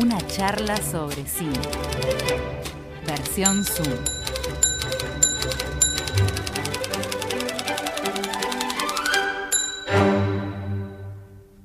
Una 0.00 0.18
charla 0.26 0.76
sobre 0.76 1.24
cine. 1.26 1.60
Versión 3.06 3.64
Zoom. 3.64 3.98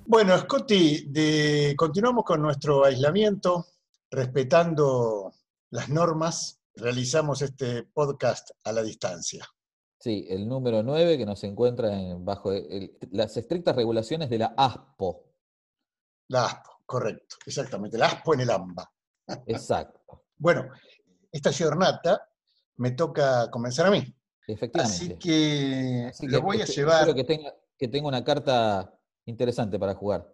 Bueno, 0.05 0.37
Scotty, 0.37 1.05
de- 1.11 1.75
continuamos 1.77 2.25
con 2.25 2.41
nuestro 2.41 2.83
aislamiento, 2.83 3.67
respetando 4.09 5.33
las 5.71 5.89
normas, 5.89 6.59
realizamos 6.75 7.41
este 7.41 7.83
podcast 7.83 8.49
a 8.63 8.71
la 8.71 8.81
distancia. 8.81 9.45
Sí, 9.99 10.25
el 10.29 10.47
número 10.47 10.81
9 10.81 11.17
que 11.17 11.25
nos 11.25 11.43
encuentra 11.43 11.93
en- 11.93 12.23
bajo 12.25 12.51
el- 12.53 12.97
las 13.11 13.37
estrictas 13.37 13.75
regulaciones 13.75 14.29
de 14.29 14.39
la 14.39 14.53
ASPO. 14.57 15.25
La 16.29 16.45
ASPO, 16.45 16.78
correcto, 16.89 17.35
exactamente, 17.45 17.99
la 17.99 18.07
ASPO 18.07 18.33
en 18.33 18.39
el 18.39 18.49
AMBA. 18.49 18.91
Exacto, 19.45 20.01
Bueno, 20.37 20.69
esta 21.31 21.51
giornata 21.51 22.19
me 22.77 22.91
toca 22.91 23.51
comenzar 23.51 23.85
a 23.85 23.91
mí, 23.91 24.03
efectivamente. 24.47 24.95
así 24.95 25.15
que 25.19 26.07
Así 26.09 26.27
lo 26.27 26.41
voy 26.41 26.61
a 26.61 26.65
llevar. 26.65 27.01
Espero 27.01 27.13
que 27.13 27.23
tenga, 27.25 27.53
que 27.77 27.87
tenga 27.89 28.07
una 28.07 28.23
carta 28.23 28.91
interesante 29.25 29.77
para 29.77 29.93
jugar. 29.93 30.27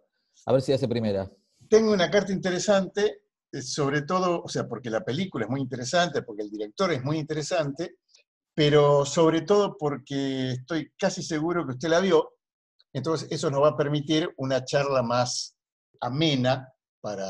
A 0.45 0.53
ver 0.53 0.61
si 0.61 0.71
hace 0.71 0.87
primera. 0.87 1.29
Tengo 1.67 1.91
una 1.91 2.09
carta 2.09 2.31
interesante, 2.31 3.23
eh, 3.51 3.61
sobre 3.61 4.03
todo, 4.03 4.41
o 4.41 4.47
sea, 4.47 4.65
porque 4.65 4.89
la 4.89 5.03
película 5.03 5.43
es 5.43 5.51
muy 5.51 5.59
interesante, 5.59 6.21
porque 6.21 6.43
el 6.43 6.51
director 6.51 6.89
es 6.93 7.03
muy 7.03 7.17
interesante, 7.17 7.97
pero 8.53 9.05
sobre 9.05 9.41
todo 9.41 9.75
porque 9.77 10.51
estoy 10.51 10.93
casi 10.97 11.21
seguro 11.21 11.65
que 11.65 11.73
usted 11.73 11.89
la 11.89 11.99
vio, 11.99 12.31
entonces 12.93 13.27
eso 13.29 13.51
nos 13.51 13.61
va 13.61 13.69
a 13.69 13.77
permitir 13.77 14.33
una 14.37 14.63
charla 14.63 15.03
más 15.03 15.54
amena 16.05 16.71
para 17.01 17.27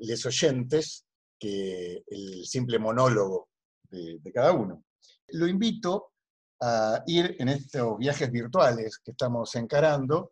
los 0.00 0.26
oyentes 0.26 1.06
que 1.38 2.02
el 2.06 2.44
simple 2.46 2.78
monólogo 2.78 3.48
de, 3.90 4.18
de 4.20 4.32
cada 4.32 4.52
uno. 4.52 4.84
Lo 5.28 5.46
invito 5.46 6.12
a 6.60 7.02
ir 7.06 7.36
en 7.38 7.48
estos 7.48 7.98
viajes 7.98 8.30
virtuales 8.30 8.98
que 9.04 9.10
estamos 9.10 9.54
encarando 9.56 10.30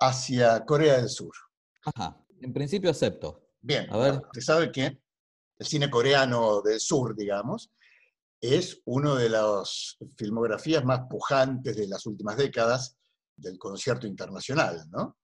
hacia 0.00 0.64
Corea 0.64 0.96
del 0.96 1.08
Sur. 1.10 1.32
Ajá, 1.84 2.16
en 2.40 2.52
principio 2.52 2.90
acepto. 2.90 3.50
Bien, 3.60 3.86
A 3.92 3.98
ver. 3.98 4.14
usted 4.14 4.40
sabe 4.40 4.72
que 4.72 5.00
el 5.58 5.66
cine 5.66 5.90
coreano 5.90 6.62
del 6.62 6.80
sur, 6.80 7.14
digamos, 7.14 7.70
es 8.40 8.80
una 8.86 9.14
de 9.16 9.28
las 9.28 9.98
filmografías 10.16 10.82
más 10.82 11.00
pujantes 11.10 11.76
de 11.76 11.86
las 11.86 12.06
últimas 12.06 12.38
décadas 12.38 12.96
del 13.36 13.58
concierto 13.58 14.06
internacional, 14.06 14.88
¿no? 14.90 15.18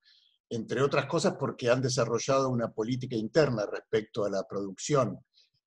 Entre 0.49 0.81
otras 0.81 1.07
cosas 1.07 1.35
porque 1.39 1.71
han 1.71 1.83
desarrollado 1.83 2.49
una 2.51 2.73
política 2.73 3.17
interna 3.17 3.67
respecto 3.67 4.25
a 4.25 4.31
la 4.31 4.45
producción 4.45 5.19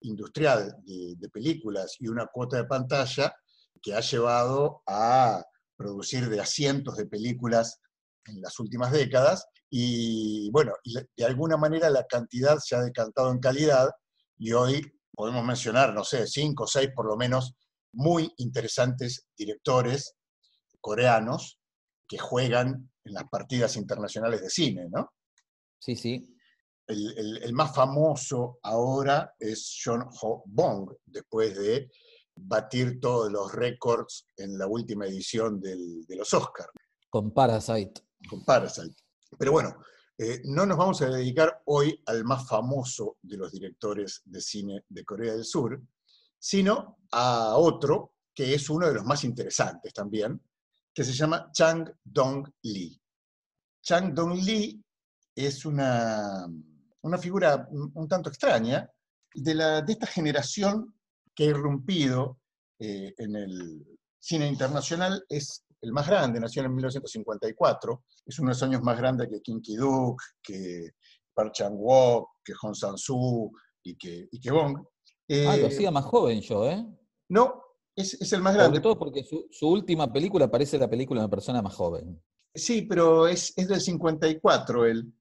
industrial 0.02 0.78
de, 0.86 1.30
películas 1.30 1.98
y 2.00 2.08
una 2.08 2.28
cuota 2.28 2.58
de 2.58 2.66
pantalla 2.66 3.36
que 3.82 3.94
ha 3.94 4.00
llevado 4.00 4.82
a 4.88 5.44
producir 5.76 6.30
de 6.30 6.46
cientos 6.46 6.98
de 6.98 7.06
películas 7.06 7.80
en 8.26 8.42
las 8.42 8.60
últimas 8.60 8.92
décadas. 8.92 9.46
Y 9.70 10.50
bueno, 10.52 10.74
de 11.16 11.26
alguna 11.26 11.58
manera 11.58 11.90
la 11.90 12.06
cantidad 12.06 12.58
se 12.60 12.76
ha 12.76 12.82
decantado 12.82 13.32
en 13.32 13.40
calidad 13.40 13.90
y 14.38 14.54
hoy 14.54 14.82
podemos 15.14 15.44
mencionar, 15.44 15.94
no 15.94 16.04
sé, 16.04 16.28
cinco 16.28 16.64
o 16.64 16.68
seis 16.68 16.90
por 16.96 17.06
lo 17.06 17.18
menos 17.18 17.54
muy 17.92 18.34
interesantes 18.38 19.28
directores 19.38 20.16
coreanos 20.80 21.60
que 22.08 22.18
juegan 22.18 22.89
en 23.04 23.14
las 23.14 23.24
partidas 23.30 23.76
internacionales 23.78 24.42
de 24.42 24.50
cine, 24.50 24.88
¿no? 24.90 25.14
Sí, 25.80 25.96
sí. 25.96 26.36
El, 26.88 27.18
el- 27.18 27.44
el 27.44 27.54
más 27.54 27.74
famoso 27.74 28.60
ahora 28.64 29.36
es 29.40 29.80
John 29.84 30.06
Ho 30.22 30.44
Bong, 30.48 30.92
después 31.06 31.58
de 31.58 31.92
batir 32.36 33.00
todos 33.00 33.32
los 33.32 33.52
récords 33.54 34.26
en 34.38 34.58
la 34.58 34.66
última 34.68 35.06
edición 35.06 35.60
del- 35.60 36.06
de 36.06 36.16
los 36.16 36.34
Oscars 36.34 36.70
Con 37.10 37.32
Parasite. 37.32 38.02
con 38.30 38.44
Parasite. 38.44 38.96
Pero 39.38 39.52
bueno, 39.52 39.76
eh, 40.18 40.42
no 40.46 40.66
nos 40.66 40.78
vamos 40.78 41.02
a 41.02 41.10
dedicar 41.10 41.62
hoy 41.66 42.02
al 42.06 42.24
más 42.26 42.48
famoso 42.48 43.18
de 43.22 43.38
los 43.38 43.52
directores 43.52 44.22
de 44.26 44.42
cine 44.42 44.84
de 44.90 45.06
Corea 45.06 45.34
del 45.34 45.46
Sur, 45.46 45.82
sino 46.38 46.98
a 47.12 47.56
otro 47.58 48.16
que 48.34 48.54
es 48.54 48.70
uno 48.70 48.88
de 48.88 48.94
los 48.96 49.06
más 49.06 49.24
interesantes 49.24 49.94
también, 49.94 50.42
que 51.00 51.06
se 51.06 51.14
llama 51.14 51.50
Chang 51.54 51.90
Dong-lee. 52.04 53.02
Chang 53.82 54.14
Dong-lee 54.14 54.84
es 55.34 55.64
una, 55.64 56.46
una 57.04 57.18
figura 57.18 57.70
un 57.72 58.06
tanto 58.06 58.28
extraña 58.28 58.86
de, 59.34 59.56
la, 59.56 59.82
de 59.82 59.94
esta 59.94 60.08
generación 60.08 60.94
que 61.34 61.46
ha 61.46 61.52
irrumpido 61.52 62.40
eh, 62.78 63.14
en 63.18 63.34
el 63.38 63.98
cine 64.20 64.46
internacional, 64.46 65.24
es 65.30 65.64
el 65.80 65.94
más 65.94 66.06
grande, 66.06 66.38
nació 66.38 66.64
en 66.64 66.76
1954, 66.76 68.04
es 68.26 68.38
unos 68.40 68.62
años 68.62 68.82
más 68.82 68.98
grande 68.98 69.30
que 69.30 69.40
Kim 69.40 69.62
Ki-duk, 69.62 70.22
que 70.44 70.90
Park 71.34 71.54
Chan-wook, 71.54 72.28
que 72.44 72.54
Hong 72.56 72.76
Sang-soo 72.76 73.52
y 73.84 73.96
que, 73.96 74.28
y 74.30 74.38
que 74.38 74.52
Bong. 74.52 74.76
Ah, 74.76 75.56
lo 75.56 75.64
Eh, 75.64 75.68
hacía 75.68 75.92
más 75.92 76.04
joven 76.04 76.42
yo, 76.42 76.70
¿eh? 76.70 76.86
No, 77.30 77.69
es, 78.00 78.14
es 78.22 78.34
el 78.34 78.42
más 78.42 78.54
grande. 78.56 78.78
Sobre 78.78 78.84
todo 78.84 79.00
porque 79.00 79.24
su, 79.24 79.48
su 79.52 79.68
última 79.68 80.12
película 80.12 80.50
parece 80.50 80.78
la 80.78 80.90
película 80.90 81.22
de 81.22 81.26
una 81.26 81.32
persona 81.32 81.62
más 81.62 81.76
joven. 81.76 82.22
Sí, 82.54 82.82
pero 82.84 83.28
es, 83.28 83.54
es 83.56 83.68
del 83.68 83.80
54 83.82 84.86
él, 84.86 85.14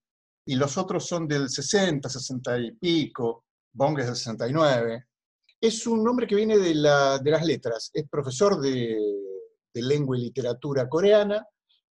y 0.46 0.56
los 0.56 0.78
otros 0.78 1.06
son 1.06 1.28
del 1.28 1.48
60, 1.50 2.08
60 2.08 2.58
y 2.58 2.72
pico, 2.72 3.44
Bong 3.72 3.98
es 4.00 4.06
del 4.06 4.16
69. 4.16 5.04
Es 5.60 5.86
un 5.86 6.06
hombre 6.08 6.26
que 6.26 6.36
viene 6.36 6.56
de, 6.56 6.74
la- 6.74 7.18
de 7.18 7.30
las 7.30 7.44
letras, 7.44 7.90
es 7.92 8.08
profesor 8.08 8.60
de, 8.60 8.96
de 9.74 9.82
lengua 9.82 10.16
y 10.16 10.22
literatura 10.22 10.88
coreana, 10.88 11.46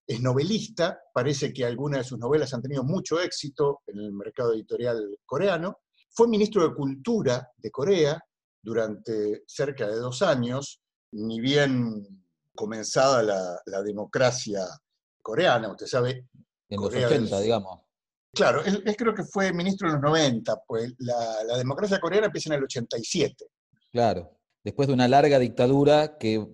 es 0.07 0.21
novelista, 0.21 1.01
parece 1.13 1.53
que 1.53 1.65
algunas 1.65 2.01
de 2.01 2.05
sus 2.05 2.19
novelas 2.19 2.53
han 2.53 2.61
tenido 2.63 2.85
mucho 2.85 3.19
éxito 3.21 3.81
en 3.87 3.99
el 3.99 4.13
mercado 4.13 4.53
editorial 4.53 5.19
coreano, 5.25 5.79
fue 6.11 6.29
ministro 6.29 6.69
de 6.69 6.75
Cultura 6.75 7.49
de 7.57 7.71
Corea 7.71 8.23
durante 8.63 9.43
cerca 9.47 9.89
de 9.89 9.97
dos 9.97 10.23
años, 10.23 10.81
ni 11.15 11.41
bien 11.41 12.07
comenzada 12.55 13.23
la, 13.23 13.61
la 13.67 13.83
democracia 13.83 14.67
coreana, 15.23 15.71
usted 15.71 15.87
sabe, 15.87 16.29
En 16.69 16.81
los 16.81 16.91
del 16.93 17.05
80, 17.05 17.29
Sur. 17.29 17.41
digamos. 17.41 17.81
Claro, 18.33 18.65
él, 18.65 18.83
él 18.85 18.97
creo 18.97 19.15
que 19.15 19.23
fue 19.25 19.53
ministro 19.53 19.89
en 19.89 19.95
los 19.95 20.03
90, 20.03 20.63
pues 20.67 20.93
la, 20.99 21.45
la 21.45 21.57
democracia 21.57 22.01
coreana 22.01 22.27
empieza 22.27 22.51
en 22.51 22.59
el 22.59 22.65
87. 22.65 23.47
Claro. 23.93 24.37
Después 24.65 24.89
de 24.89 24.95
una 24.95 25.07
larga 25.09 25.39
dictadura 25.39 26.19
que 26.19 26.45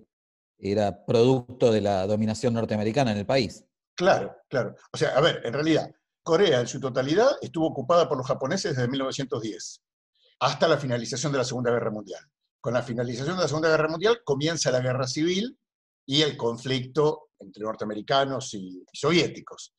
era 0.59 1.05
producto 1.05 1.71
de 1.71 1.81
la 1.81 2.05
dominación 2.05 2.53
norteamericana 2.53 3.11
en 3.11 3.17
el 3.17 3.25
país. 3.25 3.65
Claro, 3.95 4.35
claro. 4.47 4.75
O 4.93 4.97
sea, 4.97 5.09
a 5.17 5.21
ver, 5.21 5.41
en 5.43 5.53
realidad, 5.53 5.91
Corea 6.23 6.59
en 6.59 6.67
su 6.67 6.79
totalidad 6.79 7.29
estuvo 7.41 7.67
ocupada 7.67 8.07
por 8.07 8.17
los 8.17 8.27
japoneses 8.27 8.75
desde 8.75 8.87
1910, 8.87 9.81
hasta 10.39 10.67
la 10.67 10.77
finalización 10.77 11.31
de 11.31 11.39
la 11.39 11.43
Segunda 11.43 11.71
Guerra 11.71 11.89
Mundial. 11.89 12.21
Con 12.61 12.75
la 12.75 12.83
finalización 12.83 13.37
de 13.37 13.41
la 13.41 13.47
Segunda 13.47 13.69
Guerra 13.69 13.89
Mundial 13.89 14.21
comienza 14.23 14.69
la 14.69 14.81
guerra 14.81 15.07
civil 15.07 15.57
y 16.05 16.21
el 16.21 16.37
conflicto 16.37 17.31
entre 17.39 17.63
norteamericanos 17.63 18.53
y 18.53 18.85
soviéticos. 18.93 19.73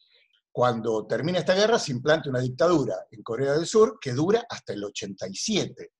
Cuando 0.50 1.06
termina 1.06 1.38
esta 1.38 1.54
guerra 1.54 1.78
se 1.78 1.92
implanta 1.92 2.28
una 2.28 2.40
dictadura 2.40 3.06
en 3.12 3.22
Corea 3.22 3.52
del 3.52 3.66
Sur 3.66 3.98
que 4.00 4.12
dura 4.12 4.44
hasta 4.50 4.72
el 4.72 4.82
87. 4.82 5.92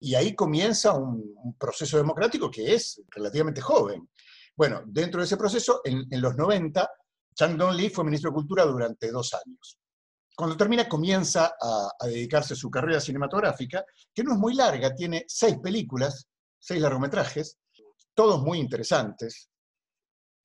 Y 0.00 0.14
ahí 0.14 0.34
comienza 0.34 0.92
un, 0.92 1.56
proceso 1.58 1.96
democrático 1.96 2.50
que 2.50 2.74
es 2.74 3.02
relativamente 3.08 3.62
joven. 3.62 4.10
Bueno, 4.54 4.82
dentro 4.86 5.20
de 5.20 5.26
ese 5.26 5.38
proceso, 5.38 5.80
en, 5.84 6.06
en 6.10 6.20
los 6.20 6.36
90, 6.36 6.86
Chang 7.34 7.56
Dong-Lee 7.56 7.88
fue 7.88 8.04
ministro 8.04 8.30
de 8.30 8.34
Cultura 8.34 8.64
durante 8.66 9.10
dos 9.10 9.32
años. 9.32 9.79
Cuando 10.40 10.56
termina, 10.56 10.88
comienza 10.88 11.54
a, 11.60 11.92
a, 12.00 12.06
dedicarse 12.06 12.54
a 12.54 12.56
su 12.56 12.70
carrera 12.70 12.98
cinematográfica, 12.98 13.84
que 14.14 14.24
no 14.24 14.32
es 14.32 14.38
muy 14.38 14.54
larga, 14.54 14.94
tiene 14.94 15.26
seis 15.28 15.58
películas, 15.58 16.26
seis 16.58 16.80
largometrajes, 16.80 17.58
todos 18.14 18.40
muy 18.40 18.58
interesantes. 18.58 19.50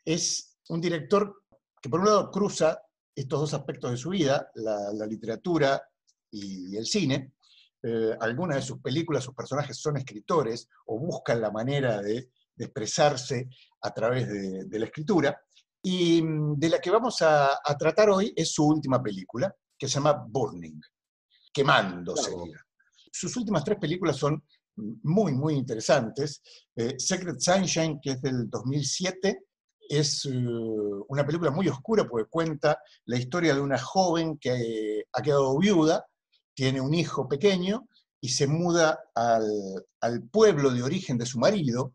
Es 0.03 0.57
un 0.67 0.81
director 0.81 1.43
que 1.81 1.87
por 1.87 2.01
un 2.01 2.07
lado 2.07 2.29
cruza 2.29 2.77
estos 3.15 3.39
dos 3.39 3.53
aspectos 3.53 3.89
de 3.89 3.95
su 3.95 4.09
vida, 4.09 4.51
la, 4.55 4.91
la 4.91 5.05
literatura 5.05 5.81
y 6.29 6.75
el 6.75 6.85
cine. 6.85 7.35
Eh, 7.81 8.17
algunas 8.19 8.57
de 8.57 8.63
sus 8.63 8.81
películas, 8.81 9.23
sus 9.23 9.33
personajes 9.33 9.77
son 9.77 9.95
escritores 9.95 10.67
o 10.87 10.99
buscan 10.99 11.39
la 11.39 11.51
manera 11.51 12.01
de, 12.01 12.31
de 12.53 12.65
expresarse 12.65 13.47
a 13.81 13.93
través 13.93 14.27
de, 14.27 14.65
de, 14.65 14.77
la 14.77 14.87
escritura. 14.87 15.41
Y 15.81 16.21
mm, 16.21 16.59
de 16.59 16.67
la 16.67 16.81
que 16.81 16.91
vamos 16.91 17.21
a, 17.21 17.61
a, 17.63 17.77
tratar 17.77 18.09
hoy 18.09 18.33
es 18.35 18.51
su 18.51 18.67
última 18.67 19.01
película, 19.01 19.55
que 19.77 19.87
se 19.87 19.95
llama 19.95 20.25
Burning, 20.27 20.79
quemando 21.53 22.15
sería. 22.15 22.59
Sus 23.11 23.35
últimas 23.37 23.63
tres 23.63 23.77
películas 23.79 24.17
son 24.17 24.43
muy, 24.75 25.33
muy 25.33 25.55
interesantes. 25.55 26.41
Eh, 26.75 26.95
Secret 26.97 27.39
Sunshine, 27.39 27.99
que 28.01 28.11
es 28.11 28.21
del 28.21 28.49
2007, 28.49 29.39
es 29.87 30.25
uh, 30.25 31.05
una 31.09 31.25
película 31.25 31.51
muy 31.51 31.67
oscura 31.67 32.07
porque 32.07 32.29
cuenta 32.29 32.79
la 33.05 33.17
historia 33.17 33.53
de 33.53 33.61
una 33.61 33.77
joven 33.77 34.37
que 34.37 35.05
ha 35.11 35.21
quedado 35.21 35.57
viuda, 35.57 36.05
tiene 36.53 36.81
un 36.81 36.93
hijo 36.93 37.27
pequeño 37.27 37.87
y 38.19 38.29
se 38.29 38.47
muda 38.47 38.99
al, 39.13 39.85
al 40.01 40.23
pueblo 40.23 40.71
de 40.71 40.81
origen 40.81 41.17
de 41.17 41.25
su 41.25 41.37
marido 41.39 41.93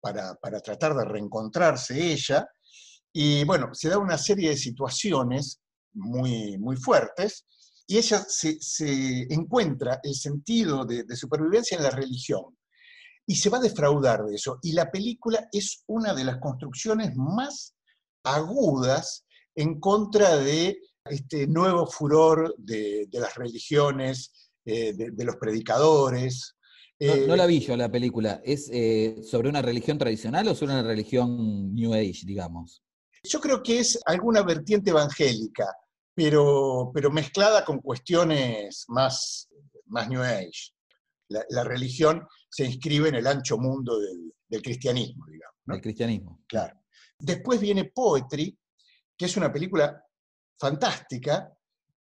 para, 0.00 0.34
para, 0.36 0.60
tratar 0.60 0.94
de 0.94 1.04
reencontrarse 1.04 2.12
ella. 2.12 2.48
Y 3.12 3.44
bueno, 3.44 3.74
se 3.74 3.88
da 3.88 3.98
una 3.98 4.16
serie 4.16 4.50
de 4.50 4.56
situaciones 4.56 5.60
muy, 5.92 6.58
muy 6.58 6.76
fuertes 6.76 7.46
y 7.86 7.98
ella 7.98 8.24
se, 8.28 8.58
se 8.60 9.22
encuentra 9.32 10.00
el 10.02 10.14
sentido 10.14 10.84
de, 10.84 11.02
de 11.04 11.16
supervivencia 11.16 11.76
en 11.76 11.82
la 11.82 11.90
religión 11.90 12.56
y 13.26 13.34
se 13.34 13.50
va 13.50 13.58
a 13.58 13.62
defraudar 13.62 14.24
de 14.24 14.34
eso. 14.34 14.58
Y 14.62 14.72
la 14.72 14.90
película 14.90 15.48
es 15.52 15.82
una 15.86 16.14
de 16.14 16.24
las 16.24 16.38
construcciones 16.38 17.16
más 17.16 17.74
agudas 18.24 19.24
en 19.54 19.80
contra 19.80 20.36
de 20.36 20.78
este 21.04 21.46
nuevo 21.46 21.86
furor 21.86 22.54
de, 22.58 23.06
de 23.10 23.20
las 23.20 23.34
religiones, 23.34 24.50
eh, 24.64 24.92
de, 24.92 25.10
de, 25.10 25.24
los 25.24 25.36
predicadores. 25.36 26.56
No, 26.98 27.16
no, 27.28 27.36
la 27.36 27.46
vi 27.46 27.60
yo 27.60 27.76
la 27.76 27.90
película. 27.90 28.40
¿Es 28.44 28.68
eh, 28.72 29.16
sobre 29.22 29.48
una 29.48 29.62
religión 29.62 29.96
tradicional 29.98 30.48
o 30.48 30.54
sobre 30.54 30.74
una 30.74 30.82
religión 30.82 31.74
New 31.74 31.94
Age, 31.94 32.20
digamos? 32.24 32.82
Yo 33.22 33.40
creo 33.40 33.62
que 33.62 33.80
es 33.80 34.00
alguna 34.06 34.42
vertiente 34.42 34.90
evangélica, 34.90 35.66
pero, 36.14 36.90
pero 36.92 37.10
mezclada 37.10 37.64
con 37.64 37.80
cuestiones 37.80 38.84
más, 38.88 39.48
más 39.86 40.08
New 40.08 40.22
Age. 40.22 40.72
La, 41.28 41.44
la 41.50 41.64
religión 41.64 42.26
se 42.48 42.64
inscribe 42.64 43.08
en 43.08 43.16
el 43.16 43.26
ancho 43.26 43.58
mundo 43.58 43.98
del, 43.98 44.32
del 44.48 44.62
cristianismo, 44.62 45.26
digamos. 45.26 45.56
¿no? 45.66 45.74
El 45.74 45.80
cristianismo. 45.80 46.42
Claro. 46.46 46.80
Después 47.18 47.60
viene 47.60 47.84
Poetry, 47.84 48.58
que 49.16 49.24
es 49.26 49.36
una 49.36 49.52
película 49.52 50.02
fantástica, 50.58 51.52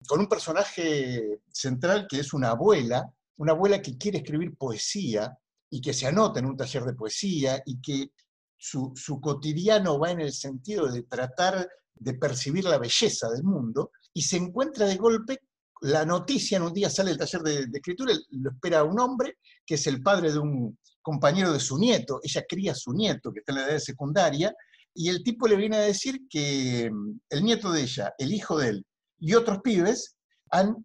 con 0.06 0.20
un 0.20 0.28
personaje 0.28 1.40
central 1.50 2.06
que 2.08 2.20
es 2.20 2.32
una 2.32 2.50
abuela, 2.50 3.12
una 3.36 3.52
abuela 3.52 3.82
que 3.82 3.98
quiere 3.98 4.18
escribir 4.18 4.56
poesía 4.56 5.36
y 5.70 5.80
que 5.80 5.92
se 5.92 6.06
anota 6.06 6.40
en 6.40 6.46
un 6.46 6.56
taller 6.56 6.84
de 6.84 6.94
poesía 6.94 7.62
y 7.66 7.80
que 7.80 8.12
su, 8.60 9.20
cotidiano 9.20 9.98
va 9.98 10.10
en 10.10 10.20
el 10.20 10.32
sentido 10.32 10.86
de 10.86 11.02
tratar 11.04 11.66
de 11.94 12.14
percibir 12.14 12.64
la 12.64 12.78
belleza 12.78 13.30
del 13.30 13.42
mundo 13.42 13.90
y 14.12 14.22
se 14.22 14.36
encuentra 14.36 14.86
de 14.86 14.96
golpe 14.96 15.38
la 15.82 16.04
noticia 16.04 16.58
en 16.58 16.64
un 16.64 16.74
día 16.74 16.90
sale 16.90 17.10
del 17.10 17.18
taller 17.18 17.40
de, 17.40 17.78
escritura, 17.78 18.12
lo 18.32 18.50
espera 18.50 18.84
un 18.84 19.00
hombre 19.00 19.38
que 19.64 19.76
es 19.76 19.86
el 19.86 20.02
padre 20.02 20.30
de 20.30 20.38
un 20.38 20.78
compañero 21.00 21.54
de 21.54 21.60
su 21.60 21.78
nieto, 21.78 22.20
ella 22.22 22.44
cría 22.46 22.72
a 22.72 22.74
su 22.74 22.92
nieto 22.92 23.32
que 23.32 23.40
está 23.40 23.52
en 23.52 23.58
la 23.58 23.68
edad 23.70 23.78
secundaria, 23.78 24.54
y 24.92 25.08
el 25.08 25.22
tipo 25.22 25.48
le 25.48 25.56
viene 25.56 25.76
a 25.76 25.80
decir 25.80 26.28
que 26.28 26.90
mm, 26.92 27.20
el 27.30 27.42
nieto 27.42 27.72
de 27.72 27.82
ella, 27.82 28.12
el 28.18 28.34
hijo 28.34 28.58
de 28.58 28.68
él 28.68 28.86
y 29.18 29.32
otros 29.34 29.60
pibes 29.62 30.16
han 30.50 30.76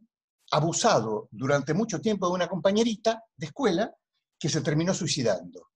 abusado 0.51 1.27
durante 1.31 1.73
mucho 1.73 1.99
tiempo 1.99 2.27
de 2.27 2.35
una 2.35 2.47
compañerita 2.47 3.21
de 3.35 3.47
escuela 3.47 3.93
que 4.39 4.47
se 4.47 4.61
terminó 4.61 4.93
suicidando. 4.93 5.71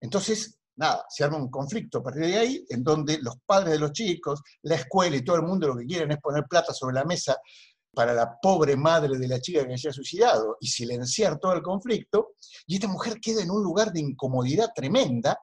Entonces, 0.00 0.61
nada, 0.76 1.04
se 1.08 1.24
arma 1.24 1.36
un 1.36 1.50
conflicto 1.50 1.98
a 1.98 2.02
partir 2.02 2.26
de 2.26 2.38
ahí, 2.38 2.64
en 2.68 2.82
donde 2.82 3.18
los 3.20 3.36
padres 3.44 3.72
de 3.72 3.78
los 3.78 3.92
chicos, 3.92 4.42
la 4.62 4.76
escuela 4.76 5.16
y 5.16 5.24
todo 5.24 5.36
el 5.36 5.42
mundo 5.42 5.68
lo 5.68 5.76
que 5.76 5.86
quieren 5.86 6.10
es 6.12 6.18
poner 6.18 6.44
plata 6.48 6.72
sobre 6.72 6.94
la 6.94 7.04
mesa 7.04 7.36
para 7.94 8.14
la 8.14 8.38
pobre 8.40 8.76
madre 8.76 9.18
de 9.18 9.28
la 9.28 9.40
chica 9.40 9.66
que 9.66 9.76
se 9.76 9.90
ha 9.90 9.92
suicidado 9.92 10.56
y 10.60 10.66
silenciar 10.66 11.38
todo 11.38 11.52
el 11.52 11.62
conflicto, 11.62 12.34
y 12.66 12.76
esta 12.76 12.88
mujer 12.88 13.20
queda 13.20 13.42
en 13.42 13.50
un 13.50 13.62
lugar 13.62 13.92
de 13.92 14.00
incomodidad 14.00 14.70
tremenda 14.74 15.38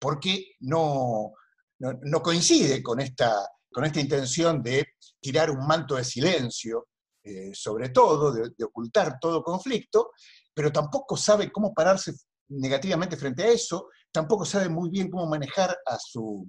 porque 0.00 0.56
no, 0.60 1.32
no, 1.78 2.22
coincide 2.22 2.82
con 2.82 2.98
esta, 2.98 3.48
con 3.72 3.84
esta 3.84 4.00
intención 4.00 4.62
de 4.62 4.94
tirar 5.20 5.48
un 5.50 5.64
manto 5.64 5.94
de 5.94 6.02
silencio 6.02 6.88
eh, 7.24 7.52
sobre 7.54 7.90
todo, 7.90 8.32
de, 8.32 8.50
de, 8.58 8.64
ocultar 8.64 9.20
todo 9.20 9.44
conflicto, 9.44 10.10
pero 10.52 10.72
tampoco 10.72 11.16
sabe 11.16 11.52
cómo 11.52 11.72
pararse 11.72 12.12
negativamente 12.48 13.16
frente 13.16 13.44
a 13.44 13.48
eso, 13.48 13.88
tampoco 14.12 14.44
sabe 14.44 14.68
muy 14.68 14.90
bien 14.90 15.10
cómo 15.10 15.26
manejar 15.26 15.76
a 15.86 15.98
su, 15.98 16.46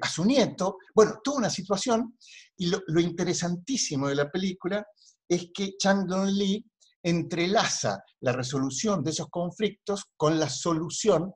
a 0.00 0.08
su 0.08 0.24
nieto. 0.24 0.78
Bueno, 0.94 1.20
toda 1.22 1.38
una 1.38 1.50
situación, 1.50 2.16
y 2.56 2.66
lo, 2.66 3.00
interesantísimo 3.00 4.08
de 4.08 4.16
la 4.16 4.30
película 4.30 4.84
es 5.28 5.50
que 5.54 5.76
Chang 5.78 6.06
Dong-Lee 6.06 6.64
entrelaza 7.02 8.02
la 8.20 8.32
resolución 8.32 9.02
de 9.02 9.10
esos 9.10 9.28
conflictos 9.28 10.04
con 10.16 10.38
la 10.38 10.48
solución 10.48 11.32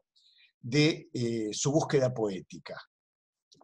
de 0.61 1.09
eh, 1.13 1.51
su 1.53 1.71
búsqueda 1.73 2.13
poética. 2.13 2.81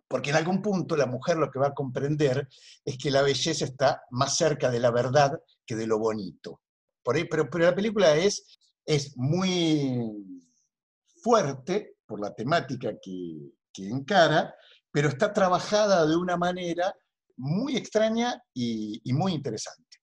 Porque 0.08 0.30
en 0.30 0.36
algún 0.36 0.60
punto 0.60 0.96
la 0.96 1.06
mujer 1.06 1.38
lo 1.38 1.50
que 1.50 1.58
va 1.58 1.68
a 1.68 1.74
comprender 1.74 2.46
es 2.84 2.98
que 2.98 3.10
la 3.10 3.22
belleza 3.22 3.64
está 3.64 4.02
más 4.10 4.36
cerca 4.36 4.70
de 4.70 4.78
la 4.78 4.90
verdad 4.90 5.32
que 5.64 5.74
de 5.74 5.86
lo 5.86 5.98
bonito. 5.98 6.60
Por 7.02 7.16
ahí, 7.16 7.24
pero, 7.24 7.48
pero 7.48 7.64
la 7.64 7.74
película 7.74 8.14
es, 8.14 8.58
es 8.84 9.16
muy 9.16 10.00
fuerte 11.22 11.96
por 12.12 12.20
la 12.20 12.34
temática 12.34 12.92
que, 13.02 13.54
que 13.72 13.88
encara, 13.88 14.54
pero 14.90 15.08
está 15.08 15.32
trabajada 15.32 16.06
de 16.06 16.14
una 16.14 16.36
manera 16.36 16.94
muy 17.38 17.74
extraña 17.74 18.38
y, 18.52 19.00
y, 19.02 19.14
muy 19.14 19.32
interesante. 19.32 19.96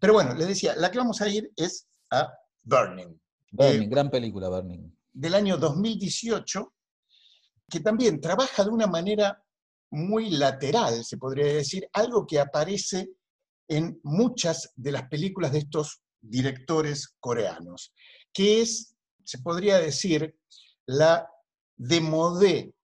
Pero 0.00 0.14
bueno, 0.14 0.34
les 0.34 0.48
decía, 0.48 0.74
la 0.74 0.90
que 0.90 0.98
vamos 0.98 1.20
a 1.22 1.28
ir 1.28 1.48
es 1.54 1.86
a 2.10 2.28
Burning. 2.64 3.16
Burning, 3.52 3.82
eh, 3.82 3.86
gran 3.88 4.10
película, 4.10 4.48
Burning. 4.48 4.92
Del 5.12 5.36
año 5.36 5.56
2018, 5.56 6.74
que 7.70 7.78
también 7.78 8.20
trabaja 8.20 8.64
de 8.64 8.70
una 8.70 8.88
manera 8.88 9.40
muy 9.92 10.30
lateral, 10.30 11.04
se 11.04 11.16
podría 11.16 11.46
decir, 11.46 11.88
algo 11.92 12.26
que 12.26 12.40
aparece 12.40 13.10
en 13.68 14.00
muchas 14.02 14.72
de 14.74 14.90
las 14.90 15.08
películas 15.08 15.52
de 15.52 15.58
estos 15.58 16.00
directores 16.20 17.14
coreanos, 17.20 17.94
que 18.32 18.62
es, 18.62 18.96
se 19.22 19.38
podría 19.38 19.78
decir, 19.78 20.36
la 20.86 21.28
demodé 21.76 22.74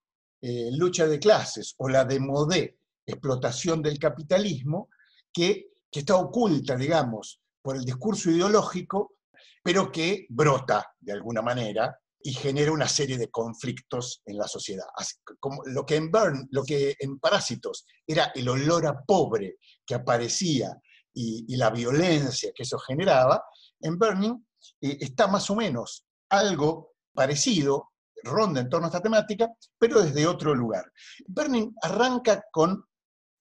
eh, 0.41 0.71
lucha 0.73 1.07
de 1.07 1.19
clases 1.19 1.75
o 1.79 1.89
la 1.89 2.05
demodé 2.05 2.79
explotación 3.07 3.83
del 3.83 3.99
capitalismo 3.99 4.89
que, 5.33 5.71
que 5.91 6.01
está 6.01 6.17
oculta, 6.17 6.77
digamos, 6.77 7.41
por 7.61 7.77
el 7.77 7.85
discurso 7.85 8.31
ideológico, 8.31 9.15
pero 9.63 9.91
que 9.91 10.27
brota 10.29 10.95
de 10.99 11.13
alguna 11.13 11.43
manera 11.43 11.97
y 12.25 12.33
genera 12.33 12.73
una 12.73 12.89
serie 12.89 13.19
de 13.19 13.31
conflictos 13.31 14.23
en 14.25 14.39
la 14.39 14.47
sociedad. 14.47 14.87
Así, 14.97 15.17
como 15.41 15.63
lo, 15.65 15.85
que 15.85 15.97
en 15.97 16.11
Burn, 16.11 16.49
lo 16.51 16.63
que 16.63 16.97
en 16.99 17.19
Parásitos 17.19 17.85
era 18.07 18.33
el 18.35 18.49
olor 18.49 18.87
a 18.87 19.03
pobre 19.05 19.57
que 19.85 19.95
aparecía 19.95 20.77
y, 21.13 21.45
y 21.49 21.57
la 21.57 21.71
violencia 21.71 22.53
que 22.55 22.63
eso 22.63 22.79
generaba, 22.79 23.45
en 23.81 23.99
Burning 23.99 24.45
eh, 24.81 24.99
está 25.01 25.27
más 25.27 25.51
o 25.51 25.57
menos 25.57 26.07
algo 26.29 26.95
parecido, 27.13 27.92
ronda 28.23 28.61
en 28.61 28.69
torno 28.69 28.87
a 28.87 28.89
esta 28.89 29.01
temática, 29.01 29.49
pero 29.79 30.03
desde 30.03 30.27
otro 30.27 30.55
lugar. 30.55 30.85
Burning 31.27 31.75
arranca 31.83 32.45
con 32.51 32.85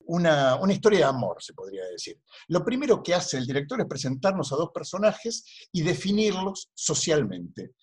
una, 0.06 0.56
una, 0.56 0.74
historia 0.74 1.00
de 1.00 1.06
amor, 1.06 1.42
se 1.42 1.54
podría 1.54 1.86
decir. 1.86 2.20
Lo 2.48 2.66
primero 2.66 3.02
que 3.02 3.14
hace 3.14 3.38
el 3.38 3.46
director 3.46 3.80
es 3.80 3.88
presentarnos 3.88 4.52
a 4.52 4.56
dos 4.56 4.72
personajes 4.74 5.68
y 5.72 5.84
definirlos 5.84 6.70
socialmente. 6.74 7.76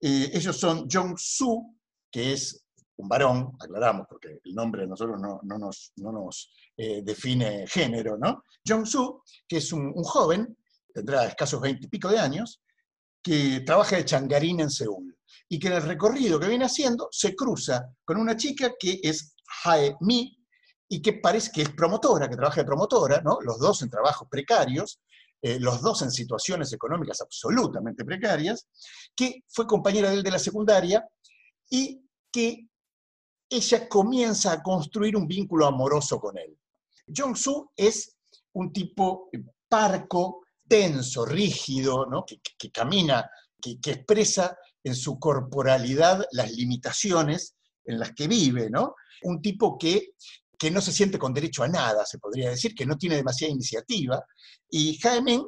Eh, 0.00 0.30
ellos 0.32 0.56
son 0.56 0.88
Jong-Soo, 0.88 1.74
que 2.10 2.32
es 2.32 2.66
un 2.96 3.08
varón, 3.08 3.52
aclaramos, 3.60 4.06
porque 4.08 4.40
el 4.42 4.54
nombre 4.54 4.82
de 4.82 4.88
nosotros 4.88 5.20
no, 5.20 5.40
no 5.42 5.58
nos, 5.58 5.92
no 5.96 6.12
nos 6.12 6.50
eh, 6.76 7.02
define 7.02 7.66
género, 7.66 8.16
¿no? 8.16 8.42
Jong-Soo, 8.66 9.22
que 9.46 9.58
es 9.58 9.72
un, 9.72 9.92
joven, 10.02 10.56
tendrá 10.92 11.26
escasos 11.26 11.60
veinte 11.60 11.86
y 11.86 11.88
pico 11.88 12.08
de 12.08 12.18
años, 12.18 12.62
que 13.26 13.62
trabaja 13.66 13.96
de 13.96 14.04
changarín 14.04 14.60
en 14.60 14.70
Seúl 14.70 15.18
y 15.48 15.58
que 15.58 15.66
en 15.66 15.72
el 15.72 15.82
recorrido 15.82 16.38
que 16.38 16.46
viene 16.46 16.66
haciendo 16.66 17.08
se 17.10 17.34
cruza 17.34 17.92
con 18.04 18.18
una 18.18 18.36
chica 18.36 18.74
que 18.78 19.00
es 19.02 19.34
Hae 19.64 19.96
Mi 20.02 20.38
y 20.88 21.02
que 21.02 21.14
parece 21.14 21.50
que 21.52 21.62
es 21.62 21.70
promotora, 21.70 22.28
que 22.28 22.36
trabaja 22.36 22.60
de 22.60 22.66
promotora, 22.66 23.20
¿no? 23.22 23.40
los 23.40 23.58
dos 23.58 23.82
en 23.82 23.90
trabajos 23.90 24.28
precarios, 24.30 25.00
eh, 25.42 25.58
los 25.58 25.82
dos 25.82 26.02
en 26.02 26.12
situaciones 26.12 26.72
económicas 26.72 27.20
absolutamente 27.20 28.04
precarias, 28.04 28.68
que 29.16 29.42
fue 29.48 29.66
compañera 29.66 30.10
de 30.10 30.18
él 30.18 30.22
de 30.22 30.30
la 30.30 30.38
secundaria 30.38 31.04
y 31.68 32.00
que 32.30 32.68
ella 33.50 33.88
comienza 33.88 34.52
a 34.52 34.62
construir 34.62 35.16
un 35.16 35.26
vínculo 35.26 35.66
amoroso 35.66 36.20
con 36.20 36.38
él. 36.38 36.56
Jong-soo 37.08 37.72
es 37.76 38.16
un 38.52 38.72
tipo 38.72 39.30
parco, 39.68 40.45
tenso, 40.68 41.24
rígido, 41.24 42.06
¿no? 42.06 42.24
que, 42.24 42.70
camina, 42.70 43.28
que, 43.60 43.80
que 43.80 43.92
expresa 43.92 44.56
en 44.82 44.94
su 44.94 45.18
corporalidad 45.18 46.24
las 46.32 46.52
limitaciones 46.52 47.56
en 47.84 47.98
las 47.98 48.12
que 48.12 48.28
vive, 48.28 48.70
¿no? 48.70 48.94
Un 49.22 49.40
tipo 49.40 49.78
que, 49.78 50.14
que 50.58 50.70
no 50.70 50.80
se 50.80 50.92
siente 50.92 51.18
con 51.18 51.32
derecho 51.32 51.62
a 51.62 51.68
nada, 51.68 52.04
se 52.04 52.18
podría 52.18 52.50
decir, 52.50 52.74
que 52.74 52.86
no 52.86 52.96
tiene 52.96 53.16
demasiada 53.16 53.52
iniciativa, 53.52 54.22
y 54.70 54.98
Jaime, 54.98 55.42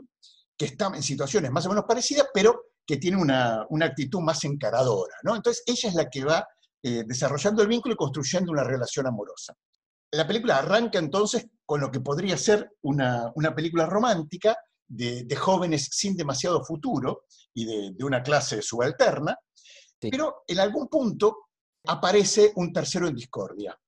que 0.57 0.67
está 0.67 0.91
en 0.95 1.03
situaciones 1.03 1.51
más 1.51 1.67
o 1.67 1.69
menos 1.69 1.85
parecidas, 1.87 2.29
pero 2.33 2.65
que 2.85 2.97
tiene 2.97 3.17
una, 3.17 3.65
una 3.71 3.87
actitud 3.87 4.21
más 4.21 4.43
encaradora, 4.45 5.15
¿no? 5.23 5.37
Entonces 5.37 5.63
ella 5.67 5.89
es 5.89 5.95
la 5.95 6.09
que 6.09 6.25
va 6.25 6.47
eh, 6.83 7.05
desarrollando 7.07 7.63
el 7.63 7.69
vínculo 7.69 7.95
y 7.95 7.97
construyendo 7.97 8.51
una 8.51 8.65
relación 8.65 9.07
amorosa. 9.07 9.55
La 10.13 10.27
película 10.27 10.59
arranca 10.59 10.99
entonces 10.99 11.47
con 11.67 11.81
lo 11.81 11.91
que 11.91 12.01
podría 12.01 12.37
ser 12.37 12.73
una, 12.83 13.31
una 13.35 13.55
película 13.55 13.87
romántica, 13.87 14.57
de, 14.89 15.25
de, 15.25 15.37
jóvenes 15.37 15.89
sin 15.93 16.17
demasiado 16.17 16.65
futuro 16.65 17.25
y 17.55 17.65
de, 17.65 17.93
de 17.93 18.05
una 18.05 18.23
clase 18.23 18.63
subalterna, 18.63 19.37
sí. 20.01 20.11
pero 20.11 20.45
en 20.47 20.59
algún 20.59 20.89
punto 20.89 21.49
aparece 21.87 22.53
un 22.57 22.73
tercero 22.73 23.07
en 23.07 23.15
discordia, 23.15 23.79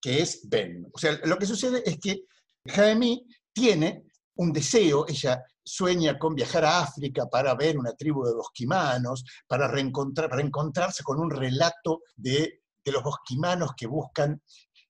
que 0.00 0.22
es 0.22 0.40
Ben. 0.48 0.86
O 0.92 0.98
sea, 0.98 1.18
lo 1.24 1.38
que 1.38 1.46
sucede 1.46 1.82
es 1.84 1.98
que 1.98 2.24
Jaime 2.66 3.22
tiene 3.52 4.04
un 4.36 4.52
deseo, 4.52 5.06
ella 5.08 5.42
sueña 5.62 6.18
con 6.18 6.34
viajar 6.34 6.64
a 6.64 6.80
África 6.80 7.26
para 7.26 7.54
ver 7.54 7.78
una 7.78 7.92
tribu 7.92 8.24
de 8.24 8.34
bosquimanos, 8.34 9.24
para, 9.46 9.68
reencontrar, 9.68 10.28
para 10.28 10.42
encontrarse 10.42 11.02
con 11.02 11.18
un 11.18 11.30
relato 11.30 12.00
de, 12.16 12.62
de 12.84 12.92
los 12.92 13.02
bosquimanos 13.02 13.70
que 13.76 13.86
buscan 13.86 14.40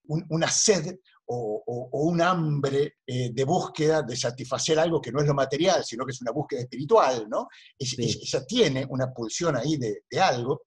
un, 0.07 0.25
una 0.31 0.51
sed 0.51 0.97
o, 1.27 1.63
o, 1.67 1.89
o 1.93 2.03
un 2.05 2.21
hambre 2.21 2.97
eh, 3.07 3.31
de 3.33 3.45
búsqueda 3.45 4.03
de 4.03 4.17
satisfacer 4.17 4.79
algo 4.79 5.01
que 5.01 5.13
no 5.13 5.21
es 5.21 5.27
lo 5.27 5.35
material, 5.35 5.85
sino 5.85 6.05
que 6.05 6.13
es 6.13 6.21
una 6.21 6.33
búsqueda 6.33 6.61
espiritual, 6.61 7.27
¿no? 7.29 7.49
Ella, 7.79 7.97
sí. 7.97 8.21
ella 8.23 8.45
tiene 8.47 8.87
una 8.89 9.13
pulsión 9.13 9.57
ahí 9.57 9.77
de, 9.77 10.05
de 10.11 10.21
algo. 10.21 10.63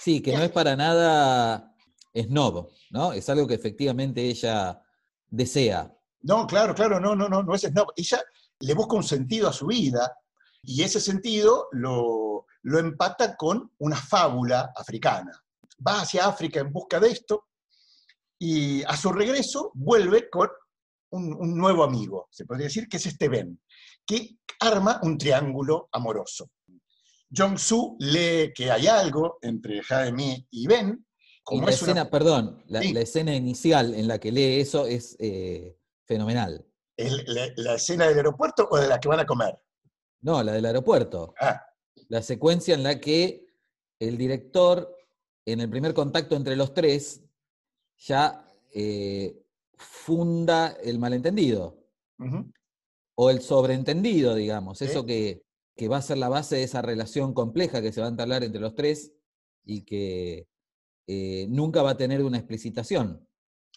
Sí, 0.00 0.20
que 0.20 0.36
no 0.36 0.42
es 0.42 0.50
para 0.50 0.76
nada 0.76 1.74
snob, 2.14 2.70
¿no? 2.90 3.12
Es 3.12 3.28
algo 3.28 3.46
que 3.46 3.54
efectivamente 3.54 4.22
ella 4.22 4.82
desea. 5.28 5.94
No, 6.22 6.46
claro, 6.46 6.74
claro, 6.74 7.00
no, 7.00 7.14
no, 7.14 7.28
no, 7.28 7.42
no 7.42 7.54
es 7.54 7.62
snob. 7.62 7.92
Ella 7.96 8.22
le 8.60 8.74
busca 8.74 8.96
un 8.96 9.04
sentido 9.04 9.48
a 9.48 9.52
su 9.52 9.66
vida 9.66 10.12
y 10.62 10.82
ese 10.82 11.00
sentido 11.00 11.68
lo, 11.72 12.46
lo 12.62 12.78
empata 12.78 13.36
con 13.36 13.72
una 13.78 13.96
fábula 13.96 14.72
africana. 14.76 15.32
Va 15.86 16.02
hacia 16.02 16.26
África 16.26 16.60
en 16.60 16.72
busca 16.72 17.00
de 17.00 17.10
esto 17.10 17.49
y 18.42 18.82
a 18.84 18.96
su 18.96 19.12
regreso 19.12 19.70
vuelve 19.74 20.30
con 20.30 20.48
un, 21.12 21.34
un, 21.34 21.56
nuevo 21.56 21.84
amigo, 21.84 22.28
se 22.30 22.46
podría 22.46 22.66
decir, 22.66 22.88
que 22.88 22.96
es 22.96 23.06
este 23.06 23.28
Ben, 23.28 23.60
que 24.06 24.38
arma 24.60 24.98
un 25.02 25.18
triángulo 25.18 25.88
amoroso. 25.92 26.50
Jong-Soo 27.36 27.96
lee 28.00 28.52
que 28.54 28.70
hay 28.70 28.86
algo 28.86 29.38
entre 29.42 29.82
Jaime 29.82 30.46
y 30.50 30.66
Ben. 30.66 31.06
Como 31.44 31.62
y 31.62 31.66
la 31.66 31.72
escena, 31.72 32.02
una... 32.02 32.10
perdón, 32.10 32.62
la, 32.66 32.80
sí. 32.80 32.92
la, 32.92 33.00
escena 33.00 33.34
inicial 33.34 33.94
en 33.94 34.08
la 34.08 34.18
que 34.18 34.32
lee 34.32 34.60
eso 34.60 34.86
es 34.86 35.16
eh, 35.20 35.76
fenomenal. 36.06 36.66
¿Es 36.96 37.12
la, 37.28 37.48
la, 37.56 37.74
escena 37.74 38.08
del 38.08 38.16
aeropuerto 38.16 38.68
o 38.70 38.78
de 38.78 38.88
la 38.88 38.98
que 38.98 39.08
van 39.08 39.20
a 39.20 39.26
comer? 39.26 39.58
No, 40.22 40.42
la 40.42 40.52
del 40.52 40.64
aeropuerto. 40.64 41.34
Ah. 41.40 41.62
La 42.08 42.22
secuencia 42.22 42.74
en 42.74 42.82
la 42.82 43.00
que 43.00 43.46
el 43.98 44.16
director, 44.16 44.96
en 45.44 45.60
el 45.60 45.68
primer 45.68 45.92
contacto 45.94 46.36
entre 46.36 46.56
los 46.56 46.72
tres, 46.74 47.22
ya 48.00 48.44
eh, 48.72 49.42
funda 49.76 50.76
el 50.82 50.98
malentendido. 50.98 51.78
Uh 52.18 52.24
-huh. 52.24 52.52
O 53.14 53.30
el 53.30 53.42
sobreentendido, 53.42 54.34
digamos. 54.34 54.80
Eso 54.82 55.04
que, 55.04 55.42
que, 55.76 55.88
va 55.88 55.98
a 55.98 56.02
ser 56.02 56.18
la 56.18 56.28
base 56.28 56.56
de 56.56 56.62
esa 56.62 56.80
relación 56.80 57.34
compleja 57.34 57.82
que 57.82 57.92
se 57.92 58.00
va 58.00 58.06
a 58.06 58.10
entablar 58.10 58.42
entre 58.44 58.60
los 58.60 58.74
tres 58.74 59.12
y 59.64 59.82
que 59.82 60.48
eh, 61.06 61.46
nunca 61.50 61.82
va 61.82 61.90
a 61.90 61.96
tener 61.96 62.22
una 62.22 62.38
explicitación. 62.38 63.26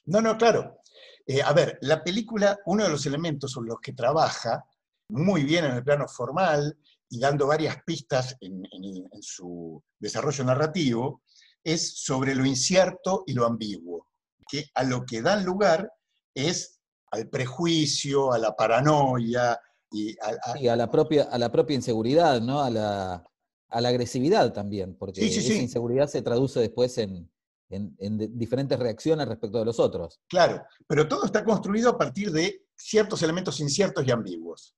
No, 0.06 0.22
no, 0.22 0.38
claro. 0.38 0.80
Eh, 1.25 1.42
a 1.42 1.51
ver, 1.53 1.77
la 1.82 2.03
película, 2.03 2.58
uno 2.65 2.84
de 2.84 2.89
los 2.89 3.06
elementos 3.06 3.51
sobre 3.51 3.70
los 3.70 3.80
que 3.82 3.94
trabaja 3.94 4.65
muy 5.10 5.44
bien 5.44 5.65
en 5.65 5.72
el 5.72 5.84
plano 5.84 6.08
formal 6.08 6.77
y 7.10 7.20
dando 7.20 7.48
varias 7.48 7.84
pistas 7.84 8.38
en, 8.39 8.65
en, 8.72 9.08
en 9.12 9.22
su 9.22 9.84
desarrollo 10.00 10.44
narrativo, 10.46 11.22
es 11.63 12.00
sobre 12.00 12.34
lo 12.34 12.46
incierto 12.46 13.24
y 13.27 13.34
lo 13.34 13.46
ambiguo 13.46 14.08
que 14.53 14.69
a 14.75 14.83
lo 14.83 15.03
que 15.03 15.24
dan 15.24 15.43
lugar 15.43 15.91
es 16.36 16.79
al 17.10 17.27
prejuicio, 17.27 18.31
a 18.31 18.38
la 18.38 18.55
paranoia 18.55 19.60
y 19.91 20.12
a, 20.12 20.27
a, 20.45 20.60
y 20.60 20.67
a 20.67 20.75
la, 20.75 20.91
propia, 20.91 21.24
a 21.24 21.39
la 21.39 21.51
propia 21.51 21.75
inseguridad, 21.75 22.39
¿no? 22.39 22.62
A 22.62 22.69
la, 22.69 23.24
a 23.69 23.81
la 23.81 23.89
agresividad 23.89 24.53
también, 24.53 24.95
porque 24.95 25.22
sí, 25.22 25.29
sí, 25.29 25.39
esa 25.39 25.53
sí. 25.53 25.60
inseguridad 25.60 26.07
se 26.07 26.22
traduce 26.22 26.60
después 26.60 26.95
en, 27.00 27.31
en, 27.69 27.95
en, 27.98 28.38
diferentes 28.38 28.77
reacciones 28.77 29.27
respecto 29.27 29.57
de 29.57 29.65
los 29.65 29.79
otros. 29.79 30.19
Claro, 30.29 30.63
pero 30.88 31.07
todo 31.07 31.25
está 31.25 31.43
construido 31.43 31.89
a 31.89 31.98
partir 31.98 32.31
de 32.31 32.65
ciertos 32.75 33.24
elementos 33.24 33.60
inciertos 33.60 34.05
y 34.05 34.12
ambiguos. 34.12 34.75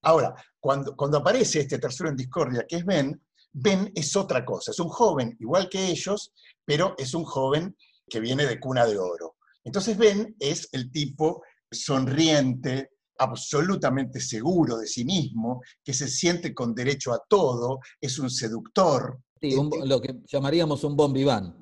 Ahora, 0.00 0.34
cuando, 0.58 0.96
cuando 0.96 1.18
aparece 1.18 1.60
este 1.60 1.78
tercero 1.78 2.08
en 2.08 2.16
discordia, 2.16 2.64
que 2.66 2.76
es 2.76 2.86
Ben, 2.86 3.22
Ben 3.52 3.92
es 3.94 4.16
otra 4.16 4.46
cosa, 4.46 4.70
es 4.70 4.80
un 4.80 4.88
joven 4.88 5.36
igual 5.40 5.68
que 5.68 5.88
ellos, 5.88 6.32
pero 6.64 6.94
es 6.96 7.12
un 7.12 7.24
joven 7.24 7.76
que 8.10 8.20
viene 8.20 8.46
de 8.46 8.60
cuna 8.60 8.84
de 8.84 8.98
oro. 8.98 9.36
Entonces 9.64 9.96
Ben 9.96 10.36
es 10.38 10.68
el 10.72 10.90
tipo 10.90 11.42
sonriente, 11.70 12.90
absolutamente 13.18 14.20
seguro 14.20 14.78
de 14.78 14.86
sí 14.86 15.04
mismo, 15.04 15.62
que 15.84 15.94
se 15.94 16.08
siente 16.08 16.54
con 16.54 16.74
derecho 16.74 17.12
a 17.12 17.22
todo, 17.28 17.80
es 18.00 18.18
un 18.18 18.30
seductor. 18.30 19.18
Sí, 19.40 19.54
un, 19.54 19.70
lo 19.84 20.00
que 20.00 20.16
llamaríamos 20.26 20.84
un 20.84 20.96
bon 20.96 21.12
vivant. 21.12 21.54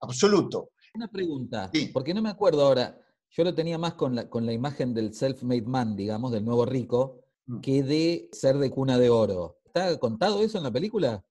Absoluto. 0.00 0.70
Una 0.94 1.08
pregunta, 1.08 1.70
sí. 1.72 1.90
porque 1.92 2.14
no 2.14 2.22
me 2.22 2.30
acuerdo 2.30 2.64
ahora, 2.64 2.96
yo 3.30 3.42
lo 3.42 3.54
tenía 3.54 3.78
más 3.78 3.94
con 3.94 4.14
la, 4.14 4.30
con 4.30 4.46
la 4.46 4.52
imagen 4.52 4.94
del 4.94 5.12
self-made 5.12 5.66
man, 5.66 5.96
digamos, 5.96 6.30
del 6.30 6.44
nuevo 6.44 6.64
rico, 6.64 7.24
mm. 7.46 7.60
que 7.60 7.82
de 7.82 8.28
ser 8.32 8.58
de 8.58 8.70
cuna 8.70 8.96
de 8.96 9.10
oro. 9.10 9.58
¿Está 9.64 9.98
contado 9.98 10.40
eso 10.42 10.58
en 10.58 10.64
la 10.64 10.70
película? 10.70 11.24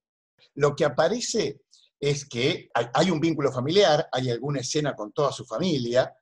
Lo 0.55 0.75
que 0.75 0.83
aparece 0.83 1.61
es 2.09 2.25
que 2.25 2.69
hay, 2.73 2.87
hay, 2.93 3.11
un 3.11 3.19
vínculo 3.19 3.51
familiar, 3.51 4.07
hay 4.11 4.29
alguna 4.29 4.59
escena 4.59 4.93
con 4.93 5.13
toda 5.13 5.31
su 5.31 5.45
familia, 5.45 6.13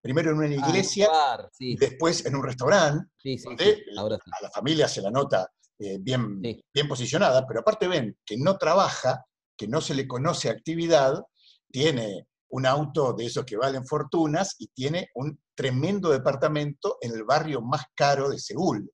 primero 0.00 0.30
en 0.30 0.38
una 0.38 0.48
iglesia, 0.48 1.08
ah, 1.12 1.48
sí. 1.52 1.76
después 1.78 2.24
en 2.24 2.36
un 2.36 2.42
restaurante, 2.42 3.06
sí, 3.18 3.36
sí, 3.36 3.44
donde 3.44 3.84
a 3.98 4.42
la 4.42 4.50
familia 4.50 4.88
se 4.88 5.02
la 5.02 5.10
nota 5.10 5.50
eh, 5.78 5.98
bien, 6.00 6.40
bien 6.40 6.88
posicionada, 6.88 7.46
pero 7.46 7.60
aparte 7.60 7.86
ven 7.86 8.16
que 8.24 8.38
no 8.38 8.56
trabaja, 8.56 9.26
que 9.56 9.68
no 9.68 9.80
se 9.80 9.94
le 9.94 10.06
conoce 10.08 10.48
actividad, 10.48 11.22
tiene 11.70 12.28
un 12.48 12.64
auto 12.64 13.12
de 13.12 13.26
esos 13.26 13.44
que 13.44 13.58
valen 13.58 13.84
fortunas 13.84 14.56
y 14.58 14.68
tiene 14.68 15.10
un 15.16 15.38
tremendo 15.54 16.10
departamento 16.10 16.96
en 17.02 17.12
el 17.12 17.24
barrio 17.24 17.60
más 17.60 17.84
caro 17.94 18.30
de 18.30 18.38
Seúl. 18.38 18.90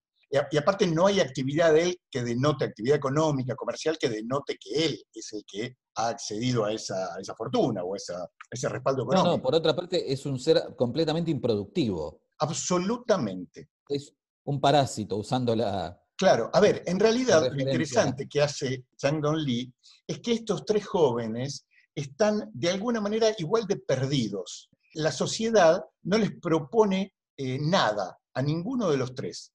Y, 0.51 0.57
aparte 0.57 0.87
no 0.87 1.07
hay 1.07 1.21
actividad 1.21 1.75
de 1.75 1.83
él 1.83 2.01
que 2.11 2.23
denote, 2.23 2.65
actividad 2.65 2.97
económica, 2.97 3.55
comercial, 3.55 3.99
que 3.99 4.09
denote 4.09 4.57
que 4.59 4.87
él 4.87 5.05
es 5.13 5.31
el 5.35 5.45
que 5.47 5.77
ha 5.97 6.09
accedido 6.09 6.65
a 6.65 6.73
esa, 6.73 7.15
a 7.15 7.21
esa 7.21 7.35
fortuna 7.35 7.85
o 7.85 7.93
a 7.93 7.99
esa, 7.99 8.27
ese 8.51 8.67
respaldo 8.71 9.03
económico. 9.03 9.29
No, 9.29 9.37
no, 9.37 9.43
por 9.43 9.55
otra 9.55 9.77
parte 9.77 10.11
es 10.11 10.25
un 10.25 10.39
ser 10.39 10.75
completamente 10.75 11.31
improductivo. 11.31 12.23
Absolutamente. 12.39 13.69
Es 13.87 14.15
un 14.45 14.59
parásito 14.59 15.17
usando 15.17 15.55
la... 15.55 16.01
Claro, 16.17 16.51
a 16.55 16.61
ver, 16.61 16.83
en 16.87 16.99
realidad 16.99 17.53
lo 17.53 17.61
interesante 17.61 18.27
que 18.27 18.41
hace 18.41 18.87
Chang 18.97 19.21
Dong 19.21 19.37
Lee 19.37 19.71
es 20.07 20.21
que 20.21 20.33
estos 20.33 20.65
tres 20.65 20.87
jóvenes 20.87 21.67
están 21.95 22.51
de 22.55 22.71
alguna 22.71 23.03
manera 23.03 23.35
igual 23.37 23.67
de 23.67 23.77
perdidos. 23.77 24.71
La 24.95 25.13
sociedad 25.13 25.85
no 26.05 26.17
les 26.17 26.33
propone 26.41 27.15
eh, 27.37 27.59
nada 27.61 28.19
a 28.33 28.41
ninguno 28.41 28.91
de 28.91 28.97
los 28.97 29.15
tres. 29.15 29.53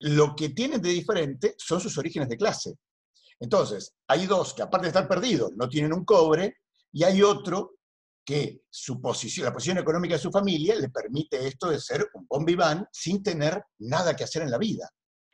Lo 0.00 0.34
que 0.34 0.50
tienen 0.50 0.80
de 0.80 0.90
diferente 0.90 1.54
son 1.58 1.80
sus 1.80 1.96
orígenes 1.98 2.28
de 2.28 2.36
clase. 2.36 2.74
Entonces, 3.38 3.94
hay 4.06 4.26
dos 4.26 4.54
que 4.54 4.62
aparte 4.62 4.86
de 4.86 4.88
estar 4.88 5.08
perdidos, 5.08 5.52
no 5.56 5.68
tienen 5.68 5.92
un 5.92 6.04
cobre, 6.04 6.56
y 6.92 7.04
hay 7.04 7.22
otro 7.22 7.76
que 8.24 8.62
su 8.68 9.00
posición, 9.00 9.46
la 9.46 9.52
posición 9.52 9.78
económica 9.78 10.14
de 10.14 10.20
su 10.20 10.30
familia 10.30 10.74
le 10.76 10.88
permite 10.88 11.46
esto 11.46 11.70
de 11.70 11.80
ser 11.80 12.08
un 12.14 12.26
bon 12.28 12.86
sin 12.92 13.22
tener 13.22 13.62
nada 13.78 14.14
que 14.14 14.24
hacer 14.24 14.42
en 14.42 14.50
la 14.50 14.58
vida. 14.58 14.88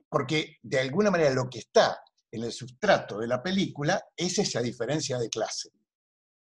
Porque 0.08 0.56
de 0.62 0.80
alguna 0.80 1.10
manera 1.10 1.30
lo 1.34 1.48
que 1.50 1.58
está 1.58 1.98
en 2.30 2.44
el 2.44 2.52
sustrato 2.52 3.18
de 3.18 3.26
la 3.26 3.42
película 3.42 4.00
es 4.16 4.38
esa 4.38 4.60
diferencia 4.60 5.18
de 5.18 5.28
clase. 5.28 5.70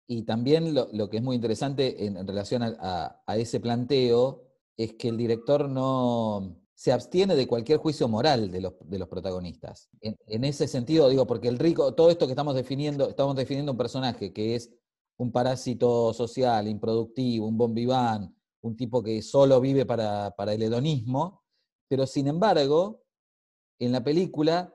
Y 0.08 0.24
también 0.24 0.74
lo, 0.74 1.10
que 1.10 1.18
es 1.18 1.24
muy 1.24 1.36
interesante 1.36 2.06
en, 2.06 2.28
relación 2.28 2.62
a, 2.64 3.24
ese 3.36 3.60
planteo 3.60 4.44
es 4.78 4.94
que 4.94 5.10
el 5.10 5.18
director 5.18 5.68
no 5.68 6.65
se 6.76 6.92
abstiene 6.92 7.36
de 7.36 7.48
cualquier 7.48 7.80
juicio 7.80 8.08
moral 8.10 8.52
de 8.52 8.60
los, 8.60 9.08
protagonistas. 9.08 9.90
En, 10.02 10.44
ese 10.44 10.68
sentido, 10.68 11.08
digo, 11.08 11.26
porque 11.26 11.48
el 11.48 11.58
rico, 11.58 11.94
todo 11.96 12.10
esto 12.10 12.28
que 12.28 12.34
estamos 12.34 12.54
definiendo, 12.54 13.10
estamos 13.10 13.36
definiendo 13.36 13.72
un 13.72 13.78
personaje 13.78 14.34
que 14.34 14.56
es 14.56 14.70
un 15.18 15.32
parásito 15.32 16.14
social, 16.14 16.68
improductivo, 16.68 17.48
un 17.48 17.58
bombiván, 17.58 18.36
un 18.62 18.76
tipo 18.76 19.02
que 19.02 19.22
solo 19.22 19.62
vive 19.62 19.86
para, 19.86 20.32
para 20.32 20.54
el 20.54 20.62
hedonismo, 20.62 21.44
pero 21.88 22.06
sin 22.06 22.28
embargo, 22.28 23.04
en 23.80 23.94
la 23.94 24.04
película 24.04 24.74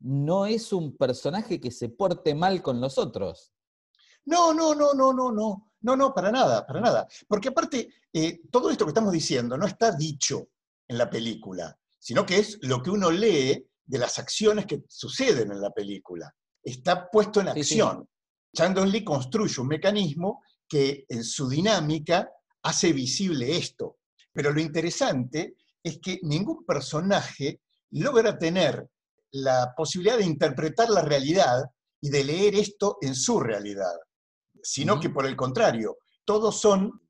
no 0.00 0.46
es 0.46 0.72
un 0.72 0.96
personaje 0.96 1.60
que 1.60 1.70
se 1.70 1.90
porte 1.90 2.34
mal 2.34 2.62
con 2.62 2.80
los 2.80 2.96
otros. 2.96 3.52
No, 4.24 4.54
no, 4.54 4.74
no, 4.74 4.94
no, 4.94 5.12
no, 5.12 5.30
no. 5.30 5.68
No, 5.82 5.96
no, 5.96 6.14
para 6.14 6.30
nada, 6.30 6.64
para 6.64 6.80
nada. 6.80 7.08
Porque 7.26 7.48
aparte, 7.48 7.92
eh, 8.12 8.40
todo 8.50 8.70
esto 8.70 8.84
que 8.84 8.90
estamos 8.90 9.12
diciendo 9.12 9.58
no 9.58 9.66
está 9.66 9.90
dicho 9.90 10.51
en 10.92 10.98
la 10.98 11.10
película, 11.10 11.76
sino 11.98 12.24
que 12.24 12.38
es 12.38 12.58
lo 12.62 12.82
que 12.82 12.90
uno 12.90 13.10
lee 13.10 13.66
de 13.84 13.98
las 13.98 14.18
acciones 14.18 14.66
que 14.66 14.82
suceden 14.88 15.50
en 15.50 15.60
la 15.60 15.70
película. 15.70 16.32
Está 16.62 17.10
puesto 17.10 17.40
en 17.40 17.48
acción. 17.48 18.08
Chandon 18.54 18.90
Lee 18.90 19.02
construye 19.02 19.60
un 19.60 19.68
mecanismo 19.68 20.42
que 20.68 21.04
en 21.08 21.24
su 21.24 21.48
dinámica 21.48 22.30
hace 22.62 22.92
visible 22.92 23.56
esto. 23.56 23.98
Pero 24.32 24.52
lo 24.52 24.60
interesante 24.60 25.56
es 25.82 25.98
que 25.98 26.20
ningún 26.22 26.64
personaje 26.64 27.60
logra 27.90 28.38
tener 28.38 28.88
la 29.32 29.74
posibilidad 29.76 30.18
de 30.18 30.24
interpretar 30.24 30.90
la 30.90 31.02
realidad 31.02 31.64
y 32.00 32.10
de 32.10 32.24
leer 32.24 32.54
esto 32.54 32.98
en 33.00 33.14
su 33.14 33.40
realidad, 33.40 33.94
sino 34.62 35.00
que 35.00 35.10
por 35.10 35.26
el 35.26 35.36
contrario, 35.36 35.98
todos 36.24 36.60
son 36.60 37.00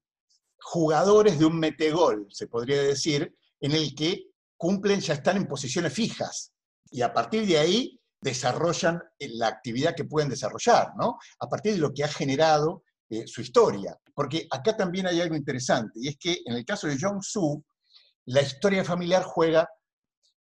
jugadores 0.58 1.38
de 1.38 1.44
un 1.44 1.58
metegol, 1.58 2.26
se 2.30 2.46
podría 2.46 2.82
decir, 2.82 3.34
en 3.62 3.72
el 3.72 3.94
que 3.94 4.26
cumplen, 4.58 5.00
ya 5.00 5.14
están 5.14 5.38
en 5.38 5.46
posiciones 5.46 5.92
fijas, 5.92 6.52
y 6.90 7.00
a 7.00 7.12
partir 7.12 7.46
de 7.46 7.58
ahí 7.58 7.98
desarrollan 8.20 9.02
eh, 9.18 9.30
la 9.32 9.48
actividad 9.48 9.94
que 9.96 10.04
pueden 10.04 10.28
desarrollar, 10.28 10.92
¿no? 10.96 11.18
A 11.40 11.48
partir 11.48 11.72
de 11.72 11.78
lo 11.78 11.92
que 11.92 12.04
ha 12.04 12.08
generado 12.08 12.84
eh, 13.08 13.26
su 13.26 13.40
historia. 13.40 13.98
Porque 14.14 14.46
acá 14.50 14.76
también 14.76 15.06
hay 15.06 15.20
algo 15.20 15.34
interesante, 15.34 15.92
y 15.94 16.08
es 16.08 16.18
que 16.18 16.42
en 16.44 16.54
el 16.54 16.64
caso 16.66 16.86
de 16.86 16.98
Jong-Soo, 16.98 17.64
la 18.26 18.42
historia 18.42 18.84
familiar 18.84 19.24
juega 19.24 19.66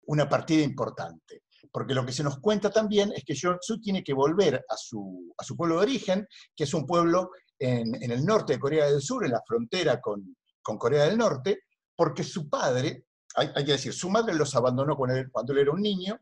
una 0.07 0.29
partida 0.29 0.63
importante 0.63 1.43
porque 1.77 1.93
lo 1.93 2.07
que 2.07 2.13
se 2.13 2.23
nos 2.23 2.39
cuenta 2.39 2.71
también 2.71 3.13
es 3.15 3.23
que 3.23 3.35
Jong-soo 3.35 3.79
tiene 3.83 4.03
que 4.03 4.15
volver 4.15 4.65
a 4.67 4.77
su, 4.79 5.31
a 5.37 5.45
su, 5.45 5.55
pueblo 5.55 5.77
de 5.77 5.83
origen, 5.83 6.27
que 6.55 6.65
es 6.65 6.73
un 6.73 6.87
pueblo 6.87 7.33
en, 7.59 8.11
el 8.11 8.25
norte 8.25 8.55
de 8.55 8.59
Corea 8.59 8.87
del 8.87 9.03
Sur, 9.03 9.27
en 9.27 9.33
la 9.33 9.43
frontera 9.47 10.01
con, 10.01 10.35
Corea 10.63 11.05
del 11.05 11.19
Norte, 11.19 11.61
porque 11.97 12.23
su 12.23 12.49
padre, 12.49 13.07
hay, 13.35 13.65
que 13.65 13.73
decir, 13.73 13.93
su 13.93 14.11
madre 14.11 14.35
los 14.35 14.55
abandonó 14.55 14.97
cuando 14.97 15.53
él, 15.53 15.59
era 15.59 15.73
un 15.73 15.83
niño, 15.83 16.19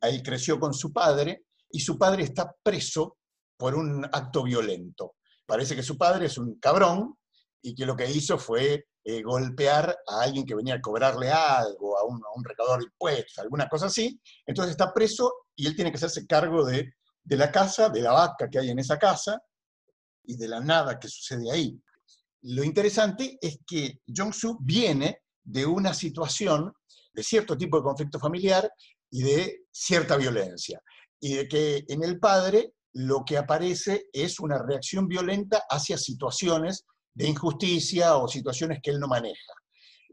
ahí 0.00 0.22
creció 0.22 0.60
con 0.60 0.74
su 0.74 0.92
padre, 0.92 1.46
y 1.70 1.80
su 1.80 1.98
padre 1.98 2.24
está 2.24 2.54
preso 2.62 3.18
por 3.56 3.74
un 3.74 4.04
acto 4.04 4.42
violento. 4.42 5.14
Parece 5.46 5.74
que 5.74 5.82
su 5.82 5.96
padre 5.96 6.26
es 6.26 6.38
un 6.38 6.58
cabrón 6.58 7.16
y 7.62 7.74
que 7.74 7.86
lo 7.86 7.96
que 7.96 8.10
hizo 8.10 8.38
fue 8.38 8.86
eh, 9.04 9.22
golpear 9.22 9.96
a 10.06 10.22
alguien 10.22 10.44
que 10.44 10.54
venía 10.54 10.74
a 10.74 10.80
cobrarle 10.80 11.30
algo, 11.30 11.98
a 11.98 12.04
un, 12.04 12.44
recaudador 12.44 12.80
de 12.80 12.86
impuestos, 12.86 13.38
alguna 13.38 13.68
cosa 13.68 13.86
así. 13.86 14.20
Entonces 14.44 14.72
está 14.72 14.92
preso 14.92 15.32
y 15.54 15.66
él 15.66 15.74
tiene 15.74 15.90
que 15.90 15.96
hacerse 15.96 16.26
cargo 16.26 16.64
de, 16.64 16.92
la 17.24 17.50
casa, 17.50 17.88
de 17.88 18.02
la 18.02 18.12
vaca 18.12 18.48
que 18.50 18.58
hay 18.58 18.70
en 18.70 18.78
esa 18.78 18.98
casa 18.98 19.40
y 20.24 20.36
de 20.36 20.48
la 20.48 20.60
nada 20.60 20.98
que 20.98 21.08
sucede 21.08 21.50
ahí. 21.50 21.80
Lo 22.42 22.62
interesante 22.62 23.38
es 23.40 23.58
que 23.66 24.00
Jong-soo 24.06 24.58
viene 24.60 25.22
de 25.42 25.66
una 25.66 25.94
situación 25.94 26.72
de 27.12 27.22
cierto 27.22 27.56
tipo 27.56 27.78
de 27.78 27.82
conflicto 27.82 28.18
familiar 28.18 28.70
y 29.10 29.22
de 29.22 29.64
cierta 29.70 30.16
violencia. 30.16 30.80
Y 31.20 31.34
de 31.34 31.48
que 31.48 31.84
en 31.88 32.02
el 32.02 32.18
padre 32.18 32.74
lo 32.92 33.24
que 33.24 33.38
aparece 33.38 34.06
es 34.12 34.40
una 34.40 34.58
reacción 34.58 35.06
violenta 35.06 35.64
hacia 35.68 35.98
situaciones 35.98 36.84
de 37.14 37.28
injusticia 37.28 38.16
o 38.16 38.28
situaciones 38.28 38.80
que 38.82 38.90
él 38.90 39.00
no 39.00 39.08
maneja. 39.08 39.52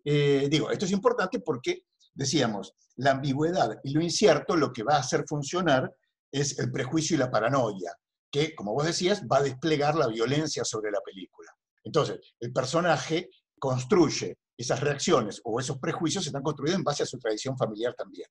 Eh, 0.06 0.48
digo, 0.50 0.72
esto 0.72 0.86
es 0.86 0.92
importante 0.92 1.40
porque, 1.40 1.84
decíamos, 2.14 2.74
la 2.98 3.12
ambigüedad 3.12 3.78
y 3.84 3.92
lo 3.94 4.02
incierto 4.02 4.56
lo 4.56 4.72
que 4.72 4.84
va 4.84 4.96
a 4.96 5.00
hacer 5.00 5.26
funcionar 5.28 5.94
es 6.32 6.60
el 6.60 6.72
prejuicio 6.72 7.16
y 7.16 7.20
la 7.20 7.32
paranoia, 7.32 7.96
que, 8.32 8.56
como 8.56 8.74
vos 8.74 8.86
decías, 8.86 9.24
va 9.32 9.38
a 9.38 9.44
desplegar 9.44 9.96
la 9.96 10.08
violencia 10.08 10.64
sobre 10.64 10.92
la 10.92 11.00
película. 11.02 11.52
Entonces, 11.84 12.20
el 12.40 12.52
personaje 12.52 13.30
construye 13.60 14.38
esas 14.58 14.80
reacciones 14.80 15.42
o 15.44 15.60
esos 15.60 15.78
prejuicios 15.80 16.26
están 16.26 16.44
construidos 16.44 16.78
en 16.78 16.84
base 16.84 17.04
a 17.04 17.06
su 17.06 17.18
tradición 17.18 17.58
familiar 17.58 17.94
también. 17.96 18.28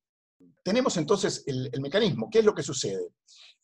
Tenemos 0.63 0.97
entonces 0.97 1.43
el, 1.47 1.71
mecanismo. 1.81 2.29
¿Qué 2.31 2.39
es 2.39 2.45
lo 2.45 2.55
que 2.55 2.63
sucede? 2.63 3.09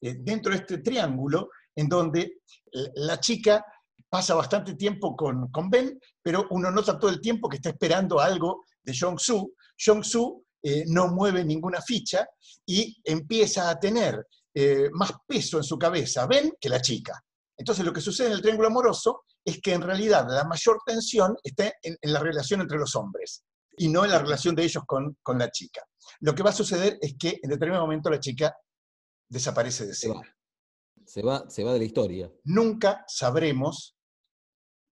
Eh, 0.01 0.17
dentro 0.19 0.53
de 0.53 0.59
este 0.59 0.79
triángulo, 0.79 1.51
en 1.75 1.89
donde 1.89 2.41
la 2.73 3.21
chica 3.21 3.65
pasa 4.09 4.35
bastante 4.35 4.75
tiempo 4.75 5.15
con, 5.15 5.51
con 5.51 5.71
Ben, 5.71 5.99
pero 6.23 6.47
uno 6.51 6.71
nota 6.71 6.99
todo 6.99 7.11
el 7.11 7.21
tiempo 7.21 7.49
que 7.49 7.57
está 7.57 7.71
esperando 7.71 8.19
algo 8.19 8.65
de 8.83 8.93
Jong-Soo. 8.93 9.53
Jong-Soo 9.77 10.45
eh, 10.63 10.85
no 10.89 11.09
mueve 11.09 11.45
ninguna 11.45 11.81
ficha 11.81 12.27
y 12.67 12.97
empieza 13.05 13.71
a 13.71 13.79
tener 13.79 14.27
eh, 14.55 14.89
más 14.93 15.13
peso 15.27 15.59
en 15.59 15.65
su 15.65 15.79
cabeza 15.79 16.27
Ben 16.27 16.53
que 16.61 16.69
la 16.69 16.81
chica. 16.81 17.23
Entonces 17.59 17.85
lo 17.85 17.93
que 17.93 18.01
sucede 18.01 18.29
en 18.29 18.35
el 18.35 18.41
triángulo 18.41 18.69
amoroso 18.69 19.25
es 19.45 19.61
que 19.61 19.75
en 19.75 19.83
realidad 19.83 20.27
la 20.29 20.45
mayor 20.45 20.79
tensión 20.87 21.37
está 21.43 21.73
en, 21.83 21.97
la 22.03 22.21
relación 22.21 22.61
entre 22.61 22.79
los 22.79 22.95
hombres 22.95 23.45
y 23.77 23.89
no 23.89 24.05
en 24.05 24.13
la 24.13 24.21
relación 24.21 24.55
de 24.55 24.63
ellos 24.63 24.85
con, 24.87 25.19
con, 25.23 25.39
la 25.39 25.51
chica. 25.51 25.83
Lo 26.21 26.35
que 26.35 26.45
va 26.45 26.51
a 26.51 26.55
suceder 26.55 26.99
es 27.01 27.17
que 27.19 27.41
en 27.43 27.51
determinado 27.51 27.85
momento 27.85 28.11
la 28.11 28.21
chica 28.21 28.55
desaparece 29.29 29.87
de 29.87 29.93
escena. 29.93 30.23
Se 31.05 31.23
va, 31.23 31.51
se 31.51 31.65
va 31.65 31.73
de 31.73 31.81
la 31.81 31.85
historia. 31.85 32.31
Nunca 32.45 33.05
sabremos 33.09 33.97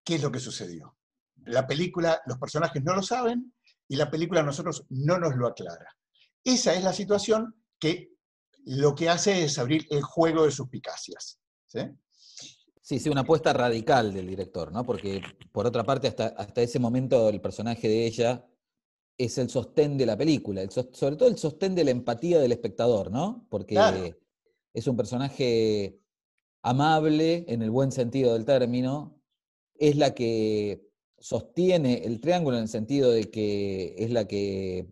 qué 0.05 0.17
es 0.17 0.23
lo 0.23 0.33
que 0.33 0.41
sucedió. 0.41 0.97
La 1.45 1.67
película, 1.67 2.21
los 2.27 2.39
personajes 2.39 2.83
no 2.83 2.95
lo 2.95 3.03
saben 3.03 3.55
y 3.89 3.97
la 3.97 4.11
película 4.11 4.41
a 4.41 4.45
nosotros 4.45 4.85
no 4.89 5.19
nos 5.19 5.37
lo 5.37 5.47
aclara. 5.47 5.87
Esa 6.43 6.75
es 6.75 6.83
la 6.83 6.93
situación 6.93 7.63
que 7.79 8.11
lo 8.65 8.95
que 8.95 9.09
hace 9.09 9.45
es 9.45 9.59
abrir 9.59 9.87
el 9.91 10.03
juego 10.03 10.45
de 10.45 10.51
suspicacias. 10.51 11.39
¿sí? 11.67 11.81
Sí, 12.87 13.01
sí, 13.01 13.09
una 13.09 13.23
apuesta 13.23 13.53
radical 13.53 14.15
del 14.15 14.29
director, 14.29 14.71
¿no? 14.71 14.87
Porque 14.87 15.21
por 15.51 15.67
otra 15.67 15.83
parte, 15.83 16.07
hasta, 16.07 16.29
hasta 16.29 16.63
ese 16.63 16.79
momento 16.79 17.29
el 17.29 17.41
personaje 17.41 17.89
de 17.89 18.07
ella 18.07 18.49
es 19.19 19.39
el 19.39 19.51
sostén 19.51 19.99
de 19.99 20.07
la 20.07 20.17
película, 20.17 20.63
sobre 20.71 21.17
todo 21.17 21.29
el 21.29 21.37
sostén 21.37 21.75
de 21.75 21.83
la 21.83 21.91
empatía 21.91 22.39
del 22.39 22.53
espectador, 22.53 23.11
¿no? 23.11 23.45
Porque 23.51 24.15
es 24.73 24.87
un 24.87 24.97
personaje 24.97 25.99
amable 26.63 27.45
en 27.49 27.63
el 27.63 27.73
buen 27.73 27.91
sentido 27.91 28.35
del 28.35 28.45
término, 28.45 29.21
es 29.75 29.97
la 29.97 30.15
que 30.15 30.89
sostiene 31.19 32.05
el 32.05 32.21
triángulo 32.21 32.57
en 32.57 32.63
el 32.63 32.69
sentido 32.69 33.11
de 33.11 33.33
que 33.33 33.97
es 33.99 34.13
la 34.13 34.29
que 34.29 34.87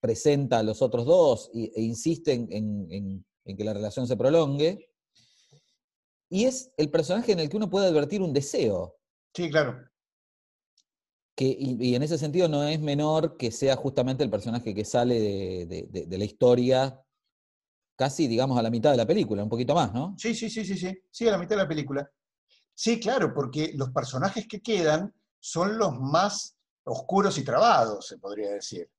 presenta 0.00 0.60
a 0.60 0.62
los 0.62 0.80
otros 0.80 1.04
dos 1.04 1.50
e 1.52 1.82
insiste 1.82 2.32
en, 2.32 3.22
que 3.44 3.64
la 3.64 3.74
relación 3.74 4.06
se 4.06 4.16
prolongue. 4.16 4.88
Y 6.34 6.46
es 6.46 6.72
el 6.76 6.90
personaje 6.90 7.30
en 7.30 7.38
el 7.38 7.48
que 7.48 7.56
uno 7.56 7.70
puede 7.70 7.86
advertir 7.86 8.20
un 8.20 8.32
deseo. 8.32 8.96
Sí, 9.32 9.48
claro. 9.48 9.88
Que, 11.36 11.44
y, 11.56 11.94
en 11.94 12.02
ese 12.02 12.18
sentido 12.18 12.48
no 12.48 12.64
es 12.64 12.80
menor 12.80 13.36
que 13.36 13.52
sea 13.52 13.76
justamente 13.76 14.24
el 14.24 14.30
personaje 14.30 14.74
que 14.74 14.84
sale 14.84 15.20
de, 15.20 15.86
de, 15.88 16.18
la 16.18 16.24
historia 16.24 17.00
casi, 17.94 18.26
digamos, 18.26 18.58
a 18.58 18.62
la 18.62 18.70
mitad 18.70 18.90
de 18.90 18.96
la 18.96 19.06
película, 19.06 19.44
un 19.44 19.48
poquito 19.48 19.76
más, 19.76 19.94
¿no? 19.94 20.16
Sí, 20.18 20.34
sí, 20.34 20.50
sí, 20.50 20.64
sí, 20.64 20.76
sí, 20.76 20.92
sí, 21.08 21.28
a 21.28 21.30
la 21.30 21.38
mitad 21.38 21.54
de 21.54 21.62
la 21.62 21.68
película. 21.68 22.10
Sí, 22.74 22.98
claro, 22.98 23.32
porque 23.32 23.70
los 23.76 23.90
personajes 23.90 24.48
que 24.48 24.60
quedan 24.60 25.14
son 25.38 25.78
los 25.78 25.92
más 26.00 26.56
oscuros 26.82 27.38
y 27.38 27.44
trabados, 27.44 28.08
se 28.08 28.18
podría 28.18 28.50
decir. 28.50 28.90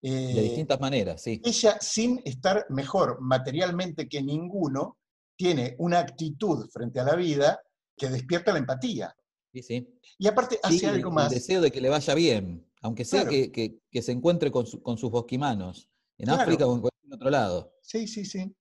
de 0.00 0.30
eh, 0.30 0.42
distintas 0.42 0.78
maneras, 0.78 1.20
sí. 1.20 1.42
Ella, 1.44 1.76
sin 1.80 2.22
estar 2.24 2.66
mejor 2.68 3.20
materialmente 3.20 4.08
que 4.08 4.22
ninguno, 4.22 4.98
tiene 5.36 5.74
una 5.78 5.98
actitud 5.98 6.68
frente 6.70 7.00
a 7.00 7.04
la 7.04 7.16
vida 7.16 7.60
que 7.96 8.08
despierta 8.08 8.52
la 8.52 8.58
empatía. 8.58 9.14
Sí, 9.52 9.62
sí. 9.62 10.00
Y 10.18 10.26
aparte 10.26 10.58
hace 10.62 10.86
algo 10.86 11.10
más. 11.10 11.32
El 11.32 11.38
deseo 11.38 11.60
de 11.60 11.70
que 11.70 11.80
le 11.80 11.88
vaya 11.88 12.14
bien, 12.14 12.66
aunque 12.82 13.04
sea 13.04 13.24
que, 13.26 13.80
se 13.92 14.12
encuentre 14.12 14.50
con, 14.50 14.66
sus 14.66 15.10
bosquimanos, 15.10 15.88
en 16.18 16.30
África 16.30 16.66
o 16.66 16.74
en 16.74 16.80
cualquier 16.80 17.14
otro 17.14 17.30
lado. 17.30 17.72
Sí, 17.82 18.06
sí, 18.06 18.24
sí. 18.24 18.54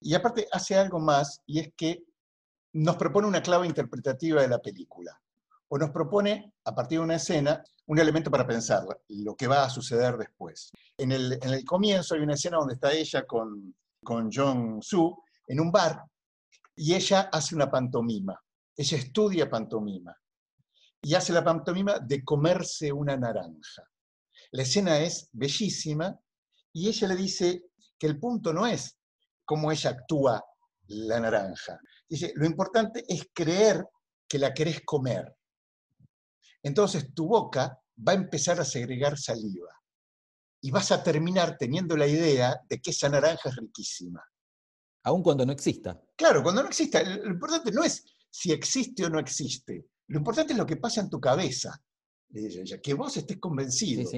Y 0.00 0.14
aparte 0.14 0.46
hace 0.52 0.76
algo 0.76 0.98
más, 0.98 1.42
y 1.46 1.60
es 1.60 1.72
que 1.76 2.04
nos 2.74 2.96
propone 2.96 3.26
una 3.26 3.42
clave 3.42 3.66
interpretativa 3.66 4.42
de 4.42 4.48
la 4.48 4.58
película, 4.58 5.18
o 5.68 5.78
nos 5.78 5.90
propone, 5.90 6.52
a 6.64 6.74
partir 6.74 6.98
de 6.98 7.04
una 7.04 7.16
escena, 7.16 7.64
un 7.86 7.98
elemento 7.98 8.30
para 8.30 8.46
pensar 8.46 8.84
lo 9.08 9.34
que 9.34 9.46
va 9.46 9.64
a 9.64 9.70
suceder 9.70 10.16
después. 10.16 10.70
En 10.98 11.12
el, 11.12 11.32
en 11.32 11.54
el 11.54 11.64
comienzo 11.64 12.14
hay 12.14 12.20
una 12.20 12.34
escena 12.34 12.58
donde 12.58 12.74
está 12.74 12.92
ella 12.92 13.24
con, 13.24 13.74
con 14.02 14.30
John 14.32 14.80
Su 14.82 15.16
en 15.46 15.60
un 15.60 15.70
bar 15.70 16.04
y 16.74 16.94
ella 16.94 17.28
hace 17.32 17.54
una 17.54 17.70
pantomima. 17.70 18.38
Ella 18.76 18.98
estudia 18.98 19.48
pantomima 19.48 20.16
y 21.02 21.14
hace 21.14 21.32
la 21.32 21.44
pantomima 21.44 21.98
de 21.98 22.24
comerse 22.24 22.92
una 22.92 23.16
naranja. 23.16 23.88
La 24.52 24.62
escena 24.62 24.98
es 24.98 25.28
bellísima 25.32 26.18
y 26.72 26.88
ella 26.88 27.08
le 27.08 27.16
dice 27.16 27.64
que 27.98 28.06
el 28.06 28.18
punto 28.18 28.52
no 28.52 28.66
es 28.66 28.98
cómo 29.44 29.72
ella 29.72 29.90
actúa 29.90 30.44
la 30.88 31.20
naranja. 31.20 31.80
Dice, 32.08 32.32
lo 32.36 32.44
importante 32.44 33.04
es 33.08 33.28
creer 33.32 33.86
que 34.28 34.38
la 34.38 34.52
querés 34.52 34.82
comer. 34.84 35.34
Entonces 36.62 37.14
tu 37.14 37.28
boca 37.28 37.80
va 38.06 38.12
a 38.12 38.16
empezar 38.16 38.60
a 38.60 38.64
segregar 38.64 39.18
saliva 39.18 39.70
y 40.60 40.70
vas 40.70 40.90
a 40.90 41.02
terminar 41.02 41.56
teniendo 41.56 41.96
la 41.96 42.06
idea 42.06 42.60
de 42.68 42.80
que 42.80 42.90
esa 42.90 43.08
naranja 43.08 43.48
es 43.48 43.56
riquísima. 43.56 44.22
Aun 45.06 45.22
cuando 45.22 45.46
no 45.46 45.52
exista. 45.52 46.00
Claro, 46.16 46.42
cuando 46.42 46.62
no 46.62 46.68
exista. 46.68 47.00
Lo 47.02 47.30
importante 47.30 47.70
no 47.70 47.84
es 47.84 48.04
si 48.28 48.50
existe 48.50 49.04
o 49.04 49.08
no 49.08 49.20
existe. 49.20 49.86
Lo 50.08 50.18
importante 50.18 50.52
es 50.52 50.58
lo 50.58 50.66
que 50.66 50.76
pasa 50.76 51.00
en 51.00 51.08
tu 51.08 51.20
cabeza, 51.20 51.80
que 52.82 52.94
vos 52.94 53.16
estés 53.16 53.38
convencido. 53.38 54.10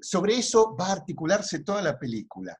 Sobre 0.00 0.36
eso 0.36 0.74
va 0.76 0.88
a 0.88 0.92
articularse 0.92 1.60
toda 1.60 1.80
la 1.80 1.96
película. 1.96 2.56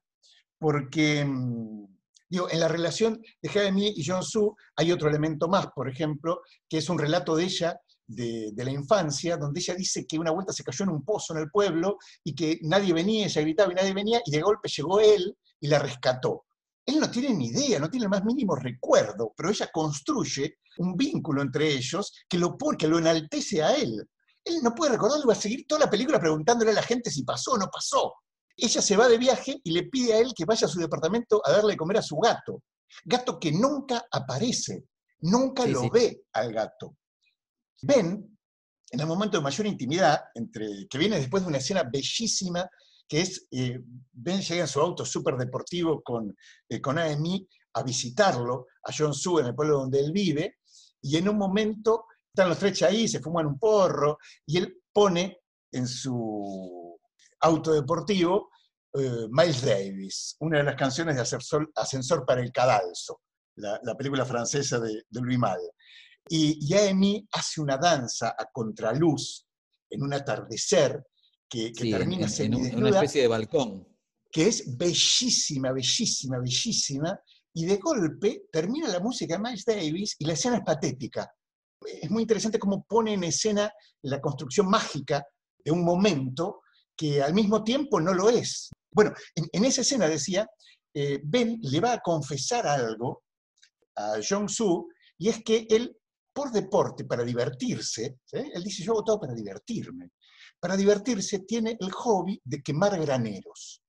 Porque, 0.57 1.25
mm, 1.25 1.85
digo, 2.29 2.49
en 2.49 2.59
la 2.59 2.69
relación 2.69 3.21
de 3.41 3.49
Jaime 3.49 3.93
y 3.95 4.05
John 4.05 4.23
Su 4.23 4.55
hay 4.77 4.91
otro 4.93 5.09
elemento 5.09 5.49
más, 5.49 5.67
por 5.75 5.89
ejemplo, 5.89 6.41
que 6.69 6.77
es 6.77 6.89
un 6.89 6.99
relato 6.99 7.35
de 7.35 7.43
ella 7.43 7.77
de, 8.07 8.53
la 8.55 8.71
infancia, 8.71 9.35
donde 9.35 9.59
ella 9.59 9.75
dice 9.75 10.05
que 10.05 10.17
una 10.17 10.31
vuelta 10.31 10.53
se 10.53 10.63
cayó 10.63 10.83
en 10.83 10.91
un 10.91 11.03
pozo 11.03 11.33
en 11.33 11.41
el 11.41 11.51
pueblo 11.51 11.97
y 12.23 12.33
que 12.33 12.59
nadie 12.61 12.93
venía, 12.93 13.25
ella 13.25 13.41
gritaba 13.41 13.71
y 13.73 13.75
nadie 13.75 13.93
venía, 13.93 14.21
y 14.25 14.31
de 14.31 14.41
golpe 14.41 14.69
llegó 14.69 15.01
él 15.01 15.35
y 15.59 15.67
la 15.67 15.79
rescató. 15.79 16.45
Él 16.85 16.99
no 16.99 17.09
tiene 17.11 17.33
ni 17.33 17.47
idea, 17.47 17.79
no 17.79 17.89
tiene 17.89 18.05
el 18.05 18.09
más 18.09 18.23
mínimo 18.23 18.55
recuerdo, 18.55 19.33
pero 19.35 19.49
ella 19.49 19.69
construye 19.71 20.57
un 20.77 20.95
vínculo 20.95 21.41
entre 21.41 21.71
ellos 21.71 22.13
que 22.27 22.37
lo, 22.37 22.57
que 22.77 22.87
lo 22.87 22.97
enaltece 22.97 23.61
a 23.61 23.75
él. 23.75 24.07
Él 24.43 24.55
no 24.63 24.73
puede 24.73 24.93
recordarlo, 24.93 25.27
va 25.27 25.33
a 25.33 25.35
seguir 25.35 25.65
toda 25.67 25.81
la 25.81 25.89
película 25.89 26.19
preguntándole 26.19 26.71
a 26.71 26.75
la 26.75 26.83
gente 26.83 27.11
si 27.11 27.23
pasó 27.23 27.51
o 27.51 27.57
no 27.57 27.67
pasó. 27.67 28.13
Ella 28.57 28.81
se 28.81 28.97
va 28.97 29.07
de 29.07 29.17
viaje 29.17 29.59
y 29.63 29.71
le 29.71 29.83
pide 29.83 30.13
a 30.13 30.19
él 30.19 30.33
que 30.35 30.45
vaya 30.45 30.65
a 30.65 30.69
su 30.69 30.79
departamento 30.79 31.41
a 31.45 31.51
darle 31.51 31.73
de 31.73 31.77
comer 31.77 31.97
a 31.97 32.01
su 32.01 32.17
gato. 32.17 32.63
Gato 33.05 33.39
que 33.39 33.51
nunca 33.51 34.05
aparece, 34.11 34.85
nunca 35.19 35.65
lo 35.67 35.89
ve 35.89 36.23
al 36.33 36.51
gato. 36.51 36.97
Ben, 37.83 38.37
en 38.91 38.99
el 38.99 39.07
momento 39.07 39.37
de 39.37 39.43
mayor 39.43 39.67
intimidad, 39.67 40.19
entre, 40.35 40.87
que 40.89 40.97
viene 40.97 41.17
después 41.17 41.43
de 41.43 41.49
una 41.49 41.57
escena 41.59 41.83
bellísima, 41.83 42.69
que 43.11 43.19
es, 43.19 43.45
eh, 43.51 43.77
Ben 44.13 44.39
llega 44.39 44.61
en 44.61 44.69
su 44.69 44.79
auto 44.79 45.03
súper 45.03 45.35
deportivo 45.35 46.01
con, 46.01 46.33
eh, 46.69 46.79
con 46.79 46.97
Amy 46.97 47.45
a 47.73 47.83
visitarlo, 47.83 48.67
a 48.85 48.93
John 48.97 49.13
Su, 49.13 49.37
en 49.37 49.47
el 49.47 49.53
pueblo 49.53 49.79
donde 49.79 49.99
él 49.99 50.13
vive, 50.13 50.59
y 51.01 51.17
en 51.17 51.27
un 51.27 51.37
momento 51.37 52.05
están 52.33 52.47
los 52.47 52.57
tres 52.57 52.81
ahí, 52.83 53.09
se 53.09 53.19
fuman 53.19 53.47
un 53.47 53.59
porro, 53.59 54.17
y 54.45 54.59
él 54.59 54.81
pone 54.93 55.41
en 55.73 55.85
su 55.89 56.97
auto 57.41 57.73
deportivo 57.73 58.49
eh, 58.93 59.27
Miles 59.29 59.65
Davis, 59.65 60.37
una 60.39 60.59
de 60.59 60.63
las 60.63 60.75
canciones 60.75 61.17
de 61.17 61.37
Ascensor, 61.75 62.25
para 62.25 62.41
el 62.41 62.53
Cadalso, 62.53 63.19
la, 63.57 63.93
película 63.97 64.23
francesa 64.23 64.79
de, 64.79 65.03
de 65.09 65.21
Louis 65.21 65.37
Malle. 65.37 65.71
Y, 66.29 66.73
Amy 66.77 67.27
hace 67.33 67.59
una 67.59 67.75
danza 67.75 68.29
a 68.39 68.45
contraluz 68.53 69.45
en 69.89 70.01
un 70.01 70.13
atardecer 70.13 71.03
que, 71.51 71.71
termina 71.73 72.27
en, 72.39 72.53
en 72.53 72.77
una 72.77 72.89
especie 72.89 73.23
de 73.23 73.27
balcón. 73.27 73.85
Que 74.31 74.47
es 74.47 74.77
bellísima, 74.77 75.73
bellísima, 75.73 76.39
bellísima. 76.39 77.19
Y 77.53 77.65
de 77.65 77.77
golpe 77.77 78.43
termina 78.49 78.87
la 78.87 79.01
música 79.01 79.35
de 79.35 79.43
Miles 79.43 79.65
Davis 79.65 80.15
y 80.17 80.25
la 80.25 80.33
escena 80.33 80.57
es 80.57 80.63
patética. 80.63 81.29
Es 81.85 82.09
muy 82.09 82.21
interesante 82.21 82.57
cómo 82.57 82.85
pone 82.85 83.13
en 83.13 83.25
escena 83.25 83.69
la 84.03 84.21
construcción 84.21 84.69
mágica 84.69 85.25
de 85.63 85.71
un 85.71 85.83
momento 85.83 86.61
que 86.95 87.21
al 87.21 87.33
mismo 87.33 87.63
tiempo 87.63 87.99
no 87.99 88.13
lo 88.13 88.29
es. 88.29 88.69
Bueno, 88.93 89.13
en, 89.35 89.65
esa 89.65 89.81
escena 89.81 90.07
decía, 90.07 90.47
eh, 90.93 91.19
Ben 91.23 91.59
le 91.61 91.79
va 91.81 91.93
a 91.93 91.99
confesar 91.99 92.65
algo 92.65 93.23
a 93.97 94.19
Jong-Soo, 94.21 94.87
y 95.17 95.29
es 95.29 95.43
que 95.43 95.67
él 95.69 95.97
por 96.33 96.51
deporte, 96.51 97.05
para 97.05 97.23
divertirse, 97.23 98.19
él 98.31 98.63
dice, 98.63 98.83
yo 98.83 98.93
hago 98.93 99.03
todo 99.03 99.19
para 99.19 99.33
divertirme. 99.33 100.11
Para 100.59 100.77
divertirse 100.77 101.39
tiene 101.39 101.77
el 101.79 101.91
hobby 101.91 102.39
de 102.43 102.61
quemar 102.61 102.99
graneros. 102.99 103.81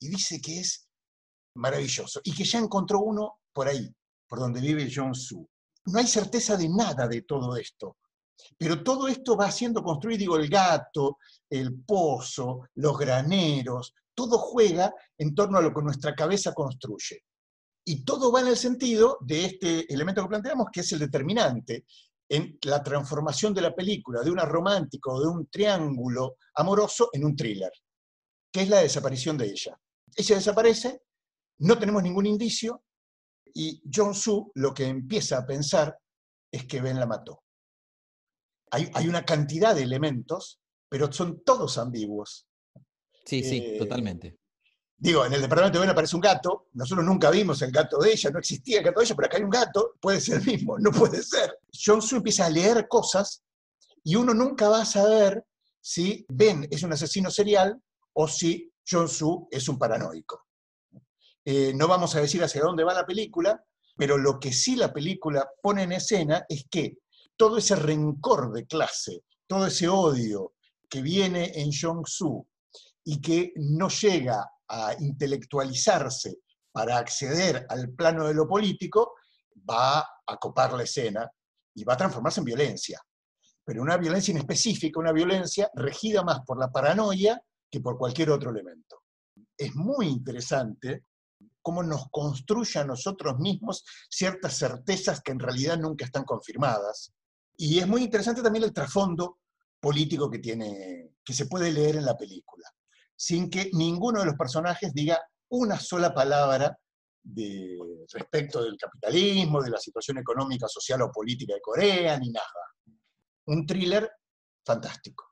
Y 0.00 0.08
dice 0.08 0.40
que 0.40 0.60
es 0.60 0.88
maravilloso. 1.56 2.20
Y 2.24 2.34
que 2.34 2.44
ya 2.44 2.58
encontró 2.58 3.00
uno 3.00 3.40
por 3.52 3.68
ahí, 3.68 3.92
por 4.28 4.38
donde 4.38 4.60
vive 4.60 4.90
John 4.92 5.14
Su. 5.14 5.48
No 5.86 5.98
hay 5.98 6.06
certeza 6.06 6.56
de 6.56 6.68
nada 6.68 7.08
de 7.08 7.22
todo 7.22 7.56
esto. 7.56 7.96
Pero 8.56 8.82
todo 8.82 9.08
esto 9.08 9.36
va 9.36 9.50
siendo 9.50 9.82
construido, 9.82 10.18
digo, 10.18 10.36
el 10.36 10.48
gato, 10.48 11.18
el 11.48 11.82
pozo, 11.82 12.68
los 12.74 12.96
graneros, 12.96 13.92
todo 14.14 14.38
juega 14.38 14.94
en 15.18 15.34
torno 15.34 15.58
a 15.58 15.62
lo 15.62 15.74
que 15.74 15.82
nuestra 15.82 16.14
cabeza 16.14 16.54
construye. 16.54 17.24
Y 17.90 18.04
todo 18.04 18.30
va 18.30 18.40
en 18.40 18.46
el 18.46 18.56
sentido 18.56 19.18
de 19.20 19.46
este 19.46 19.92
elemento 19.92 20.22
que 20.22 20.28
planteamos, 20.28 20.68
que 20.72 20.78
es 20.78 20.92
el 20.92 21.00
determinante 21.00 21.86
en 22.28 22.56
la 22.62 22.84
transformación 22.84 23.52
de 23.52 23.62
la 23.62 23.74
película 23.74 24.22
de 24.22 24.30
una 24.30 24.44
romántica 24.44 25.10
o 25.10 25.20
de 25.20 25.26
un 25.26 25.48
triángulo 25.48 26.36
amoroso 26.54 27.10
en 27.12 27.24
un 27.24 27.34
thriller, 27.34 27.72
que 28.52 28.60
es 28.62 28.68
la 28.68 28.78
desaparición 28.78 29.36
de 29.36 29.46
ella. 29.46 29.76
Ella 30.14 30.36
desaparece, 30.36 31.02
no 31.58 31.76
tenemos 31.80 32.04
ningún 32.04 32.26
indicio, 32.26 32.84
y 33.52 33.82
John 33.92 34.14
Su 34.14 34.52
lo 34.54 34.72
que 34.72 34.84
empieza 34.84 35.38
a 35.38 35.44
pensar 35.44 35.98
es 36.48 36.66
que 36.66 36.80
Ben 36.80 37.00
la 37.00 37.06
mató. 37.06 37.42
Hay, 38.70 38.88
hay 38.94 39.08
una 39.08 39.24
cantidad 39.24 39.74
de 39.74 39.82
elementos, 39.82 40.60
pero 40.88 41.10
son 41.10 41.42
todos 41.42 41.76
ambiguos. 41.76 42.46
Sí, 43.26 43.42
sí, 43.42 43.58
eh, 43.58 43.78
totalmente. 43.80 44.38
Digo, 45.02 45.24
en 45.24 45.32
el 45.32 45.40
departamento 45.40 45.78
de 45.78 45.86
Ben 45.86 45.90
aparece 45.92 46.14
un 46.14 46.20
gato, 46.20 46.66
nosotros 46.74 47.06
nunca 47.06 47.30
vimos 47.30 47.62
el 47.62 47.72
gato 47.72 47.98
de 47.98 48.12
ella, 48.12 48.30
no 48.30 48.38
existía 48.38 48.80
el 48.80 48.84
gato 48.84 49.00
de 49.00 49.06
ella, 49.06 49.16
pero 49.16 49.26
acá 49.26 49.38
hay 49.38 49.42
un 49.42 49.50
gato, 49.50 49.94
puede 49.98 50.20
ser 50.20 50.40
el 50.40 50.44
mismo, 50.44 50.78
no 50.78 50.92
puede 50.92 51.22
ser. 51.22 51.58
John 51.72 52.02
Su 52.02 52.16
empieza 52.16 52.44
a 52.44 52.50
leer 52.50 52.86
cosas 52.86 53.42
y 54.04 54.14
uno 54.16 54.34
nunca 54.34 54.68
va 54.68 54.82
a 54.82 54.84
saber 54.84 55.42
si 55.80 56.26
Ben 56.28 56.68
es 56.70 56.82
un 56.82 56.92
asesino 56.92 57.30
serial 57.30 57.80
o 58.12 58.28
si 58.28 58.70
John 58.86 59.08
Su 59.08 59.48
es 59.50 59.70
un 59.70 59.78
paranoico. 59.78 60.48
Eh, 61.46 61.72
no 61.74 61.88
vamos 61.88 62.14
a 62.14 62.20
decir 62.20 62.44
hacia 62.44 62.60
dónde 62.60 62.84
va 62.84 62.92
la 62.92 63.06
película, 63.06 63.64
pero 63.96 64.18
lo 64.18 64.38
que 64.38 64.52
sí 64.52 64.76
la 64.76 64.92
película 64.92 65.48
pone 65.62 65.84
en 65.84 65.92
escena 65.92 66.44
es 66.46 66.66
que 66.70 66.98
todo 67.38 67.56
ese 67.56 67.74
rencor 67.74 68.52
de 68.52 68.66
clase, 68.66 69.24
todo 69.46 69.66
ese 69.66 69.88
odio 69.88 70.52
que 70.90 71.00
viene 71.00 71.52
en 71.54 71.70
Jong 71.72 72.06
Su 72.06 72.46
y 73.02 73.22
que 73.22 73.54
no 73.56 73.88
llega 73.88 74.46
a 74.70 74.94
intelectualizarse 74.98 76.38
para 76.72 76.98
acceder 76.98 77.66
al 77.68 77.90
plano 77.90 78.28
de 78.28 78.34
lo 78.34 78.46
político, 78.46 79.14
va 79.68 80.00
a 80.00 80.36
copar 80.36 80.72
la 80.72 80.84
escena 80.84 81.28
y 81.74 81.84
va 81.84 81.94
a 81.94 81.96
transformarse 81.96 82.40
en 82.40 82.44
violencia. 82.46 83.00
Pero 83.64 83.82
una 83.82 83.96
violencia 83.96 84.32
inespecífica, 84.32 85.00
una 85.00 85.12
violencia 85.12 85.68
regida 85.74 86.22
más 86.22 86.40
por 86.46 86.58
la 86.58 86.70
paranoia 86.70 87.40
que 87.70 87.80
por 87.80 87.98
cualquier 87.98 88.30
otro 88.30 88.50
elemento. 88.50 89.02
Es 89.56 89.74
muy 89.74 90.06
interesante 90.06 91.04
cómo 91.60 91.82
nos 91.82 92.08
construye 92.10 92.78
a 92.78 92.84
nosotros 92.84 93.38
mismos 93.38 93.84
ciertas 94.08 94.56
certezas 94.56 95.20
que 95.20 95.32
en 95.32 95.40
realidad 95.40 95.78
nunca 95.78 96.04
están 96.04 96.24
confirmadas. 96.24 97.12
Y 97.56 97.78
es 97.78 97.86
muy 97.86 98.02
interesante 98.02 98.42
también 98.42 98.64
el 98.64 98.72
trasfondo 98.72 99.40
político 99.78 100.30
que 100.30 100.38
tiene, 100.38 101.16
que 101.24 101.34
se 101.34 101.46
puede 101.46 101.70
leer 101.70 101.96
en 101.96 102.04
la 102.04 102.16
película 102.16 102.70
sin 103.20 103.50
que 103.50 103.68
ninguno 103.74 104.20
de 104.20 104.24
los 104.24 104.34
personajes 104.34 104.94
diga 104.94 105.20
una 105.50 105.78
sola 105.78 106.14
palabra 106.14 106.74
de, 107.22 107.76
respecto 108.14 108.64
del 108.64 108.78
capitalismo, 108.78 109.62
de 109.62 109.68
la 109.68 109.78
situación 109.78 110.16
económica, 110.16 110.66
social 110.66 111.02
o 111.02 111.12
política 111.12 111.52
de 111.52 111.60
Corea, 111.60 112.18
ni 112.18 112.30
nada. 112.30 112.46
Un 113.44 113.66
thriller 113.66 114.10
fantástico. 114.64 115.26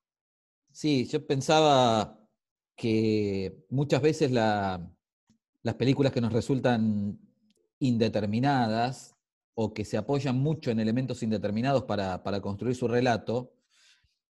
Sí, 0.71 1.07
yo 1.07 1.27
pensaba 1.27 2.21
que 2.77 3.65
muchas 3.71 4.03
veces 4.03 4.33
las 4.33 5.75
películas 5.79 6.13
que 6.13 6.21
nos 6.21 6.35
resultan 6.35 7.19
indeterminadas 7.79 9.17
o 9.55 9.73
que 9.73 9.87
se 9.87 9.97
apoyan 9.97 10.37
mucho 10.37 10.71
en 10.71 10.81
elementos 10.81 11.23
indeterminados 11.23 11.85
para, 11.85 12.23
para 12.23 12.43
construir 12.43 12.77
su 12.77 12.87
relato, 12.87 13.55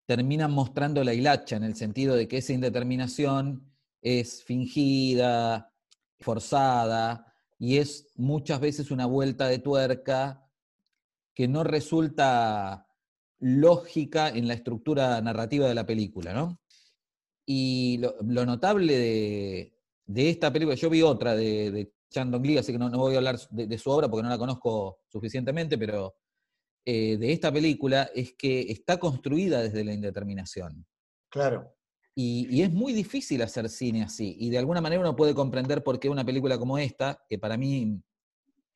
terminan 0.06 0.52
mostrando 0.52 1.02
la 1.04 1.14
hilacha 1.14 1.56
en 1.56 1.64
el 1.64 1.74
sentido 1.74 2.14
de 2.14 2.28
que 2.28 2.38
esa 2.38 2.52
indeterminación 2.52 3.72
es 4.00 4.44
fingida, 4.44 5.72
forzada, 6.20 7.34
y 7.58 7.78
es 7.78 8.12
muchas 8.16 8.60
veces 8.60 8.90
una 8.90 9.06
vuelta 9.06 9.48
de 9.48 9.58
tuerca 9.58 10.48
que 11.34 11.48
no 11.48 11.64
resulta 11.64 12.86
lógica 13.38 14.28
en 14.28 14.48
la 14.48 14.54
estructura 14.54 15.20
narrativa 15.20 15.68
de 15.68 15.74
la 15.74 15.86
película, 15.86 16.32
¿no? 16.32 16.60
Y 17.44 17.98
lo, 17.98 18.44
notable 18.46 19.72
de, 20.06 20.30
esta 20.30 20.52
película, 20.52 20.76
yo 20.76 20.90
vi 20.90 21.02
otra 21.02 21.34
de, 21.34 21.70
de 21.70 21.92
Chan 22.10 22.30
Dong-lee, 22.30 22.58
así 22.58 22.72
que 22.72 22.78
no, 22.78 22.88
no 22.88 22.98
voy 22.98 23.14
a 23.14 23.18
hablar 23.18 23.38
de, 23.50 23.66
de 23.66 23.78
su 23.78 23.90
obra 23.90 24.08
porque 24.08 24.22
no 24.22 24.28
la 24.28 24.38
conozco 24.38 25.00
suficientemente, 25.08 25.76
pero 25.78 26.14
eh, 26.88 27.16
de 27.16 27.32
esta 27.32 27.52
película 27.52 28.08
es 28.14 28.34
que 28.34 28.60
está 28.70 28.98
construida 28.98 29.60
desde 29.60 29.84
la 29.84 29.92
indeterminación. 29.92 30.86
Claro. 31.28 31.74
Y, 32.14 32.46
y 32.48 32.62
es 32.62 32.72
muy 32.72 32.92
difícil 32.92 33.42
hacer 33.42 33.68
cine 33.68 34.04
así. 34.04 34.36
Y 34.38 34.50
de 34.50 34.58
alguna 34.58 34.80
manera 34.80 35.00
uno 35.00 35.16
puede 35.16 35.34
comprender 35.34 35.82
por 35.82 35.98
qué 35.98 36.08
una 36.08 36.24
película 36.24 36.56
como 36.58 36.78
esta, 36.78 37.24
que 37.28 37.40
para 37.40 37.56
mí 37.56 38.00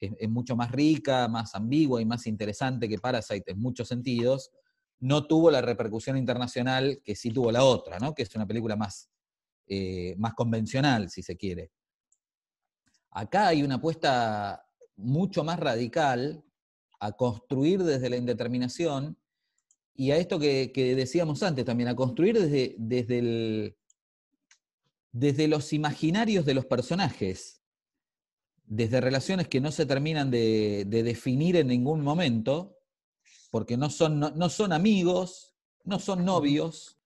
es, 0.00 0.12
es 0.18 0.28
mucho 0.28 0.56
más 0.56 0.72
rica, 0.72 1.28
más 1.28 1.54
ambigua 1.54 2.02
y 2.02 2.04
más 2.04 2.26
interesante 2.26 2.88
que 2.88 2.98
Parasite 2.98 3.52
en 3.52 3.60
muchos 3.60 3.86
sentidos, 3.86 4.50
no 4.98 5.28
tuvo 5.28 5.50
la 5.50 5.62
repercusión 5.62 6.16
internacional 6.16 7.00
que 7.04 7.14
sí 7.14 7.30
tuvo 7.30 7.52
la 7.52 7.62
otra, 7.62 8.00
¿no? 8.00 8.12
que 8.12 8.24
es 8.24 8.34
una 8.34 8.46
película 8.46 8.74
más, 8.74 9.08
eh, 9.68 10.14
más 10.18 10.34
convencional, 10.34 11.10
si 11.10 11.22
se 11.22 11.36
quiere. 11.36 11.70
Acá 13.12 13.48
hay 13.48 13.62
una 13.62 13.76
apuesta 13.76 14.66
mucho 14.96 15.44
más 15.44 15.60
radical 15.60 16.44
a 17.00 17.12
construir 17.12 17.82
desde 17.82 18.10
la 18.10 18.16
indeterminación 18.16 19.18
y 19.94 20.12
a 20.12 20.16
esto 20.16 20.38
que, 20.38 20.70
que 20.72 20.94
decíamos 20.94 21.42
antes 21.42 21.64
también, 21.64 21.88
a 21.88 21.96
construir 21.96 22.38
desde, 22.38 22.76
desde, 22.78 23.18
el, 23.18 23.76
desde 25.12 25.48
los 25.48 25.72
imaginarios 25.72 26.46
de 26.46 26.54
los 26.54 26.66
personajes, 26.66 27.62
desde 28.64 29.00
relaciones 29.00 29.48
que 29.48 29.60
no 29.60 29.72
se 29.72 29.86
terminan 29.86 30.30
de, 30.30 30.84
de 30.86 31.02
definir 31.02 31.56
en 31.56 31.66
ningún 31.66 32.02
momento, 32.02 32.78
porque 33.50 33.76
no 33.76 33.90
son, 33.90 34.20
no, 34.20 34.30
no 34.30 34.48
son 34.48 34.72
amigos, 34.72 35.54
no 35.84 35.98
son 35.98 36.24
novios, 36.24 36.98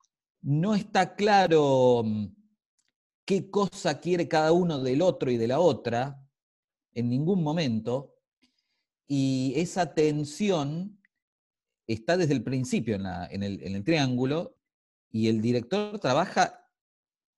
no 0.42 0.74
está 0.74 1.14
claro 1.14 2.02
mm, 2.04 2.26
qué 3.24 3.50
cosa 3.50 3.98
quiere 4.00 4.28
cada 4.28 4.52
uno 4.52 4.80
del 4.80 5.02
otro 5.02 5.30
y 5.30 5.37
de 5.37 5.48
la 5.48 5.59
otra 5.59 6.20
en 6.92 7.09
ningún 7.09 7.42
momento, 7.42 8.13
y 9.07 9.53
esa 9.57 9.95
tensión 9.95 11.01
está 11.87 12.17
desde 12.17 12.33
el 12.35 12.43
principio 12.43 12.95
en, 12.97 13.03
la- 13.05 13.27
en 13.27 13.43
el, 13.43 13.62
en 13.62 13.75
el 13.77 13.85
triángulo, 13.85 14.57
y 15.11 15.29
el 15.29 15.40
director 15.40 15.99
trabaja 16.01 16.67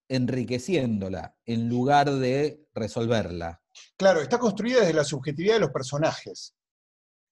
enriqueciéndola 0.08 1.36
en 1.44 1.68
lugar 1.68 2.10
de 2.10 2.66
resolverla. 2.74 3.60
Claro, 3.96 4.20
está 4.20 4.38
construida 4.38 4.80
desde 4.80 4.94
la 4.94 5.04
subjetividad 5.04 5.54
de 5.54 5.60
los 5.60 5.70
personajes. 5.70 6.54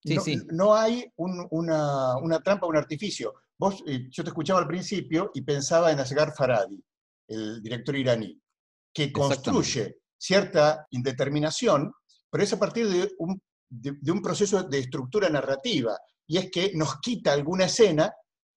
Sí, 0.05 0.15
no, 0.17 0.21
sí. 0.23 0.39
no 0.53 0.75
hay 0.75 1.11
un- 1.17 1.47
una, 1.51 2.17
una 2.19 2.41
trampa, 2.41 2.67
un 2.67 2.77
artificio. 2.77 3.33
Vos, 3.59 3.83
eh, 3.87 4.09
yo 4.11 4.23
te 4.23 4.31
escuchaba 4.31 4.61
al 4.61 4.67
principio 4.67 5.31
y 5.35 5.43
pensaba 5.43 5.93
en 5.93 6.01
Asghar 6.01 6.35
Farhadi, 6.35 6.83
el 7.29 7.63
director 7.63 7.97
iraní, 7.97 8.39
que 8.93 9.11
construye 9.13 9.99
cierta 10.19 10.87
indeterminación, 10.91 11.93
pero 12.31 12.45
es 12.45 12.53
a 12.53 12.59
partir 12.59 12.89
de 12.89 13.11
un, 13.19 13.41
de- 13.69 13.97
de 14.01 14.13
un 14.13 14.23
proceso 14.23 14.63
de 14.63 14.79
estructura 14.79 15.29
narrativa, 15.29 15.99
y 16.27 16.39
es 16.39 16.51
que 16.51 16.73
nos 16.75 17.01
quita 17.01 17.33
alguna 17.33 17.65
escena, 17.67 18.13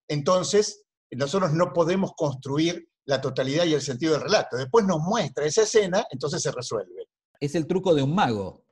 entonces 0.08 0.86
nosotros 1.12 1.54
no 1.54 1.74
podemos 1.74 2.12
construir 2.16 2.88
la 3.06 3.22
totalidad 3.22 3.66
y 3.66 3.74
el 3.74 3.82
sentido 3.82 4.14
del 4.14 4.24
relato. 4.24 4.58
Después 4.58 4.86
nos 4.86 5.00
muestra 5.00 5.46
esa 5.46 5.64
escena, 5.64 6.06
entonces 6.12 6.42
se 6.42 6.52
resuelve. 6.52 7.08
Es 7.40 7.56
el 7.56 7.68
truco 7.68 7.94
de 7.94 8.04
un 8.04 8.14
mago. 8.14 8.66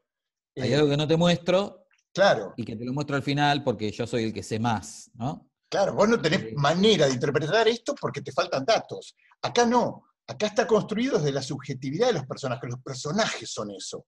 Hay 0.58 0.72
Eh, 0.72 0.76
algo 0.76 0.90
que 0.90 0.98
no 0.98 1.08
te 1.08 1.18
muestro 1.18 1.86
Claro. 2.14 2.54
y 2.58 2.64
que 2.66 2.76
te 2.76 2.86
lo 2.86 2.94
muestro 2.94 3.16
al 3.16 3.24
final 3.24 3.64
porque 3.64 3.92
yo 3.92 4.06
soy 4.08 4.24
el 4.26 4.34
que 4.34 4.44
sé 4.44 4.60
más, 4.60 5.10
¿no? 5.16 5.50
Claro, 5.70 5.94
vos 5.94 6.08
no 6.08 6.22
tenés 6.22 6.54
manera 6.56 7.08
de 7.08 7.14
interpretar 7.14 7.68
esto 7.68 7.96
porque 8.00 8.22
te 8.22 8.32
faltan 8.32 8.66
datos. 8.66 9.16
Acá 9.42 9.66
no. 9.66 10.04
Acá 10.28 10.48
está 10.48 10.66
construido 10.66 11.18
desde 11.18 11.32
la 11.32 11.42
subjetividad 11.42 12.08
de 12.08 12.14
los 12.14 12.26
personajes. 12.26 12.70
Los 12.70 12.80
personajes 12.82 13.52
son 13.52 13.72
eso. 13.72 14.06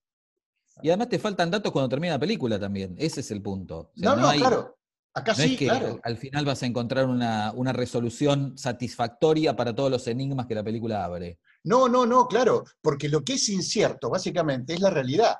Y 0.82 0.88
además 0.88 1.08
te 1.08 1.18
faltan 1.18 1.50
datos 1.50 1.72
cuando 1.72 1.88
termina 1.88 2.14
la 2.14 2.18
película 2.18 2.58
también. 2.58 2.94
Ese 2.98 3.20
es 3.20 3.30
el 3.30 3.42
punto. 3.42 3.78
O 3.78 3.92
sea, 3.96 4.10
no, 4.14 4.16
no, 4.22 4.28
hay- 4.28 4.38
claro. 4.38 4.74
Acá 5.14 5.32
no 5.32 5.38
sí, 5.38 5.52
es 5.54 5.58
que 5.58 5.64
claro. 5.66 5.86
al, 5.86 6.00
al 6.12 6.16
final 6.18 6.44
vas 6.44 6.62
a 6.62 6.66
encontrar 6.66 7.06
una, 7.06 7.52
una 7.56 7.72
resolución 7.72 8.56
satisfactoria 8.56 9.56
para 9.56 9.74
todos 9.74 9.90
los 9.90 10.06
enigmas 10.06 10.46
que 10.46 10.54
la 10.54 10.62
película 10.62 11.04
abre. 11.04 11.40
No, 11.64 11.88
no, 11.88 12.06
no, 12.06 12.28
claro. 12.28 12.64
Porque 12.80 13.08
lo 13.08 13.24
que 13.24 13.32
es 13.34 13.48
incierto, 13.48 14.10
básicamente, 14.10 14.74
es 14.74 14.80
la 14.80 14.90
realidad. 14.90 15.36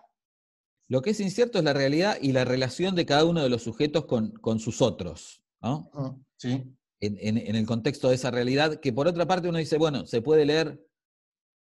Lo 0.88 1.02
que 1.02 1.10
es 1.10 1.20
incierto 1.20 1.58
es 1.58 1.64
la 1.64 1.74
realidad 1.74 2.16
y 2.20 2.32
la 2.32 2.44
relación 2.44 2.94
de 2.96 3.06
cada 3.06 3.24
uno 3.24 3.42
de 3.42 3.50
los 3.50 3.62
sujetos 3.62 4.06
con, 4.06 4.30
con 4.32 4.58
sus 4.58 4.80
otros, 4.82 5.42
¿no? 5.60 5.90
Sí. 6.38 6.64
En, 7.00 7.16
en- 7.20 7.38
en 7.38 7.54
el 7.54 7.66
contexto 7.66 8.08
de 8.08 8.14
esa 8.16 8.30
realidad, 8.32 8.80
que 8.80 8.92
por 8.92 9.06
otra 9.06 9.26
parte 9.26 9.48
uno 9.48 9.58
dice, 9.58 9.76
bueno, 9.78 10.06
se 10.06 10.22
puede 10.22 10.44
leer, 10.46 10.82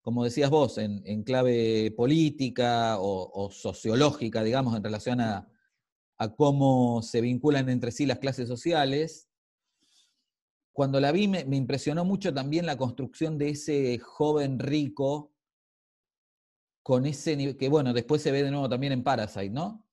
como 0.03 0.25
decías 0.25 0.49
vos, 0.49 0.77
en, 0.77 1.23
clave 1.23 1.89
política 1.95 2.97
o, 2.99 3.49
sociológica, 3.49 4.43
digamos, 4.43 4.75
en 4.75 4.83
relación 4.83 5.21
a, 5.21 5.49
cómo 6.37 7.01
se 7.01 7.21
vinculan 7.21 7.69
entre 7.69 7.91
sí 7.91 8.05
las 8.05 8.19
clases 8.19 8.49
sociales. 8.49 9.29
Cuando 10.73 10.99
la 10.99 11.11
vi 11.13 11.29
me, 11.29 11.39
impresionó 11.55 12.03
mucho 12.03 12.33
también 12.33 12.65
la 12.65 12.77
construcción 12.77 13.37
de 13.37 13.49
ese 13.49 13.97
joven 13.99 14.59
rico 14.59 15.33
con 16.81 17.05
ese 17.05 17.37
nivel, 17.37 17.55
que 17.55 17.69
bueno, 17.69 17.93
después 17.93 18.21
se 18.21 18.31
ve 18.31 18.43
de 18.43 18.51
nuevo 18.51 18.67
también 18.67 18.91
en 18.91 19.03
Parasite, 19.03 19.51
¿no? 19.51 19.85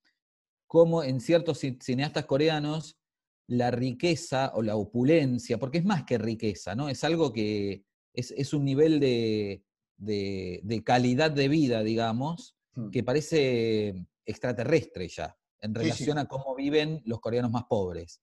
Cómo 0.67 1.05
en 1.05 1.21
ciertos 1.21 1.63
ci- 1.63 1.81
cineastas 1.81 2.27
coreanos 2.27 2.99
la 3.47 3.71
riqueza 3.71 4.51
o 4.55 4.63
la 4.63 4.75
opulencia, 4.75 5.59
porque 5.59 5.79
es 5.79 5.85
más 5.85 6.05
que 6.05 6.19
riqueza, 6.19 6.75
¿no? 6.75 6.89
Es 6.89 7.05
algo 7.05 7.33
que 7.33 7.85
es 8.13 8.53
un 8.53 8.65
nivel 8.65 8.99
de, 8.99 9.65
de- 10.01 10.61
de 10.65 10.83
calidad 10.83 11.31
de 11.31 11.49
vida, 11.49 11.83
digamos, 11.83 12.57
Mm. 12.75 12.91
que 12.91 13.03
parece 13.05 14.07
extraterrestre 14.25 15.09
ya, 15.09 15.37
en 15.61 15.71
Sí, 15.71 15.75
sí. 15.75 15.83
relación 15.83 16.19
a 16.19 16.27
cómo 16.27 16.55
viven 16.55 17.03
los 17.05 17.21
coreanos 17.21 17.51
más 17.51 17.65
pobres. 17.65 18.21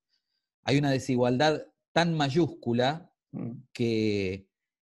Hay 0.63 0.77
una 0.77 0.91
desigualdad 0.91 1.61
tan 1.93 2.13
mayúscula 2.13 3.11
Mm. 3.31 3.51
que 3.73 4.47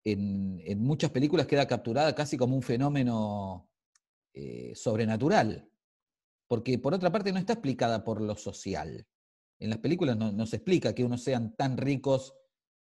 en, 0.04 0.60
en 0.64 0.82
muchas 0.82 1.10
películas 1.10 1.46
queda 1.46 1.66
capturada 1.68 2.14
casi 2.14 2.36
como 2.36 2.56
un 2.56 2.62
fenómeno 2.62 3.68
eh, 4.34 4.72
sobrenatural. 4.74 5.68
Porque 6.48 6.78
por 6.78 6.94
otra 6.94 7.12
parte 7.12 7.32
no 7.32 7.38
está 7.38 7.52
explicada 7.52 8.02
por 8.02 8.20
lo 8.22 8.34
social. 8.34 9.06
En 9.58 9.68
las 9.70 9.78
películas 9.78 10.16
no, 10.16 10.32
no 10.32 10.46
se 10.46 10.56
explica 10.56 10.94
que 10.94 11.04
unos 11.04 11.22
sean 11.22 11.54
tan 11.54 11.76
ricos 11.76 12.34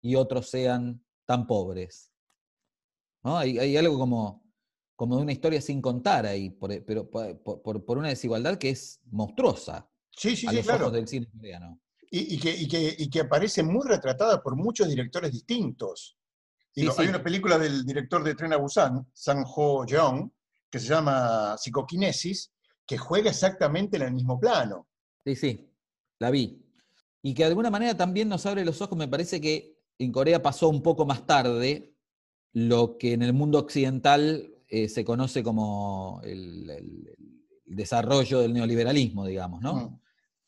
y 0.03 0.15
otros 0.15 0.49
sean 0.51 1.03
tan 1.27 1.47
pobres. 1.47 2.13
¿No? 3.23 3.37
Hay, 3.39 3.59
hay 3.59 3.77
algo 3.77 3.99
como, 3.99 4.45
como 4.97 5.17
de 5.17 5.23
una 5.23 5.33
historia 5.33 5.61
sin 5.61 5.81
contar 5.83 6.27
ahí, 6.27 6.51
por- 6.51 6.85
pero 6.85 7.09
por, 7.11 7.43
por- 7.43 7.85
por 7.85 7.99
una 7.99 8.09
desigualdad 8.09 8.59
que 8.59 8.71
es 8.71 9.01
monstruosa 9.11 9.89
Sí, 10.11 10.35
sí, 10.37 10.47
a 10.47 10.51
sí, 10.51 10.57
los 10.57 10.65
claro. 10.67 10.81
ojos 10.87 10.93
del 10.95 11.09
cine 11.09 11.29
coreano. 11.31 11.81
Y, 12.11 12.35
y 12.35 12.39
que, 12.39 12.55
y 12.57 12.67
que- 12.69 12.95
y 12.99 13.11
que 13.11 13.21
aparece 13.21 13.63
muy 13.63 13.87
retratada 13.87 14.43
por 14.43 14.57
muchos 14.57 14.89
directores 14.89 15.33
distintos. 15.33 16.17
Digo, 16.75 16.93
Sí, 16.93 16.97
sí. 16.97 17.03
Hay 17.03 17.09
una 17.09 17.23
película 17.23 17.59
del 17.59 17.85
director 17.85 18.23
de 18.25 18.35
Tren 18.35 18.53
a 18.53 18.57
Busan, 18.57 19.07
Sang 19.13 19.45
Ho 19.47 19.85
Jeong, 19.87 20.31
que 20.71 20.79
se 20.79 20.87
llama 20.89 21.57
Psicoquinesis, 21.59 22.53
que 22.87 22.99
juega 22.99 23.31
exactamente 23.31 23.97
en 23.97 24.03
el 24.05 24.13
mismo 24.15 24.39
plano. 24.41 24.89
Sí, 25.25 25.35
sí, 25.37 25.71
la 26.19 26.31
vi. 26.31 26.65
Y 27.23 27.35
que 27.35 27.43
de 27.43 27.49
alguna 27.49 27.71
manera 27.71 27.97
también 27.97 28.29
nos 28.29 28.47
abre 28.47 28.65
los 28.65 28.81
ojos, 28.81 28.97
me 28.97 29.09
parece 29.09 29.41
que 29.41 29.77
en 29.99 30.13
Corea 30.13 30.43
pasó 30.43 30.69
un 30.69 30.83
poco 30.83 31.05
más 31.05 31.27
tarde 31.27 31.95
lo 32.53 32.99
que 32.99 33.13
en 33.13 33.23
el 33.23 33.33
mundo 33.33 33.59
occidental 33.59 34.53
eh, 34.69 34.89
se 34.89 35.05
conoce 35.05 35.43
como 35.43 36.21
el, 36.25 36.69
el- 36.71 37.15
el 37.67 37.77
desarrollo 37.77 38.41
del 38.41 38.55
neoliberalismo, 38.55 39.27
digamos, 39.27 39.61
¿no? 39.61 39.75
Mm. 39.75 40.01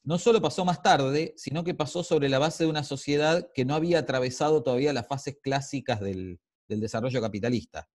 No 0.04 0.18
solo 0.18 0.40
pasó 0.40 0.64
más 0.64 0.82
tarde, 0.82 1.34
sino 1.36 1.62
que 1.64 1.74
pasó 1.74 2.02
sobre 2.02 2.30
la 2.30 2.38
base 2.38 2.64
de 2.64 2.70
una 2.70 2.82
sociedad 2.82 3.50
que 3.54 3.66
no 3.66 3.74
había 3.74 3.98
atravesado 3.98 4.62
todavía 4.62 4.94
las 4.94 5.06
fases 5.06 5.36
clásicas 5.42 6.00
del, 6.00 6.40
del 6.68 6.80
desarrollo 6.80 7.20
capitalista. 7.20 7.90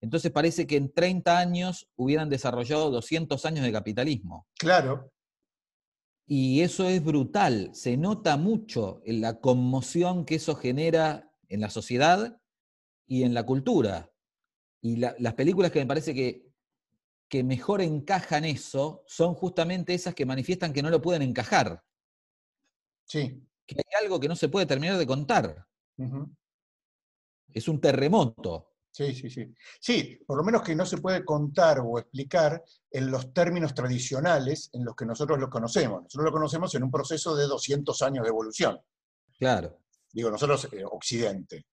Entonces 0.00 0.32
parece 0.32 0.66
que 0.66 0.76
en 0.76 0.92
30 0.92 1.38
años 1.38 1.88
hubieran 1.94 2.28
desarrollado 2.28 2.90
200 2.90 3.44
años 3.46 3.64
de 3.64 3.70
capitalismo. 3.72 4.48
Claro, 4.58 5.12
Y 6.26 6.60
eso 6.62 6.88
es 6.88 7.02
brutal, 7.04 7.70
se 7.72 7.96
nota 7.96 8.36
mucho 8.36 9.00
en 9.04 9.20
la 9.20 9.40
conmoción 9.40 10.24
que 10.24 10.34
eso 10.34 10.56
genera 10.56 11.30
en 11.48 11.60
la 11.60 11.70
sociedad 11.70 12.40
y 13.06 13.22
en 13.22 13.34
la 13.34 13.44
cultura. 13.44 14.10
Y 14.80 14.96
la- 14.96 15.14
las 15.18 15.34
películas 15.34 15.70
que 15.70 15.80
me 15.80 15.86
parece 15.86 16.14
que, 16.14 16.46
que 17.28 17.42
mejor 17.42 17.80
encajan 17.80 18.44
eso 18.44 19.02
son 19.06 19.34
justamente 19.34 19.94
esas 19.94 20.14
que 20.14 20.26
manifiestan 20.26 20.72
que 20.72 20.82
no 20.82 20.90
lo 20.90 21.02
pueden 21.02 21.22
encajar, 21.22 21.82
sí. 23.04 23.42
que 23.66 23.76
hay 23.76 24.04
algo 24.04 24.20
que 24.20 24.28
no 24.28 24.36
se 24.36 24.48
puede 24.48 24.66
terminar 24.66 24.96
de 24.96 25.06
contar. 25.06 25.66
Es 27.52 27.68
un 27.68 27.80
terremoto. 27.80 28.72
Sí, 28.92 29.14
sí, 29.14 29.28
sí. 29.28 29.52
Sí, 29.80 30.18
por 30.26 30.38
lo 30.38 30.44
menos 30.44 30.62
que 30.62 30.74
no 30.74 30.86
se 30.86 30.98
puede 30.98 31.24
contar 31.24 31.80
o 31.84 31.98
explicar 31.98 32.62
en 32.90 33.10
los 33.10 33.32
términos 33.34 33.74
tradicionales 33.74 34.70
en 34.72 34.84
los 34.84 34.94
que 34.94 35.04
nosotros 35.04 35.38
lo 35.38 35.50
conocemos. 35.50 36.02
Nosotros 36.04 36.26
lo 36.26 36.32
conocemos 36.32 36.74
en 36.74 36.82
un 36.84 36.90
proceso 36.90 37.36
de 37.36 37.46
200 37.46 38.00
años 38.02 38.22
de 38.24 38.30
evolución. 38.30 38.80
Claro. 39.38 39.80
Digo, 40.12 40.30
nosotros, 40.30 40.68
eh, 40.72 40.82
Occidente. 40.84 41.66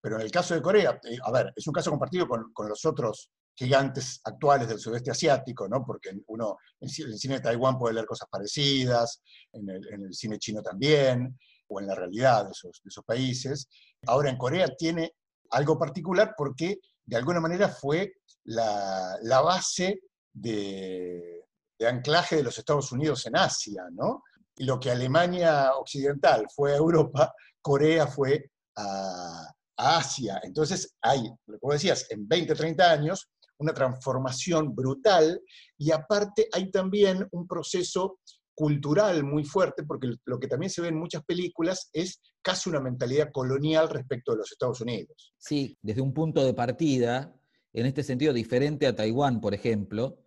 Pero 0.00 0.16
en 0.16 0.22
el 0.22 0.30
caso 0.30 0.54
de 0.54 0.62
Corea, 0.62 1.00
eh, 1.04 1.18
a 1.22 1.30
ver, 1.30 1.52
es 1.54 1.66
un 1.66 1.72
caso 1.72 1.90
compartido 1.90 2.28
con, 2.28 2.52
con 2.52 2.68
los 2.68 2.84
otros 2.84 3.30
gigantes 3.58 4.20
actuales 4.22 4.68
del 4.68 4.78
sudeste 4.78 5.10
asiático, 5.10 5.68
¿no? 5.68 5.84
porque 5.84 6.12
uno 6.28 6.58
en 6.80 6.88
el 6.88 7.18
cine 7.18 7.34
de 7.34 7.40
Taiwán 7.40 7.76
puede 7.76 7.94
leer 7.94 8.06
cosas 8.06 8.28
parecidas, 8.30 9.20
en 9.52 9.68
el, 9.68 10.14
cine 10.14 10.38
chino 10.38 10.62
también, 10.62 11.36
o 11.66 11.80
en 11.80 11.88
la 11.88 11.96
realidad 11.96 12.44
de 12.44 12.52
esos, 12.52 12.80
de 12.84 12.88
esos 12.88 13.04
países. 13.04 13.68
Ahora 14.06 14.30
en 14.30 14.36
Corea 14.36 14.68
tiene 14.76 15.12
algo 15.50 15.76
particular 15.76 16.34
porque 16.36 16.78
de 17.04 17.16
alguna 17.16 17.40
manera 17.40 17.68
fue 17.68 18.12
la, 18.44 19.18
base 19.42 20.02
de, 20.32 21.44
anclaje 21.80 22.36
de 22.36 22.44
los 22.44 22.58
Estados 22.58 22.92
Unidos 22.92 23.26
en 23.26 23.36
Asia, 23.36 23.82
¿no? 23.90 24.22
Y 24.54 24.64
lo 24.64 24.78
que 24.78 24.92
Alemania 24.92 25.72
Occidental 25.74 26.46
fue 26.54 26.74
a 26.74 26.76
Europa, 26.76 27.34
Corea 27.60 28.06
fue 28.06 28.52
a, 28.76 29.52
Asia. 29.78 30.40
Entonces 30.42 30.96
hay, 31.00 31.30
como 31.60 31.72
decías, 31.72 32.06
en 32.10 32.26
20, 32.26 32.54
30 32.54 32.90
años, 32.90 33.30
una 33.58 33.72
transformación 33.72 34.74
brutal 34.74 35.40
y 35.78 35.90
aparte 35.90 36.48
hay 36.52 36.70
también 36.70 37.26
un 37.32 37.46
proceso 37.46 38.18
cultural 38.54 39.22
muy 39.22 39.44
fuerte, 39.44 39.84
porque 39.84 40.10
lo 40.24 40.38
que 40.40 40.48
también 40.48 40.70
se 40.70 40.82
ve 40.82 40.88
en 40.88 40.98
muchas 40.98 41.24
películas 41.24 41.90
es 41.92 42.20
casi 42.42 42.68
una 42.68 42.80
mentalidad 42.80 43.30
colonial 43.32 43.88
respecto 43.88 44.32
de 44.32 44.38
los 44.38 44.50
Estados 44.50 44.80
Unidos. 44.80 45.32
Sí, 45.38 45.78
desde 45.80 46.00
un 46.00 46.12
punto 46.12 46.44
de 46.44 46.54
partida, 46.54 47.32
en 47.72 47.86
este 47.86 48.02
sentido 48.02 48.32
diferente 48.32 48.88
a 48.88 48.96
Taiwán, 48.96 49.40
por 49.40 49.54
ejemplo, 49.54 50.18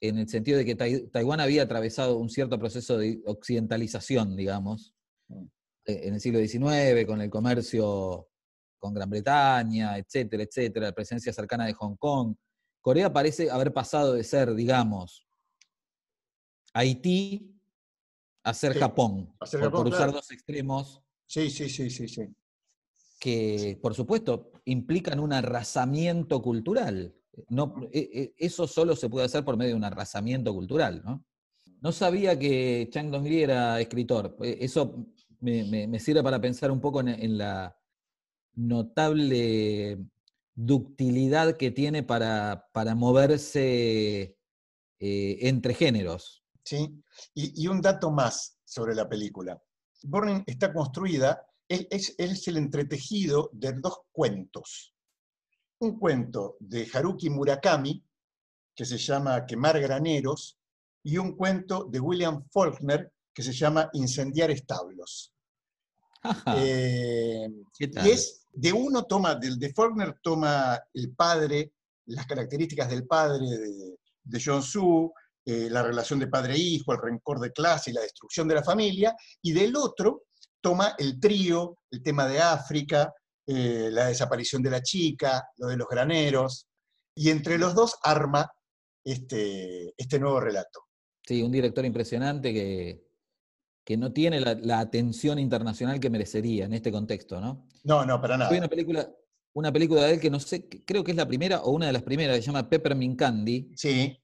en 0.00 0.18
el 0.18 0.28
sentido 0.28 0.58
de 0.58 0.64
que 0.66 0.74
Taiwán 1.10 1.40
había 1.40 1.62
atravesado 1.62 2.18
un 2.18 2.28
cierto 2.28 2.58
proceso 2.58 2.98
de 2.98 3.20
occidentalización, 3.24 4.36
digamos, 4.36 4.94
mm. 5.28 5.44
eh, 5.86 6.00
en 6.04 6.14
el 6.14 6.20
siglo 6.20 6.40
XIX, 6.40 7.06
con 7.06 7.22
el 7.22 7.30
comercio 7.30 8.28
con 8.78 8.94
Gran 8.94 9.10
Bretaña, 9.10 9.98
etcétera, 9.98 10.42
etcétera, 10.42 10.86
la 10.86 10.92
presencia 10.92 11.32
cercana 11.32 11.66
de 11.66 11.74
Hong 11.74 11.96
Kong. 11.96 12.34
Corea 12.80 13.12
parece 13.12 13.50
haber 13.50 13.72
pasado 13.72 14.14
de 14.14 14.24
ser, 14.24 14.54
digamos, 14.54 15.26
Haití 16.72 17.54
a 18.44 18.54
ser 18.54 18.78
Japón, 18.78 19.34
por, 19.70 19.86
usar 19.86 20.12
dos 20.12 20.30
extremos. 20.30 21.02
Sí, 21.26 21.50
sí, 21.50 21.68
sí, 21.68 21.90
sí, 21.90 22.08
sí. 22.08 22.22
Que, 23.18 23.78
por 23.82 23.94
supuesto, 23.94 24.52
implican 24.64 25.20
un 25.20 25.32
arrasamiento 25.32 26.40
cultural. 26.40 27.14
No, 27.48 27.74
e, 27.92 27.98
e, 27.98 28.34
eso 28.38 28.66
solo 28.66 28.96
se 28.96 29.08
puede 29.08 29.26
hacer 29.26 29.44
por 29.44 29.56
medio 29.56 29.72
de 29.72 29.76
un 29.76 29.84
arrasamiento 29.84 30.54
cultural, 30.54 31.02
¿no? 31.04 31.24
No 31.80 31.92
sabía 31.92 32.38
que 32.38 32.88
Chang 32.90 33.10
Dong-li 33.10 33.42
era 33.42 33.80
escritor. 33.80 34.36
E, 34.40 34.58
eso 34.60 35.06
me, 35.40 35.98
sirve 36.00 36.22
para 36.22 36.40
pensar 36.40 36.70
un 36.70 36.80
poco 36.80 37.00
en, 37.00 37.38
la 37.38 37.76
notable 38.58 39.98
ductilidad 40.54 41.56
que 41.56 41.70
tiene 41.70 42.02
para, 42.02 42.68
para 42.72 42.96
moverse 42.96 44.36
eh, 44.98 45.38
entre 45.42 45.74
géneros. 45.74 46.42
¿sí? 46.64 47.00
Y, 47.34 47.66
un 47.68 47.80
dato 47.80 48.10
más 48.10 48.58
sobre 48.64 48.94
la 48.94 49.08
película. 49.08 49.62
Burning 50.02 50.42
está 50.46 50.72
construida, 50.72 51.46
es, 51.68 52.16
el 52.18 52.56
entretejido 52.56 53.50
de 53.52 53.72
dos 53.74 54.00
cuentos. 54.10 54.94
Un 55.78 55.98
cuento 55.98 56.56
de 56.58 56.88
Haruki 56.92 57.30
Murakami, 57.30 58.04
que 58.74 58.84
se 58.84 58.98
llama 58.98 59.46
Quemar 59.46 59.80
graneros, 59.80 60.58
y 61.04 61.16
un 61.16 61.36
cuento 61.36 61.84
de 61.84 62.00
William 62.00 62.44
Faulkner, 62.50 63.12
que 63.32 63.44
se 63.44 63.52
llama 63.52 63.88
Incendiar 63.92 64.50
establos. 64.50 65.32
Eh, 66.56 67.48
y 67.78 68.08
es, 68.10 68.44
de 68.58 68.72
uno 68.72 69.04
toma, 69.04 69.36
del 69.36 69.56
de 69.56 69.72
Faulkner 69.72 70.18
toma 70.20 70.80
el 70.92 71.14
padre, 71.14 71.74
las 72.06 72.26
características 72.26 72.90
del 72.90 73.06
padre 73.06 73.46
de, 73.46 73.98
de 74.24 74.42
John 74.44 74.64
Su, 74.64 75.12
eh, 75.44 75.68
la 75.70 75.84
relación 75.84 76.18
de 76.18 76.26
padre-hijo, 76.26 76.92
e 76.92 76.96
el 76.96 77.02
rencor 77.02 77.38
de 77.38 77.52
clase 77.52 77.90
y 77.90 77.94
la 77.94 78.00
destrucción 78.00 78.48
de 78.48 78.56
la 78.56 78.64
familia, 78.64 79.14
y 79.42 79.52
del 79.52 79.76
otro 79.76 80.24
toma 80.60 80.96
el 80.98 81.20
trío, 81.20 81.78
el 81.88 82.02
tema 82.02 82.26
de 82.26 82.40
África, 82.40 83.14
eh, 83.46 83.90
la 83.92 84.06
desaparición 84.06 84.60
de 84.60 84.70
la 84.70 84.82
chica, 84.82 85.48
lo 85.58 85.68
de 85.68 85.76
los 85.76 85.86
graneros, 85.86 86.66
y 87.14 87.30
entre 87.30 87.58
los 87.58 87.76
dos 87.76 87.96
arma 88.02 88.50
este, 89.04 89.94
este 89.96 90.18
nuevo 90.18 90.40
relato. 90.40 90.80
Sí, 91.24 91.42
un 91.42 91.52
director 91.52 91.84
impresionante 91.84 92.52
que, 92.52 93.07
que 93.88 93.96
no 93.96 94.12
tiene 94.12 94.38
la, 94.38 94.80
atención 94.80 95.38
internacional 95.38 95.98
que 95.98 96.10
merecería 96.10 96.66
en 96.66 96.74
este 96.74 96.92
contexto, 96.92 97.40
¿no? 97.40 97.66
No, 97.84 98.04
no, 98.04 98.20
para 98.20 98.36
nada. 98.36 98.50
Hay 98.50 98.58
una 98.58 98.68
película, 98.68 99.10
una 99.54 99.72
película 99.72 100.02
de 100.02 100.12
él 100.12 100.20
que 100.20 100.28
no 100.28 100.38
sé, 100.40 100.68
creo 100.68 101.02
que 101.02 101.12
es 101.12 101.16
la 101.16 101.26
primera 101.26 101.62
o 101.62 101.70
una 101.70 101.86
de 101.86 101.94
las 101.94 102.02
primeras, 102.02 102.36
que 102.36 102.42
se 102.42 102.48
llama 102.48 102.68
Peppermint 102.68 103.18
Candy. 103.18 103.72
Sí. 103.74 104.14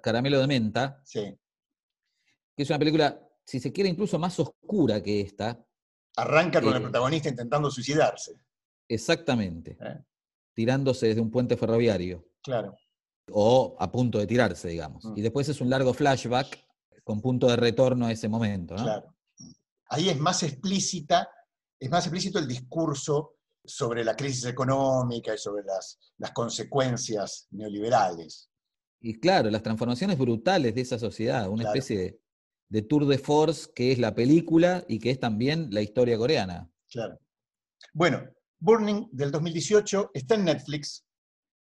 Caramelo 0.00 0.38
de 0.38 0.46
Menta. 0.46 1.02
Sí. 1.04 1.36
Que 2.56 2.62
es 2.62 2.70
una 2.70 2.78
película, 2.78 3.20
si 3.44 3.58
se 3.58 3.72
quiere, 3.72 3.90
incluso 3.90 4.16
más 4.16 4.38
oscura 4.38 5.02
que 5.02 5.22
esta. 5.22 5.60
Arranca 6.16 6.60
con 6.60 6.74
el 6.74 6.78
eh, 6.78 6.82
protagonista 6.82 7.28
intentando 7.28 7.72
suicidarse. 7.72 8.38
Exactamente. 8.86 9.76
Eh. 9.80 10.04
Tirándose 10.54 11.08
desde 11.08 11.20
un 11.20 11.32
puente 11.32 11.56
ferroviario. 11.56 12.28
Claro. 12.44 12.76
O 13.32 13.76
a 13.80 13.90
punto 13.90 14.20
de 14.20 14.28
tirarse, 14.28 14.68
digamos. 14.68 15.04
Mm. 15.04 15.18
Y 15.18 15.22
después 15.22 15.48
es 15.48 15.60
un 15.60 15.68
largo 15.68 15.92
flashback 15.92 16.63
con 17.04 17.20
punto 17.20 17.46
de 17.46 17.56
retorno 17.56 18.06
a 18.06 18.12
ese 18.12 18.28
momento. 18.28 18.74
Claro. 18.74 19.14
Ahí 19.90 20.08
es 20.08 20.18
más 20.18 20.42
explícita, 20.42 21.28
es 21.78 21.90
más 21.90 22.04
explícito 22.06 22.38
el 22.38 22.48
discurso 22.48 23.34
sobre 23.64 24.04
la 24.04 24.16
crisis 24.16 24.46
económica 24.46 25.34
y 25.34 25.38
sobre 25.38 25.64
las, 25.64 25.98
las 26.18 26.32
consecuencias 26.32 27.46
neoliberales. 27.50 28.50
Y 29.00 29.20
claro, 29.20 29.50
las 29.50 29.62
transformaciones 29.62 30.16
brutales 30.18 30.74
de 30.74 30.80
esa 30.80 30.98
sociedad, 30.98 31.48
una 31.48 31.64
especie 31.64 32.18
de, 32.70 32.82
tour 32.82 33.06
de 33.06 33.18
force 33.18 33.70
que 33.74 33.92
es 33.92 33.98
la 33.98 34.14
película 34.14 34.82
y 34.88 34.98
que 34.98 35.10
es 35.10 35.20
también 35.20 35.68
la 35.70 35.82
historia 35.82 36.16
coreana. 36.16 36.70
Claro. 36.90 37.18
Bueno, 37.92 38.24
Burning 38.58 39.08
del 39.12 39.30
2018 39.30 40.10
está 40.14 40.36
en 40.36 40.44
Netflix, 40.46 41.04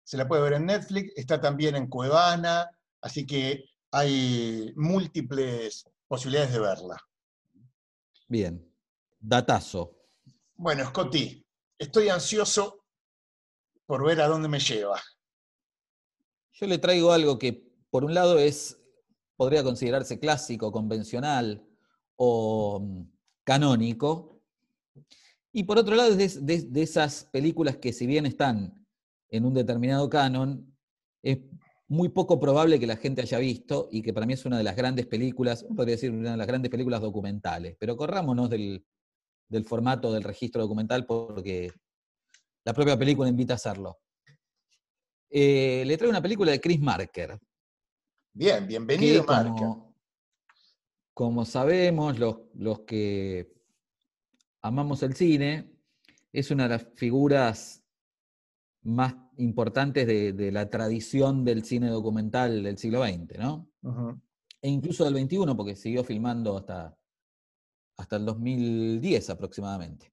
se 0.05 0.17
la 0.17 0.29
puede 0.29 0.43
ver 0.43 0.53
en 0.55 0.67
Netflix, 0.67 1.13
está 1.17 1.41
también 1.41 1.75
en 1.75 1.89
Cuevana, 1.89 2.71
así 3.01 3.27
que 3.27 3.65
hay 3.95 4.73
múltiples 4.75 5.89
posibilidades 6.09 6.53
de 6.53 6.59
verla. 6.59 7.01
Bien, 8.27 8.69
datazo. 9.21 9.97
Bueno, 10.57 10.85
Scotty, 10.87 11.47
estoy 11.79 12.09
ansioso 12.09 12.85
por 13.87 14.05
ver 14.05 14.21
a 14.21 14.27
dónde 14.27 14.49
me 14.49 14.59
lleva. 14.59 15.01
Yo 16.55 16.67
le 16.67 16.79
traigo 16.79 17.13
algo 17.13 17.39
que, 17.39 17.73
por 17.91 18.05
un 18.05 18.15
lado, 18.15 18.39
es, 18.39 18.83
podría 19.37 19.63
considerarse 19.63 20.19
clásico, 20.19 20.73
convencional 20.73 21.65
o 22.17 22.81
mm, 22.81 23.03
canónico, 23.45 24.43
y 25.53 25.63
por 25.63 25.79
otro 25.79 25.95
lado 25.95 26.19
es 26.19 26.45
de, 26.45 26.83
esas 26.83 27.29
películas 27.33 27.77
que 27.77 27.93
si 27.93 28.09
bien 28.09 28.27
están 28.27 28.85
en 29.29 29.45
un 29.45 29.55
determinado 29.55 30.11
canon, 30.11 30.77
es 31.23 31.39
muy 31.89 32.09
poco 32.09 32.41
probable 32.41 32.81
que 32.81 32.87
la 32.87 32.97
gente 32.97 33.23
haya 33.23 33.39
visto 33.39 33.89
y 33.93 34.03
que 34.03 34.13
para 34.13 34.27
mí 34.27 34.33
es 34.33 34.45
una 34.47 34.59
de 34.59 34.65
las 34.65 34.77
grandes 34.77 35.07
películas, 35.07 35.65
podría 35.77 35.97
decir 35.97 36.11
una 36.11 36.33
de 36.33 36.37
las 36.37 36.47
grandes 36.47 36.71
películas 36.71 37.01
documentales, 37.01 37.77
pero 37.79 37.97
corrámonos 37.97 38.49
del, 38.49 38.85
del 39.49 39.65
formato 39.65 40.13
del 40.13 40.23
registro 40.23 40.63
documental 40.63 41.07
porque 41.07 41.71
la 42.65 42.73
propia 42.73 42.99
película 42.99 43.29
invita 43.29 43.55
a 43.55 43.57
hacerlo. 43.57 43.99
Eh, 45.31 45.83
le 45.87 45.97
traigo 45.97 46.11
una 46.11 46.23
película 46.23 46.53
de 46.53 46.61
Chris 46.61 46.81
Marker. 46.81 47.39
Bien, 48.33 48.67
bienvenido, 48.67 49.25
Marker. 49.25 49.69
Como, 51.13 51.45
sabemos, 51.45 52.19
los, 52.19 52.81
que 52.87 53.53
amamos 54.63 55.03
el 55.03 55.15
cine, 55.15 55.73
es 56.33 56.51
una 56.51 56.65
de 56.65 56.69
las 56.71 56.87
figuras 56.95 57.85
más 58.83 59.15
importantes 59.39 60.07
de, 60.07 60.53
la 60.53 60.69
tradición 60.71 61.45
del 61.45 61.65
cine 61.65 61.89
documental 61.89 62.63
del 62.63 62.79
siglo 62.79 63.05
XX, 63.05 63.39
¿no? 63.39 63.69
E 64.61 64.69
incluso 64.69 65.05
del 65.05 65.15
XXI, 65.15 65.55
porque 65.57 65.77
siguió 65.77 66.05
filmando 66.05 66.57
hasta, 66.57 66.97
hasta 67.97 68.17
el 68.17 68.25
2010 68.25 69.31
aproximadamente. 69.31 70.13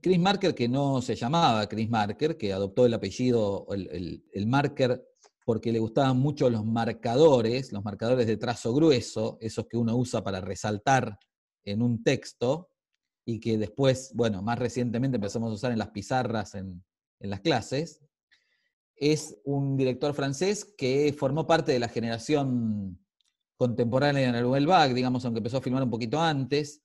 Chris 0.00 0.18
Marker, 0.18 0.54
que 0.54 0.68
no 0.68 1.00
se 1.00 1.14
llamaba 1.14 1.68
Chris 1.68 1.88
Marker, 1.88 2.36
que 2.36 2.52
adoptó 2.52 2.84
el 2.86 2.94
apellido, 2.94 3.66
el, 3.70 4.46
Marker, 4.46 5.06
porque 5.44 5.72
le 5.72 5.78
gustaban 5.78 6.18
mucho 6.18 6.50
los 6.50 6.64
marcadores, 6.64 7.72
los 7.72 7.84
marcadores 7.84 8.26
de 8.26 8.36
trazo 8.36 8.74
grueso, 8.74 9.38
esos 9.40 9.66
que 9.66 9.76
uno 9.76 9.96
usa 9.96 10.24
para 10.24 10.40
resaltar 10.40 11.18
en 11.64 11.82
un 11.82 12.02
texto, 12.02 12.68
y 13.24 13.38
que 13.38 13.56
después, 13.56 14.12
bueno, 14.14 14.42
más 14.42 14.58
recientemente 14.58 15.18
empezamos 15.18 15.52
a 15.52 15.54
usar 15.54 15.70
en 15.70 15.78
las 15.78 15.90
pizarras 15.90 16.56
en, 16.56 16.82
las 17.30 17.40
clases. 17.40 18.02
Es 18.96 19.38
un 19.44 19.76
director 19.76 20.14
francés 20.14 20.64
que 20.76 21.14
formó 21.16 21.46
parte 21.46 21.72
de 21.72 21.78
la 21.78 21.88
generación 21.88 22.98
contemporánea 23.56 24.32
de 24.32 24.40
Nouvelle 24.40 24.66
Vague, 24.66 24.94
digamos, 24.94 25.24
aunque 25.24 25.38
empezó 25.38 25.58
a 25.58 25.62
filmar 25.62 25.82
un 25.82 25.90
poquito 25.90 26.20
antes, 26.20 26.82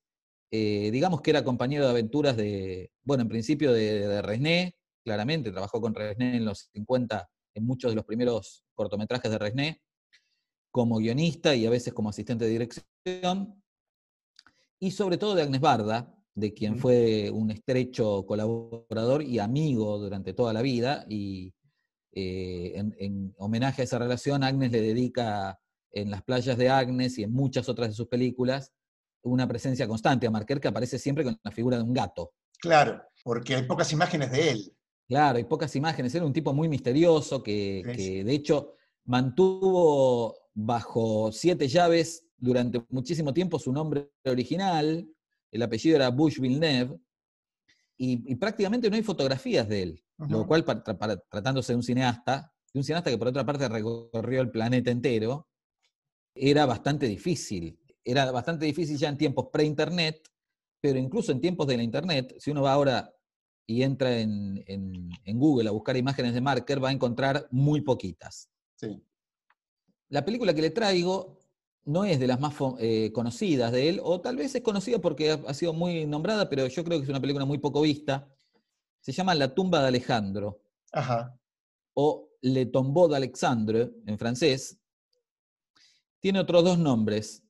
eh, 0.52 0.90
digamos 0.92 1.22
que 1.22 1.32
era 1.32 1.44
compañero 1.44 1.86
de 1.86 1.90
aventuras 1.90 2.38
de, 2.38 2.92
bueno, 3.04 3.24
en 3.24 3.30
principio 3.30 3.74
de, 3.74 4.08
de 4.08 4.22
Resné, 4.22 4.76
claramente, 5.04 5.52
trabajó 5.52 5.82
con 5.82 5.94
Resné 5.94 6.38
en 6.38 6.46
los 6.46 6.70
50 6.74 7.30
en 7.56 7.66
muchos 7.66 7.92
de 7.92 7.96
los 7.96 8.06
primeros 8.06 8.64
cortometrajes 8.76 9.32
de 9.32 9.38
Resné, 9.40 9.82
como 10.72 10.98
guionista 10.98 11.56
y 11.56 11.66
a 11.66 11.72
veces 11.72 11.94
como 11.94 12.10
asistente 12.10 12.46
de 12.46 12.52
dirección, 12.52 13.64
y 14.80 14.92
sobre 14.92 15.18
todo 15.18 15.34
de 15.34 15.42
Agnes 15.42 15.62
Barda, 15.62 16.17
de 16.38 16.54
quien 16.54 16.78
fue 16.78 17.32
un 17.32 17.50
estrecho 17.50 18.24
colaborador 18.28 19.24
y 19.24 19.40
amigo 19.40 19.98
durante 19.98 20.36
toda 20.36 20.54
la 20.54 20.62
vida, 20.62 21.04
y 21.10 21.52
eh, 22.12 22.74
en, 22.76 23.34
homenaje 23.38 23.82
a 23.82 23.86
esa 23.86 23.98
relación, 23.98 24.44
Agnes 24.44 24.72
le 24.72 24.82
dedica 24.82 25.60
en 25.92 26.12
las 26.12 26.22
playas 26.22 26.56
de 26.56 26.70
Agnes 26.70 27.18
y 27.18 27.24
en 27.24 27.34
muchas 27.34 27.68
otras 27.70 27.90
de 27.90 27.96
sus 27.96 28.08
películas 28.08 28.72
una 29.24 29.48
presencia 29.48 29.88
constante 29.88 30.28
a 30.28 30.32
Marker 30.32 30.60
que 30.60 30.68
aparece 30.68 31.00
siempre 31.00 31.24
con 31.24 31.40
la 31.44 31.52
figura 31.52 31.78
de 31.78 31.84
un 31.84 31.92
gato. 31.92 32.34
Claro, 32.60 33.02
porque 33.24 33.56
hay 33.56 33.64
pocas 33.64 33.92
imágenes 33.92 34.32
de 34.32 34.52
él. 34.52 34.78
Claro, 35.08 35.38
hay 35.38 35.44
pocas 35.44 35.76
imágenes. 35.76 36.14
Era 36.14 36.26
un 36.26 36.34
tipo 36.34 36.54
muy 36.54 36.70
misterioso 36.70 37.42
que, 37.42 37.82
que 37.96 38.24
de 38.24 38.34
hecho 38.34 38.76
mantuvo 39.06 40.38
bajo 40.54 41.32
siete 41.32 41.68
llaves 41.68 42.28
durante 42.38 42.86
muchísimo 42.90 43.34
tiempo 43.34 43.58
su 43.58 43.74
nombre 43.74 44.12
original, 44.24 45.10
el 45.58 45.64
apellido 45.64 45.98
era 45.98 46.10
Bush 46.10 46.40
Villeneuve, 46.40 47.00
y, 48.00 48.36
prácticamente 48.36 48.90
no 48.90 48.96
hay 48.96 49.02
fotografías 49.02 49.68
de 49.68 49.82
él, 49.82 50.04
lo 50.30 50.46
cual, 50.46 50.64
tratándose 50.64 51.74
de 51.74 51.78
un 51.78 51.84
cineasta, 51.84 52.54
de 52.72 52.80
un 52.80 52.84
cineasta 52.84 53.10
que 53.10 53.18
por 53.18 53.28
otra 53.28 53.44
parte 53.44 53.68
recorrió 53.68 54.42
el 54.42 54.52
planeta 54.52 54.92
entero, 54.92 55.48
era 56.36 56.68
bastante 56.68 57.08
difícil. 57.08 57.80
Era 58.04 58.32
bastante 58.32 58.66
difícil 58.66 58.98
ya 58.98 59.10
en 59.10 59.18
tiempos 59.18 59.48
pre-internet, 59.52 60.30
pero 60.80 61.00
incluso 61.00 61.32
en 61.32 61.42
tiempos 61.42 61.66
de 61.66 61.78
la 61.78 61.84
internet, 61.84 62.36
si 62.38 62.52
uno 62.52 62.62
va 62.62 62.74
ahora 62.74 63.12
y 63.66 63.82
entra 63.82 64.20
en, 64.20 64.64
en, 64.68 65.40
Google 65.40 65.68
a 65.68 65.72
buscar 65.72 65.98
imágenes 65.98 66.34
de 66.34 66.40
Marker, 66.42 66.82
va 66.82 66.90
a 66.90 66.94
encontrar 66.94 67.48
muy 67.52 67.82
poquitas. 67.82 68.50
Sí. 68.76 69.04
La 70.10 70.24
película 70.24 70.54
que 70.54 70.62
le 70.62 70.70
traigo 70.70 71.37
no 71.88 72.04
es 72.04 72.20
de 72.20 72.28
las 72.28 72.40
más 72.42 72.54
eh, 72.80 73.12
conocidas 73.14 73.72
de 73.72 73.88
él, 73.88 74.02
o 74.04 74.20
tal 74.20 74.36
vez 74.36 74.54
es 74.54 74.62
conocida 74.62 75.00
porque 75.00 75.32
ha, 75.32 75.54
sido 75.54 75.72
muy 75.72 76.06
nombrada, 76.06 76.50
pero 76.50 76.68
yo 76.68 76.84
creo 76.84 77.00
que 77.00 77.04
es 77.04 77.10
una 77.10 77.22
película 77.22 77.46
muy 77.46 77.60
poco 77.60 77.82
vista. 77.82 78.30
Se 79.00 79.14
llama 79.14 79.34
La 79.34 79.56
tumba 79.56 79.82
de 79.82 79.88
Alejandro. 79.88 80.62
Ajá. 80.92 81.40
O 81.94 82.34
Le 82.42 82.66
tombeau 82.66 83.08
d'Alexandre, 83.08 83.90
en 84.06 84.18
francés. 84.18 84.78
Tiene 86.20 86.40
otros 86.40 86.66
dos 86.66 86.78
nombres. 86.78 87.42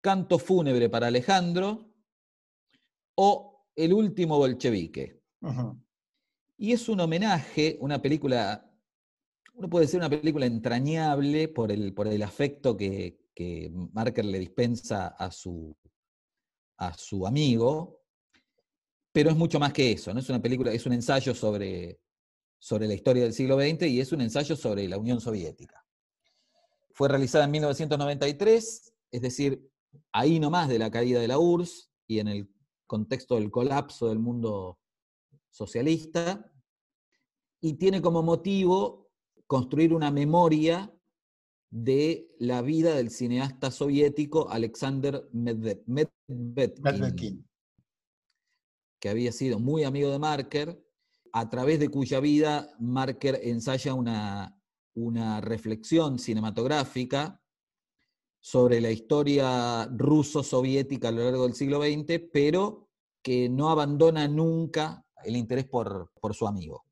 Canto 0.00 0.38
fúnebre 0.38 0.88
para 0.88 1.08
Alejandro 1.08 1.92
o 3.16 3.68
El 3.76 3.92
último 3.92 4.38
bolchevique. 4.38 5.20
Y 6.56 6.72
es 6.72 6.88
un 6.88 7.00
homenaje, 7.00 7.76
una 7.80 8.00
película 8.00 8.73
uno 9.54 9.70
puede 9.70 9.86
decir 9.86 9.98
una 9.98 10.10
película 10.10 10.46
entrañable 10.46 11.48
por 11.48 11.70
el, 11.70 12.22
afecto 12.22 12.76
que, 12.76 13.20
Marker 13.92 14.24
le 14.24 14.38
dispensa 14.38 15.08
a 15.08 15.30
su, 15.30 15.76
amigo, 17.26 18.02
pero 19.12 19.30
es 19.30 19.36
mucho 19.36 19.60
más 19.60 19.72
que 19.72 19.92
eso, 19.92 20.12
¿no? 20.12 20.20
Es 20.20 20.28
una 20.28 20.42
película, 20.42 20.72
es 20.72 20.86
un 20.86 20.92
ensayo 20.92 21.34
sobre, 21.34 22.00
sobre 22.58 22.88
la 22.88 22.94
historia 22.94 23.22
del 23.22 23.32
siglo 23.32 23.58
XX 23.58 23.86
y 23.86 24.00
es 24.00 24.10
un 24.12 24.20
ensayo 24.20 24.56
sobre 24.56 24.88
la 24.88 24.98
Unión 24.98 25.20
Soviética. 25.20 25.84
Fue 26.92 27.08
realizada 27.08 27.44
en 27.44 27.52
1993, 27.52 28.92
es 29.12 29.20
decir, 29.20 29.70
ahí 30.12 30.40
nomás 30.40 30.68
de 30.68 30.80
la 30.80 30.90
caída 30.90 31.20
de 31.20 31.28
la 31.28 31.38
URSS 31.38 31.90
y 32.08 32.18
en 32.18 32.28
el 32.28 32.48
contexto 32.86 33.36
del 33.36 33.50
colapso 33.50 34.08
del 34.08 34.18
mundo 34.18 34.80
socialista, 35.50 36.50
y 37.60 37.74
tiene 37.74 38.02
como 38.02 38.22
motivo 38.22 39.03
construir 39.46 39.92
una 39.92 40.10
memoria 40.10 40.92
de 41.70 42.28
la 42.38 42.62
vida 42.62 42.94
del 42.94 43.10
cineasta 43.10 43.70
soviético 43.70 44.48
Alexander 44.50 45.28
Medvedkin, 45.32 46.08
que 49.00 49.08
había 49.08 49.32
sido 49.32 49.58
muy 49.58 49.84
amigo 49.84 50.10
de 50.10 50.18
Marker, 50.18 50.80
a 51.32 51.50
través 51.50 51.80
de 51.80 51.88
cuya 51.88 52.20
vida 52.20 52.74
Marker 52.78 53.40
ensaya 53.42 53.92
una, 53.92 54.56
una 54.94 55.40
reflexión 55.40 56.20
cinematográfica 56.20 57.42
sobre 58.40 58.80
la 58.80 58.92
historia 58.92 59.86
ruso-soviética 59.86 61.08
a 61.08 61.12
lo 61.12 61.24
largo 61.24 61.42
del 61.44 61.54
siglo 61.54 61.82
XX, 61.82 62.20
pero 62.32 62.88
que 63.20 63.48
no 63.48 63.70
abandona 63.70 64.28
nunca 64.28 65.04
el 65.24 65.34
interés 65.34 65.64
por, 65.64 66.12
por 66.20 66.34
su 66.34 66.46
amigo 66.46 66.84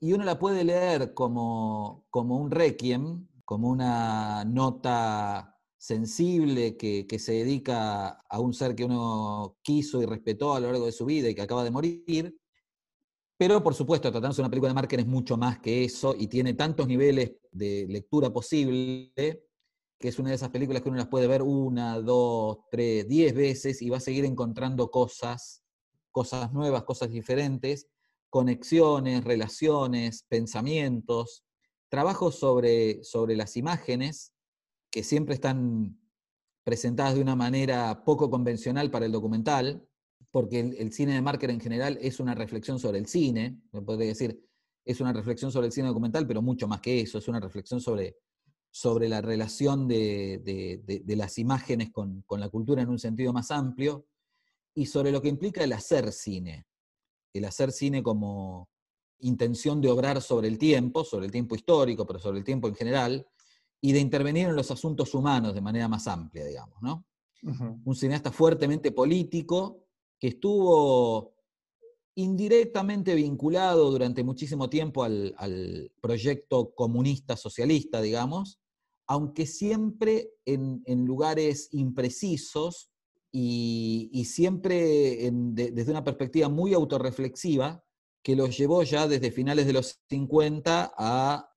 y 0.00 0.12
uno 0.12 0.24
la 0.24 0.38
puede 0.38 0.64
leer 0.64 1.14
como, 1.14 2.06
como 2.10 2.38
un 2.38 2.50
requiem, 2.50 3.26
como 3.44 3.68
una 3.68 4.44
nota 4.44 5.56
sensible 5.76 6.76
que, 6.76 7.06
se 7.18 7.32
dedica 7.32 8.08
a 8.08 8.40
un 8.40 8.52
ser 8.52 8.74
que 8.74 8.84
uno 8.84 9.56
quiso 9.62 10.02
y 10.02 10.06
respetó 10.06 10.54
a 10.54 10.60
lo 10.60 10.66
largo 10.70 10.86
de 10.86 10.92
su 10.92 11.04
vida 11.04 11.28
y 11.28 11.34
que 11.34 11.42
acaba 11.42 11.64
de 11.64 11.70
morir. 11.70 12.38
Pero, 13.36 13.62
por 13.62 13.74
supuesto, 13.74 14.10
tratándose 14.10 14.42
de 14.42 14.46
una 14.46 14.50
película 14.50 14.70
de 14.70 14.74
Marker 14.74 15.00
es 15.00 15.06
mucho 15.06 15.36
más 15.36 15.60
que 15.60 15.84
eso 15.84 16.14
y 16.18 16.26
tiene 16.26 16.54
tantos 16.54 16.88
niveles 16.88 17.36
de 17.52 17.86
lectura 17.88 18.32
posible 18.32 19.12
que 19.98 20.08
es 20.08 20.18
una 20.18 20.28
de 20.28 20.36
esas 20.36 20.50
películas 20.50 20.82
que 20.82 20.88
uno 20.88 20.98
las 20.98 21.08
puede 21.08 21.26
ver 21.26 21.42
una, 21.42 22.00
dos, 22.00 22.58
tres, 22.70 23.08
diez 23.08 23.34
veces 23.34 23.82
y 23.82 23.90
va 23.90 23.96
a 23.96 24.00
seguir 24.00 24.24
encontrando 24.24 24.90
cosas, 24.90 25.64
cosas 26.12 26.52
nuevas, 26.52 26.84
cosas 26.84 27.10
diferentes, 27.10 27.88
conexiones, 28.30 29.24
relaciones, 29.24 30.24
pensamientos, 30.28 31.44
trabajos 31.88 32.38
sobre, 32.38 33.02
sobre 33.02 33.36
las 33.36 33.56
imágenes 33.56 34.34
que 34.90 35.02
siempre 35.02 35.34
están 35.34 35.98
presentadas 36.64 37.14
de 37.14 37.22
una 37.22 37.36
manera 37.36 38.04
poco 38.04 38.30
convencional 38.30 38.90
para 38.90 39.06
el 39.06 39.12
documental, 39.12 39.86
porque 40.30 40.60
el, 40.60 40.92
cine 40.92 41.14
de 41.14 41.22
Marker 41.22 41.50
en 41.50 41.60
general 41.60 41.98
es 42.02 42.20
una 42.20 42.34
reflexión 42.34 42.78
sobre 42.78 42.98
el 42.98 43.06
cine, 43.06 43.58
me 43.72 43.80
podría 43.80 44.08
decir, 44.08 44.38
es 44.84 45.00
una 45.00 45.12
reflexión 45.12 45.50
sobre 45.50 45.68
el 45.68 45.72
cine 45.72 45.88
documental, 45.88 46.26
pero 46.26 46.42
mucho 46.42 46.68
más 46.68 46.80
que 46.80 47.00
eso, 47.00 47.18
es 47.18 47.28
una 47.28 47.40
reflexión 47.40 47.80
sobre, 47.80 48.16
sobre 48.70 49.08
la 49.08 49.22
relación 49.22 49.88
de, 49.88 51.04
las 51.06 51.38
imágenes 51.38 51.90
con, 51.90 52.22
con, 52.22 52.40
la 52.40 52.50
cultura 52.50 52.82
en 52.82 52.90
un 52.90 52.98
sentido 52.98 53.32
más 53.32 53.50
amplio 53.50 54.06
y 54.74 54.86
sobre 54.86 55.10
lo 55.10 55.22
que 55.22 55.28
implica 55.28 55.64
el 55.64 55.72
hacer 55.72 56.12
cine 56.12 56.67
el 57.38 57.46
hacer 57.46 57.72
cine 57.72 58.02
como 58.02 58.68
intención 59.20 59.80
de 59.80 59.90
obrar 59.90 60.20
sobre 60.22 60.48
el 60.48 60.58
tiempo, 60.58 61.04
sobre 61.04 61.26
el 61.26 61.32
tiempo 61.32 61.54
histórico, 61.54 62.06
pero 62.06 62.18
sobre 62.18 62.38
el 62.38 62.44
tiempo 62.44 62.68
en 62.68 62.74
general, 62.74 63.26
y 63.80 63.92
de 63.92 64.00
intervenir 64.00 64.48
en 64.48 64.56
los 64.56 64.70
asuntos 64.70 65.14
humanos 65.14 65.54
de 65.54 65.60
manera 65.60 65.88
más 65.88 66.06
amplia, 66.06 66.44
digamos, 66.44 66.80
¿no? 66.82 67.04
Un 67.84 67.94
cineasta 67.94 68.32
fuertemente 68.32 68.90
político 68.90 69.84
que 70.18 70.28
estuvo 70.28 71.34
indirectamente 72.16 73.14
vinculado 73.14 73.92
durante 73.92 74.24
muchísimo 74.24 74.68
tiempo 74.68 75.04
al, 75.04 75.92
proyecto 76.00 76.74
comunista 76.74 77.36
socialista, 77.36 78.00
digamos, 78.02 78.58
aunque 79.06 79.46
siempre 79.46 80.32
en, 80.44 80.82
en 80.84 81.04
lugares 81.04 81.68
imprecisos 81.72 82.90
y, 83.30 84.24
siempre 84.24 85.30
desde 85.32 85.90
una 85.90 86.04
perspectiva 86.04 86.48
muy 86.48 86.74
autorreflexiva 86.74 87.82
que 88.22 88.36
los 88.36 88.56
llevó 88.56 88.82
ya 88.82 89.06
desde 89.06 89.30
finales 89.30 89.66
de 89.66 89.72
los 89.72 90.00
50 90.08 90.92
a 90.96 91.50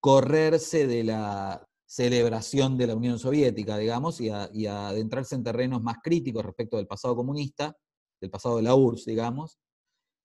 correrse 0.00 0.86
de 0.86 1.04
la 1.04 1.66
celebración 1.86 2.76
de 2.76 2.86
la 2.88 2.96
Unión 2.96 3.18
Soviética, 3.18 3.78
digamos, 3.78 4.20
y 4.20 4.28
a, 4.28 4.48
adentrarse 4.88 5.34
en 5.34 5.44
terrenos 5.44 5.82
más 5.82 5.96
críticos 6.02 6.44
respecto 6.44 6.76
del 6.76 6.86
pasado 6.86 7.16
comunista, 7.16 7.76
del 8.20 8.30
pasado 8.30 8.56
de 8.56 8.62
la 8.62 8.74
URSS, 8.74 9.06
digamos, 9.06 9.58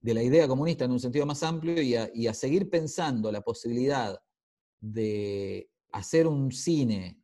de 0.01 0.13
la 0.13 0.23
idea 0.23 0.47
comunista 0.47 0.85
en 0.85 0.91
un 0.91 0.99
sentido 0.99 1.25
más 1.25 1.43
amplio 1.43 1.81
y 1.81 1.95
a, 1.95 2.09
y 2.13 2.27
a 2.27 2.33
seguir 2.33 2.69
pensando 2.69 3.31
la 3.31 3.41
posibilidad 3.41 4.17
de 4.81 5.69
hacer 5.91 6.27
un 6.27 6.51
cine 6.51 7.21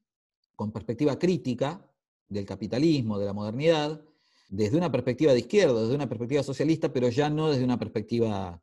con 0.55 0.71
perspectiva 0.71 1.17
crítica, 1.17 1.89
del 2.27 2.45
capitalismo, 2.45 3.19
de 3.19 3.25
la 3.25 3.33
modernidad, 3.33 4.01
desde 4.49 4.77
una 4.77 4.91
perspectiva 4.91 5.33
de 5.33 5.39
izquierda, 5.39 5.81
desde 5.81 5.95
una 5.95 6.09
perspectiva 6.09 6.43
socialista, 6.43 6.91
pero 6.91 7.09
ya 7.09 7.29
no 7.29 7.49
desde 7.49 7.63
una 7.63 7.79
perspectiva 7.79 8.61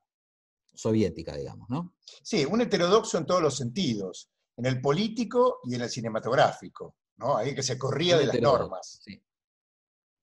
soviética, 0.75 1.37
digamos, 1.37 1.69
¿no? 1.69 1.95
Sí, 2.23 2.45
un 2.45 2.61
heterodoxo 2.61 3.19
en 3.19 3.27
todos 3.27 3.43
los 3.43 3.57
sentidos, 3.57 4.31
en 4.57 4.67
el 4.67 4.81
político 4.81 5.61
y 5.65 5.75
en 5.75 5.83
el 5.83 5.91
cinematográfico, 5.91 6.97
¿no? 7.17 7.37
Ahí 7.37 7.55
que 7.55 7.63
se 7.63 7.79
corría 7.79 8.19
de 8.19 8.27
las 8.27 8.41
normas. 8.41 9.01
Sí. 9.05 9.23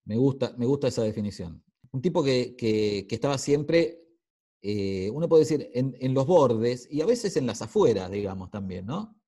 Me 0.06 0.18
gusta, 0.18 0.54
me 0.58 0.66
gusta 0.66 0.88
esa 0.88 1.04
definición. 1.04 1.64
Un 1.92 2.02
tipo 2.02 2.24
que, 2.24 3.06
estaba 3.10 3.38
siempre, 3.38 4.02
eh, 4.62 5.10
uno 5.14 5.30
puede 5.30 5.44
decir, 5.44 5.70
en, 5.74 5.96
en, 6.00 6.14
los 6.14 6.26
bordes 6.26 6.88
y 6.90 7.02
a 7.02 7.06
veces 7.06 7.38
en 7.38 7.46
las 7.46 7.62
afueras, 7.62 8.10
digamos, 8.10 8.50
también, 8.50 8.86
¿no? 8.86 9.20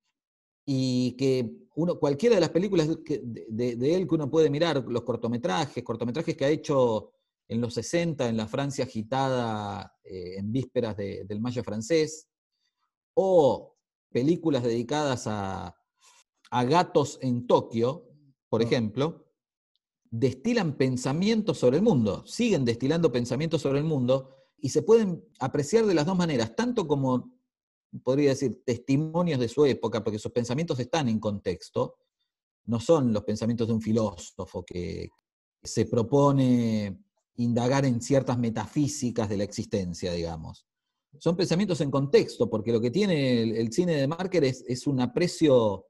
y 0.66 1.16
que 1.18 1.61
uno, 1.76 2.00
cualquiera 2.00 2.36
de 2.36 2.42
las 2.42 2.50
películas 2.50 2.88
de, 2.88 3.96
él 3.96 4.08
que 4.08 4.16
uno 4.16 4.30
puede 4.30 4.50
mirar, 4.50 4.84
los 4.88 5.04
cortometrajes, 5.04 5.84
cortometrajes 5.84 6.36
que 6.36 6.46
ha 6.46 6.50
hecho 6.50 7.12
en 7.48 7.62
los 7.62 7.74
60 7.74 8.30
en 8.30 8.38
la 8.38 8.48
Francia 8.48 8.86
agitada 8.86 9.94
eh, 10.04 10.36
en 10.38 10.52
vísperas 10.52 10.96
del 10.98 11.42
Mayo 11.42 11.64
francés, 11.64 12.28
o 13.14 13.76
películas 14.10 14.64
dedicadas 14.64 15.28
a, 15.28 15.76
a 16.52 16.64
gatos 16.64 17.18
en 17.22 17.48
Tokio, 17.48 18.08
por 18.50 18.62
ejemplo, 18.62 19.28
destilan 20.10 20.76
pensamientos 20.76 21.58
sobre 21.58 21.78
el 21.78 21.84
mundo, 21.84 22.26
siguen 22.26 22.66
destilando 22.66 23.12
pensamientos 23.12 23.62
sobre 23.62 23.80
el 23.80 23.86
mundo 23.86 24.36
y 24.58 24.70
se 24.70 24.84
pueden 24.84 25.26
apreciar 25.40 25.86
de 25.86 25.94
las 25.94 26.06
dos 26.06 26.18
maneras, 26.18 26.56
tanto 26.56 26.88
como, 26.88 27.32
podría 28.04 28.30
decir, 28.30 28.64
testimonios 28.66 29.40
de 29.40 29.50
su 29.50 29.66
época, 29.66 30.04
porque 30.04 30.20
sus 30.20 30.32
pensamientos 30.32 30.80
están 30.80 31.10
en 31.10 31.20
contexto, 31.20 31.98
no 32.66 32.80
son 32.80 33.12
los 33.12 33.24
pensamientos 33.24 33.68
de 33.68 33.74
un 33.74 33.82
filósofo 33.82 34.64
que 34.64 35.10
se 35.64 35.86
propone 35.86 37.00
indagar 37.36 37.86
en 37.86 38.02
ciertas 38.02 38.38
metafísicas 38.38 39.30
de 39.30 39.38
la 39.38 39.44
existencia, 39.44 40.12
digamos. 40.14 40.66
Son 41.20 41.36
pensamientos 41.36 41.82
en 41.82 41.92
contexto, 41.92 42.50
porque 42.50 42.72
lo 42.72 42.80
que 42.80 42.92
tiene 42.92 43.44
el, 43.44 43.72
cine 43.74 43.96
de 43.96 44.08
Marker 44.08 44.44
es, 44.46 44.88
un 44.88 45.02
aprecio 45.02 45.86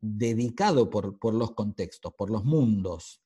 dedicado 0.00 0.90
por, 0.90 1.34
los 1.34 1.52
contextos, 1.52 2.12
por 2.14 2.30
los 2.30 2.44
mundos. 2.44 3.22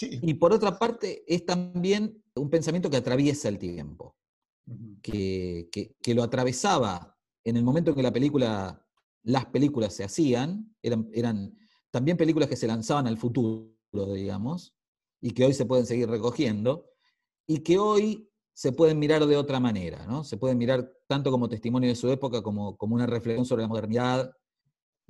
Y 0.00 0.34
por 0.34 0.52
otra 0.52 0.78
parte, 0.78 1.24
es 1.26 1.46
también 1.46 2.22
un 2.34 2.50
pensamiento 2.50 2.90
que 2.90 2.98
atraviesa 2.98 3.48
el 3.48 3.58
tiempo, 3.58 4.16
que, 5.02 5.94
lo 6.14 6.22
atravesaba 6.22 7.16
en 7.44 7.56
el 7.56 7.64
momento 7.64 7.90
en 7.90 7.96
que 7.96 8.02
la 8.02 8.12
película, 8.12 8.86
las 9.22 9.46
películas 9.46 9.94
se 9.94 10.04
hacían, 10.04 10.74
eran, 10.82 11.08
eran 11.12 11.56
también 11.90 12.16
películas 12.16 12.48
que 12.48 12.56
se 12.56 12.66
lanzaban 12.66 13.06
al 13.06 13.18
futuro, 13.18 13.74
digamos, 14.14 14.74
y 15.20 15.32
que 15.32 15.44
hoy 15.44 15.54
se 15.54 15.66
pueden 15.66 15.86
seguir 15.86 16.08
recogiendo, 16.08 16.90
y 17.46 17.60
que 17.60 17.78
hoy 17.78 18.30
se 18.52 18.72
pueden 18.72 18.98
mirar 18.98 19.26
de 19.26 19.36
otra 19.36 19.58
manera, 19.58 20.06
¿no? 20.06 20.22
Se 20.22 20.36
pueden 20.36 20.58
mirar 20.58 20.92
tanto 21.06 21.30
como 21.30 21.48
testimonio 21.48 21.88
de 21.88 21.96
su 21.96 22.10
época 22.10 22.42
como, 22.42 22.76
como 22.76 22.94
una 22.94 23.06
reflexión 23.06 23.46
sobre 23.46 23.62
la 23.62 23.68
modernidad 23.68 24.30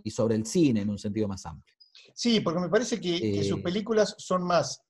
y 0.03 0.11
sobre 0.11 0.37
el 0.37 0.47
cine 0.47 0.83
en 0.83 0.91
un 0.91 0.99
sentido 0.99 1.29
más 1.29 1.45
amplio. 1.45 1.77
Sí, 2.15 2.41
porque 2.41 2.61
me 2.61 2.69
parece 2.69 3.01
que, 3.01 3.43
sus 3.45 3.59
eh, 3.59 3.63
películas 3.63 4.15
son 4.19 4.45
más 4.45 4.81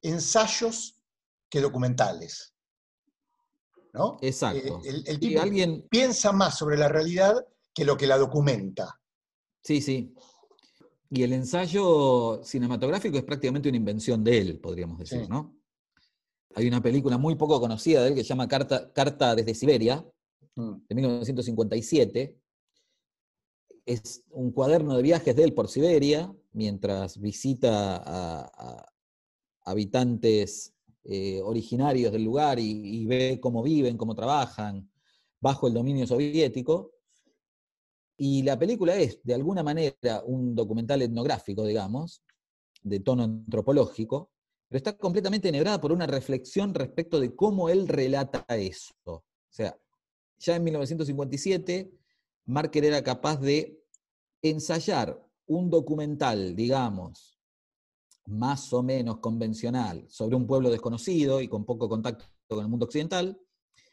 ensayos 0.00 1.02
que 1.50 1.60
documentales. 1.60 2.53
¿No? 3.94 4.18
Exacto. 4.20 4.82
Eh, 4.84 5.02
el, 5.06 5.18
tipo 5.18 5.40
alguien... 5.40 5.86
piensa 5.88 6.32
más 6.32 6.58
sobre 6.58 6.76
la 6.76 6.88
realidad 6.88 7.46
que 7.72 7.84
lo 7.84 7.96
que 7.96 8.06
la 8.06 8.18
documenta. 8.18 9.00
Sí, 9.62 9.80
sí. 9.80 10.12
Y 11.10 11.22
el 11.22 11.32
ensayo 11.32 12.42
cinematográfico 12.42 13.16
es 13.16 13.24
prácticamente 13.24 13.68
una 13.68 13.78
invención 13.78 14.22
de 14.24 14.38
él, 14.38 14.60
podríamos 14.60 14.98
decir, 14.98 15.28
¿no? 15.28 15.56
Hay 16.56 16.66
una 16.66 16.82
película 16.82 17.18
muy 17.18 17.36
poco 17.36 17.60
conocida 17.60 18.02
de 18.02 18.08
él 18.08 18.14
que 18.14 18.22
se 18.22 18.28
llama 18.28 18.48
Carta, 18.48 18.92
Carta 18.92 19.34
desde 19.34 19.54
Siberia, 19.54 20.04
mm. 20.56 20.74
de 20.88 20.94
1957. 20.94 22.36
Es 23.86 24.24
un 24.30 24.50
cuaderno 24.50 24.96
de 24.96 25.02
viajes 25.02 25.36
de 25.36 25.44
él 25.44 25.52
por 25.52 25.68
Siberia, 25.68 26.34
mientras 26.52 27.18
visita 27.20 28.02
a, 28.04 28.86
habitantes 29.66 30.73
eh, 31.04 31.40
originarios 31.42 32.12
del 32.12 32.24
lugar 32.24 32.58
y 32.58 33.04
ve 33.06 33.38
cómo 33.40 33.62
viven, 33.62 33.96
cómo 33.96 34.14
trabajan 34.14 34.90
bajo 35.44 35.68
el 35.68 35.74
dominio 35.74 36.06
soviético. 36.06 36.92
Y 38.16 38.42
la 38.42 38.58
película 38.58 38.96
es, 38.96 39.20
de 39.22 39.34
alguna 39.34 39.62
manera, 39.62 40.22
un 40.24 40.54
documental 40.54 41.02
etnográfico, 41.02 41.66
digamos, 41.66 42.22
de 42.82 43.00
tono 43.00 43.24
antropológico, 43.24 44.30
pero 44.68 44.78
está 44.78 44.96
completamente 44.96 45.48
enhebrada 45.48 45.80
por 45.80 45.92
una 45.92 46.06
reflexión 46.06 46.72
respecto 46.72 47.20
de 47.20 47.34
cómo 47.34 47.68
él 47.68 47.88
relata 47.88 48.46
eso. 48.48 48.94
O 49.04 49.22
sea, 49.50 49.76
ya 50.38 50.56
en 50.56 50.64
1957, 50.64 51.92
Marker 52.46 52.84
era 52.86 53.02
capaz 53.02 53.38
de 53.40 53.82
ensayar 54.40 55.22
un 55.46 55.68
documental, 55.68 56.56
digamos, 56.56 57.33
más 58.26 58.72
o 58.72 58.82
menos 58.82 59.18
convencional, 59.18 60.04
sobre 60.08 60.36
un 60.36 60.46
pueblo 60.46 60.70
desconocido 60.70 61.40
y 61.40 61.48
con 61.48 61.64
poco 61.64 61.88
contacto 61.88 62.24
con 62.48 62.60
el 62.60 62.68
mundo 62.68 62.86
occidental, 62.86 63.38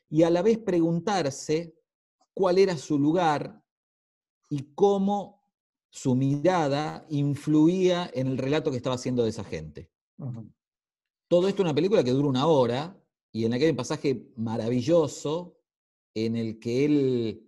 y 0.10 0.24
a 0.24 0.30
la 0.30 0.42
vez 0.42 0.58
preguntarse 0.60 1.76
cuál 2.34 2.58
era 2.58 2.78
su 2.78 3.00
lugar 3.00 3.64
y 4.50 4.74
cómo 4.74 5.42
su 5.90 6.16
mirada 6.16 7.06
influía 7.10 8.10
en 8.14 8.28
el 8.28 8.38
relato 8.38 8.72
que 8.72 8.78
estaba 8.78 8.96
haciendo 8.96 9.24
de 9.24 9.30
esa 9.30 9.44
gente. 9.44 9.90
Todo 11.28 11.48
esto 11.48 11.62
es 11.62 11.66
una 11.66 11.76
película 11.76 12.04
que 12.04 12.12
dura 12.12 12.28
una 12.28 12.48
hora 12.48 12.98
y 13.32 13.46
en 13.46 13.52
la 13.52 13.58
que 13.58 13.66
hay 13.66 13.72
un 13.72 13.78
pasaje 13.78 14.32
maravilloso 14.36 15.58
en 16.14 16.36
el 16.36 16.60
que 16.60 16.86
él 16.86 17.48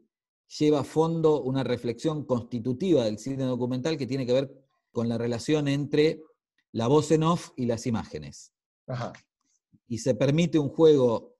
lleva 0.57 0.81
a 0.81 0.83
fondo 0.83 1.41
una 1.41 1.63
reflexión 1.63 2.25
constitutiva 2.25 3.05
del 3.05 3.17
cine 3.17 3.43
documental 3.43 3.97
que 3.97 4.07
tiene 4.07 4.25
que 4.25 4.33
ver 4.33 4.65
con 4.91 5.09
la 5.09 5.17
relación 5.17 5.67
entre 5.67 6.21
la 6.73 6.87
voz 6.87 7.11
en 7.11 7.23
off 7.23 7.51
y 7.55 7.65
las 7.65 7.87
imágenes. 7.87 8.51
Y 9.87 9.99
se 9.99 10.15
permite 10.15 10.59
un 10.59 10.69
juego 10.69 11.37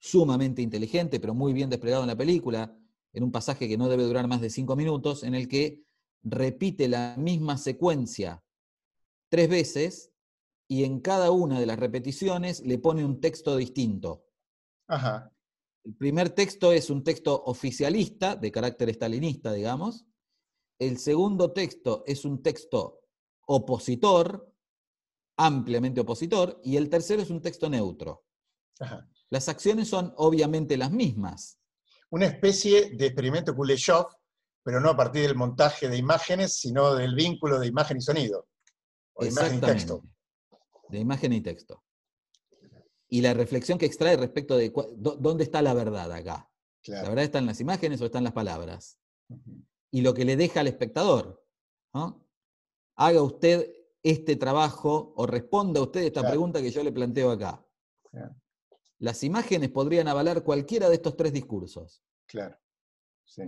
sumamente 0.00 0.62
inteligente, 0.62 1.20
pero 1.20 1.34
muy 1.34 1.52
bien 1.52 1.70
desplegado 1.70 2.02
en 2.02 2.08
la 2.08 2.16
película, 2.16 2.76
en 3.12 3.22
un 3.22 3.30
pasaje 3.30 3.68
que 3.68 3.78
no 3.78 3.88
debe 3.88 4.02
durar 4.02 4.26
más 4.26 4.40
de 4.40 4.50
cinco 4.50 4.74
minutos, 4.74 5.22
en 5.22 5.34
el 5.34 5.46
que 5.46 5.84
repite 6.24 6.88
la 6.88 7.14
misma 7.16 7.58
secuencia 7.58 8.42
tres 9.28 9.48
veces 9.48 10.12
y 10.68 10.84
en 10.84 11.00
cada 11.00 11.30
una 11.30 11.60
de 11.60 11.66
las 11.66 11.78
repeticiones 11.78 12.60
le 12.60 12.78
pone 12.78 13.04
un 13.04 13.20
texto 13.20 13.56
distinto. 13.56 14.24
El 15.84 15.94
primer 15.94 16.30
texto 16.30 16.72
es 16.72 16.90
un 16.90 17.02
texto 17.02 17.42
oficialista, 17.44 18.36
de 18.36 18.50
carácter 18.52 18.88
estalinista, 18.88 19.52
digamos. 19.52 20.06
El 20.78 20.98
segundo 20.98 21.52
texto 21.52 22.04
es 22.06 22.24
un 22.24 22.42
texto 22.42 23.00
opositor, 23.46 24.51
ampliamente 25.36 26.00
opositor, 26.00 26.60
y 26.62 26.76
el 26.76 26.88
tercero 26.88 27.22
es 27.22 27.30
un 27.30 27.40
texto 27.40 27.68
neutro. 27.68 28.24
Las 29.30 29.48
acciones 29.48 29.88
son 29.88 30.12
obviamente 30.16 30.76
las 30.76 30.90
mismas, 30.90 31.58
una 32.10 32.26
especie 32.26 32.90
de 32.96 33.06
experimento 33.06 33.54
Kuleshov, 33.54 34.06
pero 34.62 34.80
no 34.80 34.90
a 34.90 34.96
partir 34.96 35.22
del 35.22 35.34
montaje 35.34 35.88
de 35.88 35.96
imágenes, 35.96 36.54
sino 36.54 36.94
del 36.94 37.14
vínculo 37.14 37.58
de 37.58 37.66
imagen 37.66 37.96
y 37.96 38.00
sonido, 38.00 38.46
o 39.14 39.24
de 39.24 39.30
imagen 39.30 39.58
y 39.58 39.60
texto. 39.60 40.02
De 40.88 40.98
imagen 40.98 41.32
y 41.32 41.40
texto. 41.40 41.82
Y 43.08 43.20
la 43.20 43.34
reflexión 43.34 43.78
que 43.78 43.86
extrae 43.86 44.16
respecto 44.16 44.56
de 44.56 44.72
dónde 44.96 45.44
está 45.44 45.62
la 45.62 45.74
verdad 45.74 46.10
acá. 46.12 46.48
¿La 46.86 47.02
verdad 47.02 47.24
está 47.24 47.38
en 47.38 47.46
las 47.46 47.60
imágenes 47.60 48.00
o 48.00 48.06
están 48.06 48.24
las 48.24 48.32
palabras? 48.32 48.98
Y 49.90 50.00
lo 50.00 50.14
que 50.14 50.24
le 50.24 50.36
deja 50.36 50.60
al 50.60 50.66
espectador. 50.66 51.44
Haga 52.96 53.22
usted 53.22 53.70
este 54.02 54.36
trabajo 54.36 55.12
o 55.16 55.26
responda 55.26 55.80
usted 55.80 56.02
esta 56.02 56.28
pregunta 56.28 56.60
que 56.60 56.70
yo 56.70 56.82
le 56.82 56.92
planteo 56.92 57.30
acá. 57.30 57.64
Las 58.98 59.22
imágenes 59.22 59.70
podrían 59.70 60.08
avalar 60.08 60.42
cualquiera 60.42 60.88
de 60.88 60.96
estos 60.96 61.16
tres 61.16 61.32
discursos. 61.32 62.02
Claro, 62.26 62.56
sí. 63.24 63.42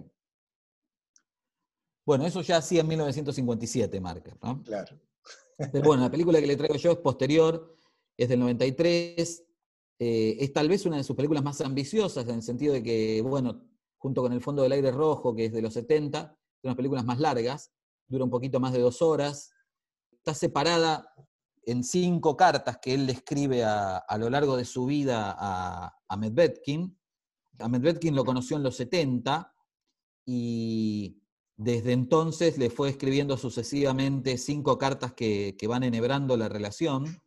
Bueno, 2.04 2.26
eso 2.26 2.42
ya 2.42 2.58
hacía 2.58 2.82
en 2.82 2.88
1957 2.88 4.00
Marker, 4.00 4.36
¿no? 4.42 4.62
Claro. 4.62 5.00
Pero 5.56 5.82
bueno, 5.82 6.02
la 6.02 6.10
película 6.10 6.40
que 6.40 6.46
le 6.46 6.56
traigo 6.56 6.76
yo 6.76 6.92
es 6.92 6.98
posterior, 6.98 7.76
es 8.16 8.28
del 8.28 8.40
93, 8.40 9.44
eh, 9.98 10.36
es 10.40 10.52
tal 10.52 10.68
vez 10.68 10.84
una 10.86 10.96
de 10.96 11.04
sus 11.04 11.16
películas 11.16 11.42
más 11.42 11.60
ambiciosas 11.60 12.26
en 12.28 12.34
el 12.36 12.42
sentido 12.42 12.74
de 12.74 12.82
que, 12.82 13.22
bueno, 13.22 13.64
junto 13.96 14.22
con 14.22 14.32
El 14.32 14.40
Fondo 14.40 14.62
del 14.62 14.72
Aire 14.72 14.90
Rojo, 14.90 15.34
que 15.34 15.46
es 15.46 15.52
de 15.52 15.62
los 15.62 15.72
70, 15.72 16.20
son 16.26 16.36
unas 16.64 16.76
películas 16.76 17.04
más 17.04 17.20
largas, 17.20 17.72
dura 18.06 18.24
un 18.24 18.30
poquito 18.30 18.60
más 18.60 18.72
de 18.72 18.80
dos 18.80 19.00
horas, 19.00 19.53
está 20.24 20.32
separada 20.32 21.12
en 21.64 21.84
cinco 21.84 22.34
cartas 22.34 22.78
que 22.80 22.94
él 22.94 23.04
le 23.04 23.12
escribe 23.12 23.62
a, 23.62 24.16
lo 24.18 24.30
largo 24.30 24.56
de 24.56 24.64
su 24.64 24.86
vida 24.86 25.36
a, 25.38 25.94
a 26.08 26.16
Medvedkin. 26.16 26.98
A 27.58 27.68
Medvedkin 27.68 28.14
lo 28.14 28.24
conoció 28.24 28.56
en 28.56 28.62
los 28.62 28.74
70 28.76 29.54
y 30.24 31.20
desde 31.58 31.92
entonces 31.92 32.56
le 32.56 32.70
fue 32.70 32.88
escribiendo 32.88 33.36
sucesivamente 33.36 34.38
cinco 34.38 34.78
cartas 34.78 35.12
que, 35.12 35.54
van 35.68 35.82
enhebrando 35.82 36.38
la 36.38 36.48
relación. 36.48 37.20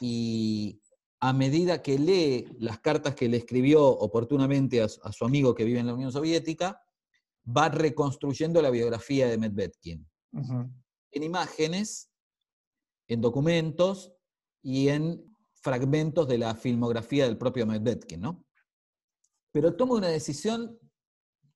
Y 0.00 0.80
a 1.20 1.34
medida 1.34 1.82
que 1.82 1.98
lee 1.98 2.46
las 2.58 2.80
cartas 2.80 3.14
que 3.14 3.28
le 3.28 3.36
escribió 3.36 3.86
oportunamente 3.86 4.80
a, 4.80 4.88
su 4.88 5.26
amigo 5.26 5.54
que 5.54 5.64
vive 5.64 5.80
en 5.80 5.88
la 5.88 5.94
Unión 5.94 6.10
Soviética, 6.10 6.80
va 7.46 7.68
reconstruyendo 7.68 8.62
la 8.62 8.70
biografía 8.70 9.28
de 9.28 9.36
Medvedkin. 9.36 10.08
En 11.10 11.22
imágenes 11.22 12.08
en 13.08 13.20
documentos 13.20 14.12
y 14.62 14.88
en 14.88 15.24
fragmentos 15.54 16.28
de 16.28 16.38
la 16.38 16.54
filmografía 16.54 17.24
del 17.24 17.38
propio 17.38 17.66
Medvedkin, 17.66 18.20
¿no? 18.20 18.44
Pero 19.50 19.74
toma 19.74 19.94
una 19.94 20.08
decisión 20.08 20.78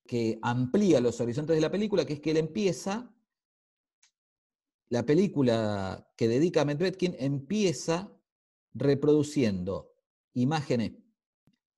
que 0.07 0.38
amplía 0.42 1.00
los 1.00 1.20
horizontes 1.20 1.55
de 1.55 1.61
la 1.61 1.70
película, 1.70 2.05
que 2.05 2.14
es 2.14 2.20
que 2.20 2.32
él 2.32 2.38
empieza, 2.38 3.14
la 4.88 5.05
película 5.05 6.11
que 6.16 6.26
dedica 6.26 6.62
a 6.62 6.64
Medvedkin 6.64 7.14
empieza 7.18 8.12
reproduciendo 8.74 9.92
imágenes 10.34 10.92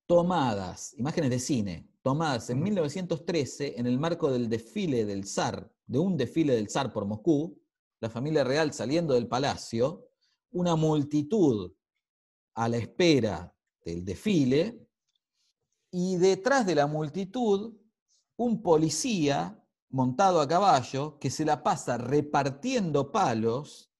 tomadas, 0.06 0.94
imágenes 0.98 1.30
de 1.30 1.38
cine, 1.40 1.88
tomadas 2.02 2.48
en 2.50 2.62
1913 2.62 3.78
en 3.78 3.86
el 3.86 3.98
marco 3.98 4.30
del 4.30 4.48
desfile 4.48 5.04
del 5.04 5.26
zar, 5.26 5.72
de 5.86 5.98
un 5.98 6.16
desfile 6.16 6.54
del 6.54 6.68
zar 6.68 6.92
por 6.92 7.06
Moscú, 7.06 7.63
la 8.00 8.10
familia 8.10 8.44
real 8.44 8.72
saliendo 8.72 9.14
del 9.14 9.28
palacio, 9.28 10.08
una 10.50 10.76
multitud 10.76 11.72
a 12.54 12.68
la 12.68 12.76
espera 12.76 13.54
del 13.84 14.04
desfile, 14.04 14.84
y 15.90 16.16
detrás 16.16 16.66
de 16.66 16.74
la 16.74 16.86
multitud 16.86 17.76
un 18.36 18.62
policía 18.62 19.64
montado 19.90 20.40
a 20.40 20.48
caballo 20.48 21.18
que 21.20 21.30
se 21.30 21.44
la 21.44 21.62
pasa 21.62 21.98
repartiendo 21.98 23.12
palos 23.12 23.92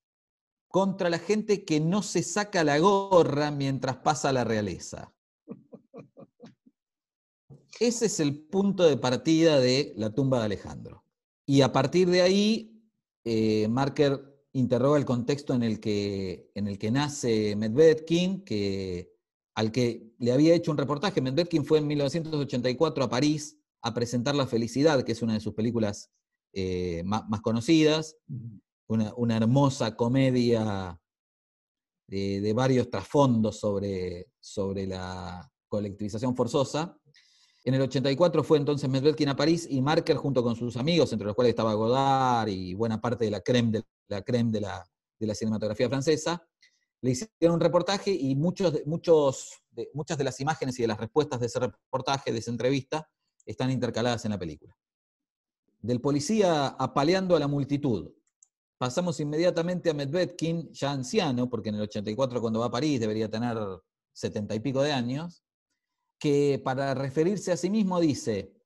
contra 0.67 1.09
la 1.09 1.21
gente 1.21 1.65
que 1.65 1.79
no 1.79 2.03
se 2.03 2.25
saca 2.25 2.65
la 2.65 2.81
gorra 2.81 3.53
mientras 3.53 3.99
pasa 3.99 4.33
la 4.33 4.43
realeza. 4.43 5.15
Ese 7.79 8.07
es 8.07 8.19
el 8.19 8.45
punto 8.47 8.83
de 8.83 8.97
partida 8.97 9.61
de 9.61 9.93
la 9.97 10.13
tumba 10.13 10.41
de 10.41 10.47
Alejandro. 10.47 11.05
Y 11.47 11.61
a 11.61 11.73
partir 11.73 12.09
de 12.11 12.23
ahí, 12.23 12.74
eh, 13.25 13.67
Marker 13.69 14.35
interroga 14.53 14.99
el 14.99 15.05
contexto 15.05 15.55
en 15.55 15.63
el 15.63 15.81
que, 15.81 16.51
en 16.55 16.69
el 16.69 16.79
que 16.79 16.91
nace 16.91 17.57
Medvedkin, 17.57 18.45
que, 18.45 19.13
al 19.55 19.73
que 19.73 20.15
le 20.19 20.33
había 20.33 20.55
hecho 20.55 20.71
un 20.71 20.79
reportaje. 20.79 21.21
Medvedkin 21.21 21.65
fue 21.65 21.79
en 21.79 21.87
1984 21.87 23.05
a 23.05 23.09
París 23.09 23.59
a 23.83 23.93
presentar 23.93 24.35
La 24.35 24.47
Felicidad, 24.47 25.03
que 25.03 25.13
es 25.13 25.23
una 25.23 25.35
de 25.35 25.41
sus 25.41 25.55
películas 25.55 26.11
eh, 26.53 27.03
más, 27.05 27.41
conocidas, 27.43 28.17
una, 28.87 29.37
hermosa 29.37 29.97
comedia 29.97 31.01
de, 32.09 32.41
de, 32.41 32.53
varios 32.53 32.89
trasfondos 32.91 33.59
sobre, 33.59 34.29
sobre 34.41 34.87
la 34.87 35.51
colectivización 35.69 36.37
forzosa. 36.37 36.97
En 37.65 37.73
el 37.73 37.81
84 37.81 38.45
fue 38.45 38.59
entonces 38.59 38.91
Medvedkin 38.91 39.31
a 39.31 39.37
París 39.37 39.67
y 39.71 39.81
Marker 39.81 40.17
junto 40.17 40.43
con 40.43 40.55
sus 40.55 40.77
amigos, 40.77 41.11
entre 41.13 41.27
los 41.27 41.35
cuales 41.35 41.51
estaba 41.51 41.73
Godard 41.73 42.49
y 42.49 42.75
buena 42.75 43.01
parte 43.01 43.25
de 43.25 43.31
la 43.31 43.41
creme 43.41 43.73
de 43.73 43.85
la, 44.09 44.21
creme 44.21 44.51
de 44.51 44.61
la, 44.61 44.87
de 45.19 45.27
la 45.27 45.35
cinematografía 45.35 45.89
francesa, 45.89 46.47
le 47.01 47.13
hicieron 47.13 47.55
un 47.55 47.61
reportaje 47.61 48.11
y 48.13 48.35
muchos, 48.35 48.83
muchos, 48.85 49.63
de, 49.71 49.91
muchas 49.95 50.19
de 50.19 50.25
las 50.25 50.41
imágenes 50.41 50.79
y 50.79 50.83
de 50.83 50.89
las 50.89 50.99
respuestas 50.99 51.41
de 51.41 51.47
ese 51.47 51.59
reportaje, 51.59 52.33
de 52.33 52.39
esa 52.39 52.51
entrevista, 52.51 53.09
están 53.47 53.71
intercaladas 53.71 54.27
en 54.27 54.33
la 54.33 54.39
película. 54.39 54.77
Del 55.81 56.03
policía 56.03 56.67
apaleando 56.67 57.35
a 57.35 57.41
la 57.41 57.49
multitud. 57.49 58.11
Pasamos 58.77 59.21
inmediatamente 59.21 59.89
a 59.89 59.95
Medvedkin, 59.95 60.71
ya 60.73 60.93
anciano, 60.93 61.49
porque 61.49 61.71
en 61.71 61.77
el 61.77 61.83
84 61.83 62.41
cuando 62.41 62.61
va 62.61 62.67
a 62.67 62.71
París 62.71 63.01
debería 63.01 63.31
tener 63.31 63.57
setenta 64.13 64.55
y 64.55 64.61
pico 64.61 64.83
de 64.83 64.93
años, 64.93 65.44
que 66.25 66.59
para 66.65 66.95
referirse 66.95 67.53
a 67.53 67.57
sí 67.59 67.69
mismo 67.69 68.01
dice, 68.01 68.57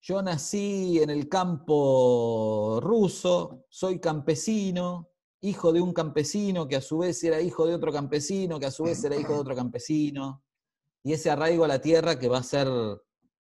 yo 0.00 0.22
nací 0.22 1.00
en 1.00 1.10
el 1.10 1.28
campo 1.28 2.78
ruso, 2.80 3.66
soy 3.68 3.98
campesino, 3.98 5.10
hijo 5.40 5.72
de 5.72 5.80
un 5.80 5.92
campesino 5.92 6.68
que 6.68 6.76
a 6.76 6.80
su 6.80 6.98
vez 6.98 7.24
era 7.24 7.40
hijo 7.40 7.66
de 7.66 7.74
otro 7.74 7.92
campesino, 7.92 8.60
que 8.60 8.66
a 8.66 8.70
su 8.70 8.84
vez 8.84 9.02
era 9.02 9.16
hijo 9.16 9.32
de 9.32 9.40
otro 9.40 9.56
campesino, 9.56 10.44
y 11.02 11.12
ese 11.12 11.28
arraigo 11.28 11.64
a 11.64 11.68
la 11.68 11.80
tierra 11.80 12.20
que 12.20 12.28
va 12.28 12.38
a 12.38 12.44
ser 12.44 12.68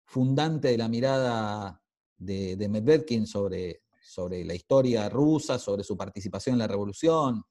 fundante 0.06 0.68
de 0.68 0.78
la 0.78 0.88
mirada 0.88 1.82
de, 2.16 2.56
de 2.56 2.68
Medvedkin 2.70 3.26
sobre, 3.26 3.82
sobre 4.02 4.46
la 4.46 4.54
historia 4.54 5.10
rusa, 5.10 5.58
sobre 5.58 5.84
su 5.84 5.94
participación 5.94 6.54
en 6.54 6.60
la 6.60 6.68
revolución, 6.68 7.44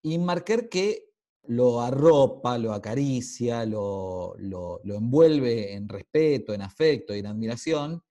y 0.00 0.16
Marker 0.16 0.70
que 0.70 1.09
lo 1.44 1.80
arropa, 1.80 2.58
lo 2.58 2.72
acaricia, 2.72 3.64
lo, 3.64 4.36
envuelve 4.84 5.74
en 5.74 5.88
respeto, 5.88 6.52
en 6.52 6.62
afecto 6.62 7.14
y 7.14 7.20
en 7.20 7.26
admiración, 7.26 8.02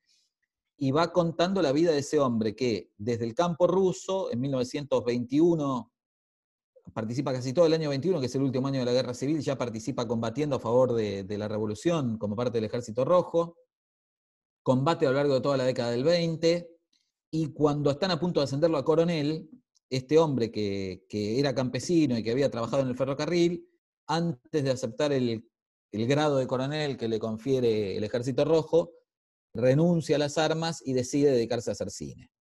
y 0.77 0.91
va 0.91 1.11
contando 1.11 1.61
la 1.61 1.71
vida 1.71 1.91
de 1.91 1.99
ese 1.99 2.19
hombre 2.19 2.55
que 2.55 2.91
desde 2.97 3.25
el 3.25 3.33
campo 3.33 3.67
ruso, 3.67 4.31
en 4.31 4.39
1921, 4.39 5.91
participa 6.93 7.33
casi 7.33 7.53
todo 7.53 7.65
el 7.65 7.73
año 7.73 7.89
21, 7.89 8.19
que 8.19 8.25
es 8.25 8.35
el 8.35 8.41
último 8.41 8.67
año 8.67 8.79
de 8.79 8.85
la 8.85 8.93
guerra 8.93 9.13
civil, 9.13 9.41
ya 9.41 9.57
participa 9.57 10.07
combatiendo 10.07 10.55
a 10.55 10.59
favor 10.59 10.93
de, 10.93 11.23
de 11.23 11.37
la 11.37 11.47
revolución 11.47 12.17
como 12.17 12.35
parte 12.35 12.57
del 12.57 12.65
ejército 12.65 13.05
rojo, 13.05 13.57
combate 14.63 15.05
a 15.05 15.09
lo 15.09 15.15
largo 15.15 15.35
de 15.35 15.41
toda 15.41 15.57
la 15.57 15.65
década 15.65 15.91
del 15.91 16.03
20, 16.03 16.69
y 17.31 17.53
cuando 17.53 17.91
están 17.91 18.11
a 18.11 18.19
punto 18.19 18.39
de 18.39 18.45
ascenderlo 18.45 18.77
a 18.77 18.85
coronel, 18.85 19.49
este 19.89 20.19
hombre 20.19 20.51
que, 20.51 21.05
era 21.11 21.55
campesino 21.55 22.17
y 22.17 22.23
que 22.23 22.31
había 22.31 22.51
trabajado 22.51 22.83
en 22.83 22.89
el 22.89 22.95
ferrocarril, 22.95 23.67
antes 24.07 24.63
de 24.63 24.69
aceptar 24.69 25.11
el, 25.11 25.45
grado 25.91 26.37
de 26.37 26.47
coronel 26.47 26.97
que 26.97 27.07
le 27.07 27.19
confiere 27.19 27.97
el 27.97 28.03
Ejército 28.03 28.45
Rojo, 28.45 28.91
renuncia 29.53 30.15
a 30.15 30.19
las 30.19 30.37
armas 30.37 30.83
y 30.85 30.93
decide 30.93 31.31
dedicarse 31.31 31.71
a 31.71 31.73
hacer 31.73 31.89
cine. 31.89 32.31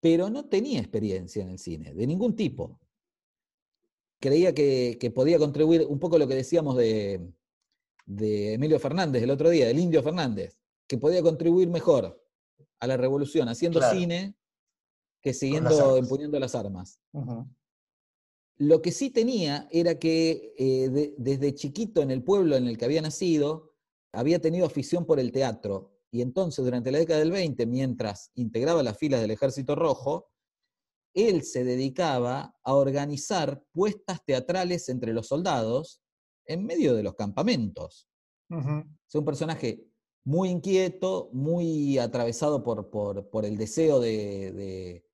Pero 0.00 0.28
no 0.28 0.48
tenía 0.48 0.80
experiencia 0.80 1.42
en 1.42 1.50
el 1.50 1.58
cine, 1.58 1.94
de 1.94 2.06
ningún 2.06 2.36
tipo. 2.36 2.78
Creía 4.20 4.54
que, 4.54 5.12
podía 5.14 5.38
contribuir 5.38 5.86
un 5.88 5.98
poco 5.98 6.18
lo 6.18 6.28
que 6.28 6.34
decíamos 6.34 6.76
de, 6.76 7.32
Emilio 8.06 8.78
Fernández 8.78 9.22
el 9.22 9.30
otro 9.30 9.48
día, 9.48 9.66
del 9.66 9.78
Indio 9.78 10.02
Fernández, 10.02 10.58
que 10.86 10.98
podía 10.98 11.22
contribuir 11.22 11.68
mejor 11.68 12.22
a 12.80 12.86
la 12.86 12.96
revolución 12.96 13.48
haciendo 13.48 13.80
cine 13.90 14.34
que 15.22 15.32
siguiendo 15.32 15.96
empuñando 15.96 16.38
las 16.38 16.54
armas. 16.54 17.00
Lo 18.58 18.82
que 18.82 18.92
sí 18.92 19.10
tenía 19.10 19.68
era 19.70 19.98
que 19.98 20.54
eh, 20.58 21.14
desde 21.16 21.54
chiquito 21.54 22.02
en 22.02 22.10
el 22.10 22.22
pueblo 22.22 22.56
en 22.56 22.66
el 22.66 22.76
que 22.76 22.84
había 22.84 23.02
nacido, 23.02 23.74
había 24.12 24.40
tenido 24.40 24.66
afición 24.66 25.06
por 25.06 25.18
el 25.18 25.32
teatro. 25.32 25.96
Y 26.10 26.20
entonces, 26.20 26.64
durante 26.64 26.90
la 26.92 26.98
década 26.98 27.20
del 27.20 27.30
20, 27.30 27.64
mientras 27.66 28.30
integraba 28.34 28.82
las 28.82 28.98
filas 28.98 29.20
del 29.22 29.30
Ejército 29.30 29.74
Rojo, 29.74 30.28
él 31.14 31.42
se 31.42 31.64
dedicaba 31.64 32.56
a 32.62 32.74
organizar 32.74 33.64
puestas 33.72 34.24
teatrales 34.24 34.88
entre 34.88 35.12
los 35.12 35.28
soldados 35.28 36.02
en 36.46 36.64
medio 36.66 36.94
de 36.94 37.02
los 37.02 37.14
campamentos. 37.14 38.08
Es 38.50 39.14
un 39.14 39.24
personaje 39.24 39.86
muy 40.24 40.50
inquieto, 40.50 41.30
muy 41.32 41.98
atravesado 41.98 42.62
por, 42.62 42.90
por, 42.90 43.44
el 43.46 43.56
deseo 43.56 43.98
de, 43.98 44.52
de 44.52 45.04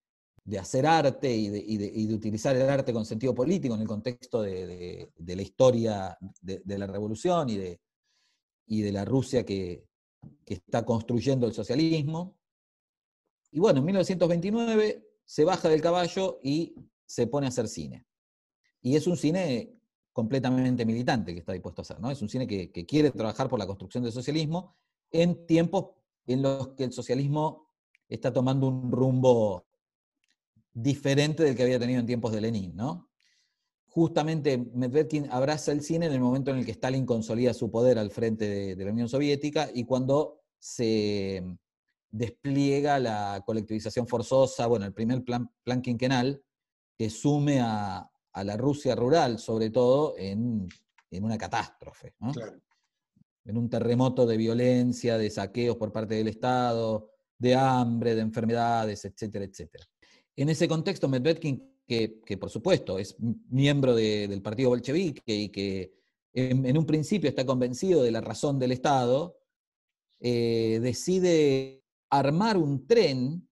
hacer 0.57 0.87
arte 0.87 1.35
y 1.35 1.49
de, 1.49 2.15
utilizar 2.15 2.57
el 2.57 2.69
arte 2.69 2.93
con 2.93 3.05
sentido 3.05 3.35
político 3.35 3.75
en 3.75 3.83
el 3.83 3.87
contexto 3.87 4.41
de, 4.41 5.13
la 5.19 5.43
historia 5.43 6.17
de, 6.41 6.79
la 6.79 6.87
revolución 6.87 7.51
y 7.51 7.57
de, 7.57 7.81
de 8.67 8.93
la 8.93 9.05
Rusia 9.05 9.45
que, 9.45 9.87
está 10.47 10.85
construyendo 10.85 11.47
el 11.47 11.53
socialismo. 11.53 12.37
Y 13.53 13.61
bueno, 13.61 13.79
en 13.79 13.85
1929 13.85 15.07
se 15.25 15.45
baja 15.45 15.69
del 15.69 15.81
caballo 15.81 16.41
y 16.43 16.75
se 17.07 17.27
pone 17.27 17.47
a 17.47 17.51
hacer 17.51 17.69
cine. 17.69 18.07
Y 18.81 18.97
es 18.97 19.07
un 19.07 19.17
cine 19.17 19.79
completamente 20.13 20.85
militante 20.85 21.33
que 21.33 21.41
está 21.41 21.53
dispuesto 21.53 21.83
a 21.83 21.85
hacer, 21.85 22.01
¿no? 22.01 22.11
Es 22.11 22.21
un 22.21 22.29
cine 22.29 22.47
que 22.47 22.87
quiere 22.87 23.11
trabajar 23.11 23.49
por 23.49 23.59
la 23.59 23.67
construcción 23.67 24.03
del 24.03 24.13
socialismo 24.13 24.77
en 25.11 25.47
tiempos 25.47 25.91
en 26.27 26.43
los 26.43 26.69
que 26.69 26.85
el 26.85 26.93
socialismo 26.93 27.69
está 28.09 28.33
tomando 28.33 28.69
un 28.69 28.91
rumbo 28.91 29.68
diferente 30.73 31.43
del 31.43 31.57
que 31.57 31.63
había 31.63 31.79
tenido 31.79 32.01
en 32.01 32.07
tiempos 32.07 32.33
de 32.33 32.41
Lenin, 32.41 32.75
¿no? 32.77 33.09
Justamente 33.87 34.59
Medvedkin 34.59 35.29
abraza 35.31 35.73
el 35.73 35.83
cine 35.83 36.07
en 36.07 36.13
el 36.13 36.21
momento 36.21 36.51
en 36.51 36.59
el 36.59 36.67
que 36.67 36.73
Stalin 36.73 37.07
consolida 37.07 37.55
su 37.55 37.71
poder 37.71 37.99
al 37.99 38.11
frente 38.11 38.77
de, 38.77 38.85
la 38.85 38.93
Unión 38.93 39.09
Soviética 39.09 39.71
y 39.73 39.85
cuando 39.85 40.43
se 40.59 41.43
despliega 42.11 42.99
la 42.99 43.43
colectivización 43.45 44.07
forzosa, 44.07 44.67
bueno, 44.67 44.85
el 44.87 44.93
primer 44.93 45.25
plan, 45.25 45.51
plan 45.65 45.83
quinquenal, 45.83 46.43
que 46.97 47.11
sume 47.11 47.61
a, 47.61 48.09
la 48.45 48.57
Rusia 48.57 48.95
rural, 48.95 49.41
sobre 49.41 49.71
todo, 49.71 50.15
en, 50.17 50.69
una 51.11 51.37
catástrofe, 51.37 52.15
¿no? 52.21 52.31
en 53.45 53.57
un 53.57 53.69
terremoto 53.69 54.27
de 54.27 54.37
violencia, 54.37 55.19
de 55.19 55.29
saqueos 55.29 55.77
por 55.77 55.91
parte 55.91 56.15
del 56.15 56.29
Estado, 56.29 57.11
de 57.39 57.55
hambre, 57.55 58.15
de 58.15 58.21
enfermedades, 58.21 59.05
etcétera, 59.05 59.45
etcétera. 59.47 59.85
En 60.39 60.49
ese 60.49 60.69
contexto, 60.69 61.09
Medvedkin, 61.09 61.69
que, 61.85 62.39
por 62.39 62.49
supuesto 62.49 62.97
es 62.97 63.17
miembro 63.51 63.93
del 63.97 64.41
partido 64.41 64.69
bolchevique 64.69 65.35
y 65.35 65.49
que 65.49 65.95
en, 66.33 66.79
un 66.79 66.87
principio 66.87 67.29
está 67.29 67.45
convencido 67.45 68.05
de 68.05 68.13
la 68.13 68.21
razón 68.21 68.57
del 68.57 68.71
Estado, 68.71 69.37
eh, 70.21 70.79
decide 70.81 71.83
armar 72.09 72.57
un 72.57 72.87
tren 72.87 73.49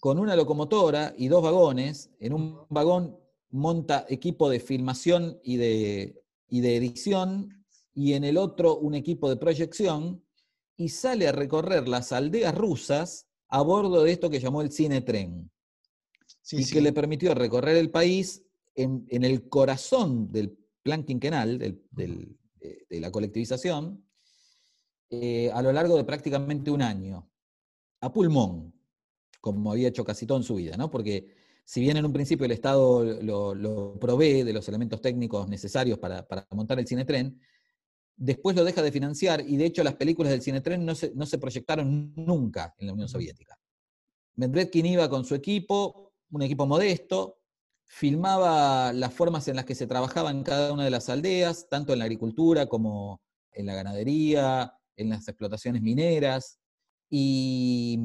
con 0.00 0.18
una 0.18 0.34
locomotora 0.36 1.14
y 1.18 1.28
dos 1.28 1.42
vagones. 1.42 2.10
En 2.18 2.32
un 2.32 2.64
vagón 2.70 3.18
monta 3.50 4.06
equipo 4.08 4.48
de 4.48 4.60
filmación 4.60 5.38
y 5.42 5.58
de, 5.58 6.22
y 6.48 6.62
de 6.62 6.76
edición 6.76 7.62
y 7.92 8.14
en 8.14 8.24
el 8.24 8.38
otro 8.38 8.78
un 8.78 8.94
equipo 8.94 9.28
de 9.28 9.36
proyección 9.36 10.24
y 10.78 10.88
sale 10.88 11.28
a 11.28 11.32
recorrer 11.32 11.88
las 11.88 12.10
aldeas 12.10 12.54
rusas 12.54 13.26
a 13.48 13.60
bordo 13.60 14.02
de 14.02 14.12
esto 14.12 14.30
que 14.30 14.40
llamó 14.40 14.62
el 14.62 14.72
cine 14.72 15.02
tren 15.02 15.50
y 16.50 16.64
que 16.66 16.80
le 16.80 16.92
permitió 16.92 17.34
recorrer 17.34 17.76
el 17.76 17.90
país 17.90 18.42
en, 18.74 19.06
el 19.08 19.48
corazón 19.48 20.30
del 20.30 20.56
plan 20.82 21.04
quinquenal, 21.04 21.58
de, 21.58 22.36
la 22.90 23.10
colectivización, 23.10 24.04
eh, 25.10 25.50
a 25.52 25.62
lo 25.62 25.72
largo 25.72 25.96
de 25.96 26.04
prácticamente 26.04 26.70
un 26.70 26.82
año, 26.82 27.30
a 28.00 28.12
pulmón, 28.12 28.74
como 29.40 29.72
había 29.72 29.88
hecho 29.88 30.04
casi 30.04 30.26
todo 30.26 30.38
en 30.38 30.44
su 30.44 30.54
vida, 30.56 30.76
¿no? 30.76 30.90
Porque 30.90 31.34
si 31.64 31.80
bien 31.80 31.96
en 31.96 32.04
un 32.04 32.12
principio 32.12 32.44
el 32.46 32.52
Estado 32.52 33.04
lo, 33.22 33.98
provee 33.98 34.42
de 34.42 34.52
los 34.52 34.68
elementos 34.68 35.00
técnicos 35.00 35.48
necesarios 35.48 35.98
para, 35.98 36.26
montar 36.50 36.78
el 36.78 36.86
cinetren, 36.86 37.40
después 38.16 38.54
lo 38.54 38.64
deja 38.64 38.82
de 38.82 38.92
financiar 38.92 39.42
y 39.46 39.56
de 39.56 39.66
hecho 39.66 39.82
las 39.82 39.96
películas 39.96 40.32
del 40.32 40.42
cinetren 40.42 40.84
no 40.84 40.94
se, 40.94 41.12
no 41.14 41.26
se 41.26 41.38
proyectaron 41.38 42.12
nunca 42.16 42.74
en 42.78 42.86
la 42.86 42.92
Unión 42.92 43.08
Soviética. 43.08 43.58
Medvedkin 44.36 44.86
iba 44.86 45.08
con 45.08 45.24
su 45.24 45.34
equipo, 45.34 46.03
un 46.36 46.42
equipo 46.42 46.66
modesto, 46.66 47.38
filmaba 47.84 48.92
las 48.92 49.12
formas 49.12 49.46
en 49.48 49.56
las 49.56 49.64
que 49.64 49.74
se 49.74 49.86
trabajaba 49.86 50.30
en 50.30 50.42
cada 50.42 50.72
una 50.72 50.84
de 50.84 50.90
las 50.90 51.08
aldeas, 51.08 51.68
tanto 51.68 51.92
en 51.92 52.00
la 52.00 52.06
agricultura 52.06 52.66
como 52.66 53.22
en 53.52 53.66
la 53.66 53.74
ganadería, 53.74 54.76
en 54.96 55.10
las 55.10 55.28
explotaciones 55.28 55.82
mineras, 55.82 56.58
y 57.08 57.98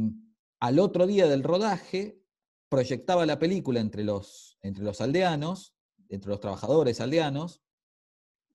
al 0.59 0.79
otro 0.79 1.07
día 1.07 1.27
del 1.27 1.43
rodaje 1.43 2.21
proyectaba 2.69 3.25
la 3.25 3.39
película 3.39 3.79
entre 3.79 4.03
los, 4.03 4.57
entre 4.61 4.83
los 4.83 5.01
aldeanos, 5.01 5.73
entre 6.09 6.29
los 6.29 6.39
trabajadores 6.39 7.01
aldeanos, 7.01 7.61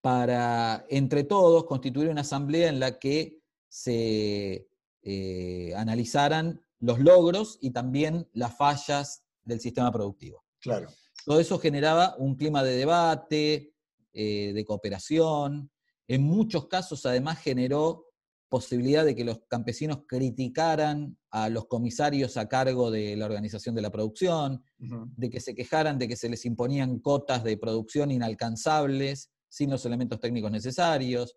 para 0.00 0.84
entre 0.88 1.24
todos 1.24 1.64
constituir 1.64 2.10
una 2.10 2.20
asamblea 2.20 2.68
en 2.68 2.78
la 2.78 2.98
que 2.98 3.40
se 3.68 4.68
eh, 5.02 5.72
analizaran 5.74 6.60
los 6.78 7.00
logros 7.00 7.58
y 7.60 7.70
también 7.70 8.28
las 8.32 8.56
fallas 8.56 9.23
del 9.44 9.60
sistema 9.60 9.92
productivo. 9.92 10.44
Claro. 10.60 10.88
Todo 11.24 11.40
eso 11.40 11.58
generaba 11.58 12.16
un 12.18 12.36
clima 12.36 12.62
de 12.62 12.76
debate, 12.76 13.72
eh, 14.12 14.52
de 14.52 14.64
cooperación. 14.64 15.70
En 16.06 16.22
muchos 16.22 16.68
casos, 16.68 17.04
además, 17.06 17.38
generó 17.38 18.06
posibilidad 18.48 19.04
de 19.04 19.16
que 19.16 19.24
los 19.24 19.40
campesinos 19.48 20.02
criticaran 20.06 21.18
a 21.30 21.48
los 21.48 21.66
comisarios 21.66 22.36
a 22.36 22.46
cargo 22.46 22.90
de 22.90 23.16
la 23.16 23.24
organización 23.26 23.74
de 23.74 23.82
la 23.82 23.90
producción, 23.90 24.62
de 24.78 25.28
que 25.28 25.40
se 25.40 25.56
quejaran 25.56 25.98
de 25.98 26.06
que 26.06 26.14
se 26.14 26.28
les 26.28 26.44
imponían 26.44 27.00
cotas 27.00 27.42
de 27.42 27.56
producción 27.56 28.12
inalcanzables 28.12 29.30
sin 29.48 29.70
los 29.70 29.84
elementos 29.86 30.20
técnicos 30.20 30.52
necesarios. 30.52 31.36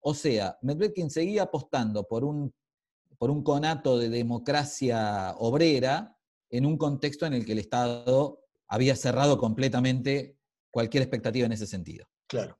O 0.00 0.14
sea, 0.14 0.56
Medvedkin 0.62 1.10
seguía 1.10 1.44
apostando 1.44 2.06
por 2.06 2.22
un, 2.24 2.54
por 3.18 3.30
un 3.30 3.42
conato 3.42 3.98
de 3.98 4.08
democracia 4.08 5.34
obrera 5.38 6.16
en 6.52 6.66
un 6.66 6.76
contexto 6.76 7.26
en 7.26 7.32
el 7.32 7.44
que 7.44 7.52
el 7.52 7.58
Estado 7.58 8.44
había 8.68 8.94
cerrado 8.94 9.38
completamente 9.38 10.38
cualquier 10.70 11.02
expectativa 11.02 11.46
en 11.46 11.52
ese 11.52 11.66
sentido. 11.66 12.06
Claro. 12.28 12.58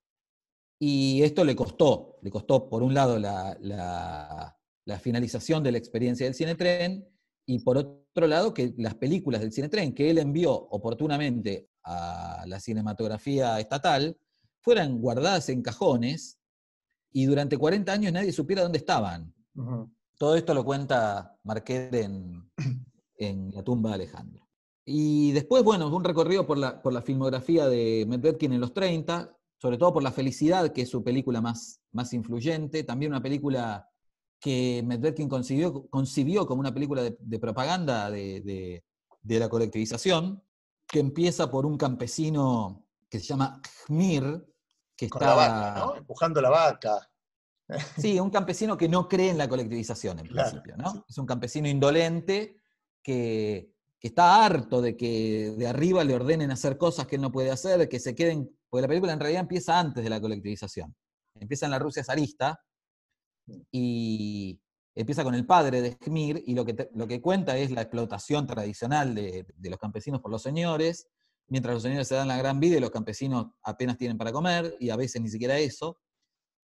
Y 0.78 1.22
esto 1.22 1.45
le 1.45 1.55
costó, 1.55 2.18
le 2.22 2.30
costó 2.30 2.68
por 2.68 2.82
un 2.82 2.95
lado 2.95 3.18
la, 3.18 4.57
finalización 5.01 5.62
de 5.62 5.72
la 5.72 5.78
experiencia 5.78 6.26
del 6.26 6.34
cine 6.34 6.55
tren 6.55 7.07
y 7.47 7.61
por 7.61 7.78
otro 7.78 8.26
lado 8.26 8.53
que 8.53 8.74
las 8.78 8.95
películas 8.95 9.40
del 9.40 9.53
cine 9.53 9.68
tren 9.68 9.95
que 9.95 10.11
él 10.11 10.18
envió 10.18 10.53
oportunamente 10.53 11.68
a 11.84 12.45
la 12.47 12.61
cinematografía 12.61 13.61
estatal 13.61 14.18
fueran 14.61 15.01
guardadas 15.01 15.49
en 15.49 15.62
cajones 15.62 16.38
y 17.12 17.26
durante 17.26 17.57
40 17.57 17.93
años 17.93 18.12
nadie 18.12 18.32
supiera 18.32 18.62
dónde 18.62 18.78
estaban. 18.78 19.32
Todo 20.18 20.36
esto 20.36 20.55
lo 20.55 20.64
cuenta 20.64 21.38
Marquet 21.45 21.95
en, 21.95 22.51
en 23.29 23.51
La 23.53 23.62
tumba 23.62 23.91
de 23.91 23.95
Alejandro. 23.97 24.49
Y 24.85 25.33
después, 25.33 25.62
bueno, 25.62 25.95
un 25.95 26.05
recorrido 26.05 26.47
por 26.47 26.59
la, 26.59 26.83
por 26.83 26.93
la 26.93 27.03
filmografía 27.03 27.66
de 27.66 28.05
Medvedkin 28.09 28.53
en 28.53 28.61
los 28.61 28.75
30, 28.75 29.37
sobre 29.57 29.79
todo 29.79 29.93
por 29.93 30.03
La 30.03 30.11
Felicidad, 30.11 30.73
que 30.73 30.83
es 30.83 30.91
su 30.91 31.05
película 31.05 31.41
más, 31.41 31.81
más 31.93 32.12
influyente, 32.12 32.83
también 32.83 33.12
una 33.12 33.23
película 33.23 33.89
que 34.41 34.83
Medvedkin 34.85 35.29
concibió, 35.29 35.89
concibió 35.89 36.47
como 36.47 36.61
una 36.61 36.75
película 36.75 37.03
de, 37.03 37.39
propaganda 37.39 38.11
de, 38.11 38.83
la 39.23 39.49
colectivización, 39.49 40.43
que 40.89 40.99
empieza 40.99 41.49
por 41.49 41.64
un 41.64 41.77
campesino 41.79 42.85
que 43.09 43.20
se 43.20 43.27
llama 43.27 43.62
Khmir, 43.87 44.45
que 44.97 45.05
está... 45.05 45.20
La 45.20 45.35
vaca, 45.35 45.75
¿no? 45.79 45.97
Empujando 45.97 46.41
la 46.41 46.51
vaca. 46.51 47.09
Sí, 47.97 48.18
un 48.18 48.31
campesino 48.31 48.77
que 48.77 48.89
no 48.89 49.09
cree 49.09 49.31
en 49.31 49.39
la 49.39 49.49
colectivización, 49.49 50.18
en 50.18 50.27
principio, 50.27 50.77
¿no? 50.77 51.05
Es 51.09 51.16
un 51.18 51.27
campesino 51.27 51.68
indolente 51.68 52.62
que 53.03 53.73
está 54.03 54.45
harto 54.45 54.83
de 54.83 54.97
que 54.97 55.55
de 55.57 55.67
arriba 55.67 56.05
le 56.05 56.15
ordenen 56.15 56.51
hacer 56.51 56.77
cosas 56.77 57.07
que 57.07 57.17
él 57.17 57.23
no 57.23 57.33
puede 57.33 57.51
hacer, 57.51 57.89
que 57.89 58.01
se 58.01 58.15
queden, 58.15 58.51
porque 58.69 58.83
la 58.83 58.89
película 58.89 59.13
en 59.13 59.21
realidad 59.21 59.43
empieza 59.43 59.79
antes 59.79 60.03
de 60.03 60.11
la 60.11 60.21
colectivización. 60.21 60.95
Empieza 61.39 61.67
en 61.67 61.73
la 61.73 61.79
Rusia 61.79 62.05
zarista 62.05 62.61
y 63.71 64.61
empieza 64.95 65.25
con 65.25 65.35
el 65.35 65.47
padre 65.47 65.81
de 65.81 65.97
Khmir 65.97 66.43
y 66.47 66.55
lo 66.55 66.65
que, 66.65 66.91
lo 66.95 67.07
que 67.07 67.21
cuenta 67.21 67.57
es 67.57 67.71
la 67.71 67.83
explotación 67.83 68.47
tradicional 68.47 69.15
de, 69.15 69.47
de, 69.55 69.71
los 69.71 69.79
campesinos 69.79 70.21
por 70.21 70.31
los 70.31 70.43
señores, 70.43 71.09
mientras 71.49 71.75
los 71.75 71.83
señores 71.83 72.09
se 72.09 72.15
dan 72.15 72.29
la 72.29 72.37
gran 72.37 72.61
vida 72.61 72.77
y 72.77 72.81
los 72.81 72.91
campesinos 72.91 73.53
apenas 73.63 73.97
tienen 73.97 74.19
para 74.19 74.33
comer 74.33 74.77
y 74.81 74.91
a 74.91 74.97
veces 74.97 75.23
ni 75.23 75.29
siquiera 75.29 75.59
eso. 75.59 75.99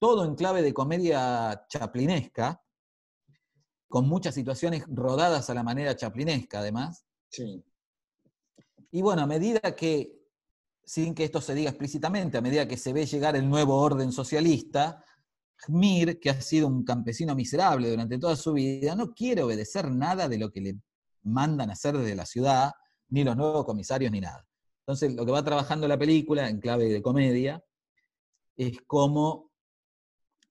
Todo 0.01 0.25
en 0.25 0.35
clave 0.35 0.63
de 0.63 0.75
comedia 0.75 1.65
chaplinesca, 1.69 2.63
con 3.89 4.09
muchas 4.09 4.35
situaciones 4.35 4.85
rodadas 4.89 5.51
a 5.51 5.55
la 5.55 5.63
manera 5.63 5.97
chaplinesca 5.97 6.61
además, 6.61 7.05
Sí. 7.31 7.63
Y 8.91 9.03
bueno, 9.03 9.23
a 9.23 9.27
medida 9.27 9.61
que, 9.77 10.19
sin 10.85 11.15
que 11.15 11.25
esto 11.25 11.41
se 11.41 11.55
diga 11.55 11.71
explícitamente, 11.71 12.39
a 12.39 12.41
medida 12.41 12.67
que 12.67 12.77
se 12.77 12.93
ve 12.93 13.07
llegar 13.07 13.37
el 13.37 13.49
nuevo 13.49 13.77
orden 13.77 14.13
socialista, 14.13 15.05
Mir, 15.69 16.21
que 16.21 16.31
ha 16.31 16.41
sido 16.41 16.69
un 16.69 16.85
campesino 16.85 17.35
miserable 17.35 17.91
durante 17.91 18.19
toda 18.19 18.37
su 18.37 18.53
vida, 18.53 18.95
no 18.95 19.13
quiere 19.13 19.43
obedecer 19.43 19.91
nada 19.91 20.29
de 20.29 20.39
lo 20.39 20.51
que 20.51 20.61
le 20.61 20.79
mandan 21.25 21.71
hacer 21.71 21.99
desde 21.99 22.15
la 22.15 22.25
ciudad, 22.25 22.73
ni 23.09 23.25
los 23.25 23.37
nuevos 23.37 23.65
comisarios, 23.65 24.13
ni 24.13 24.21
nada. 24.21 24.47
Entonces, 24.81 25.15
lo 25.15 25.27
que 25.27 25.33
va 25.33 25.43
trabajando 25.43 25.89
la 25.89 25.99
película, 25.99 26.49
en 26.49 26.61
clave 26.61 26.89
de 26.89 27.03
comedia, 27.03 27.63
es 28.57 28.79
cómo 28.87 29.48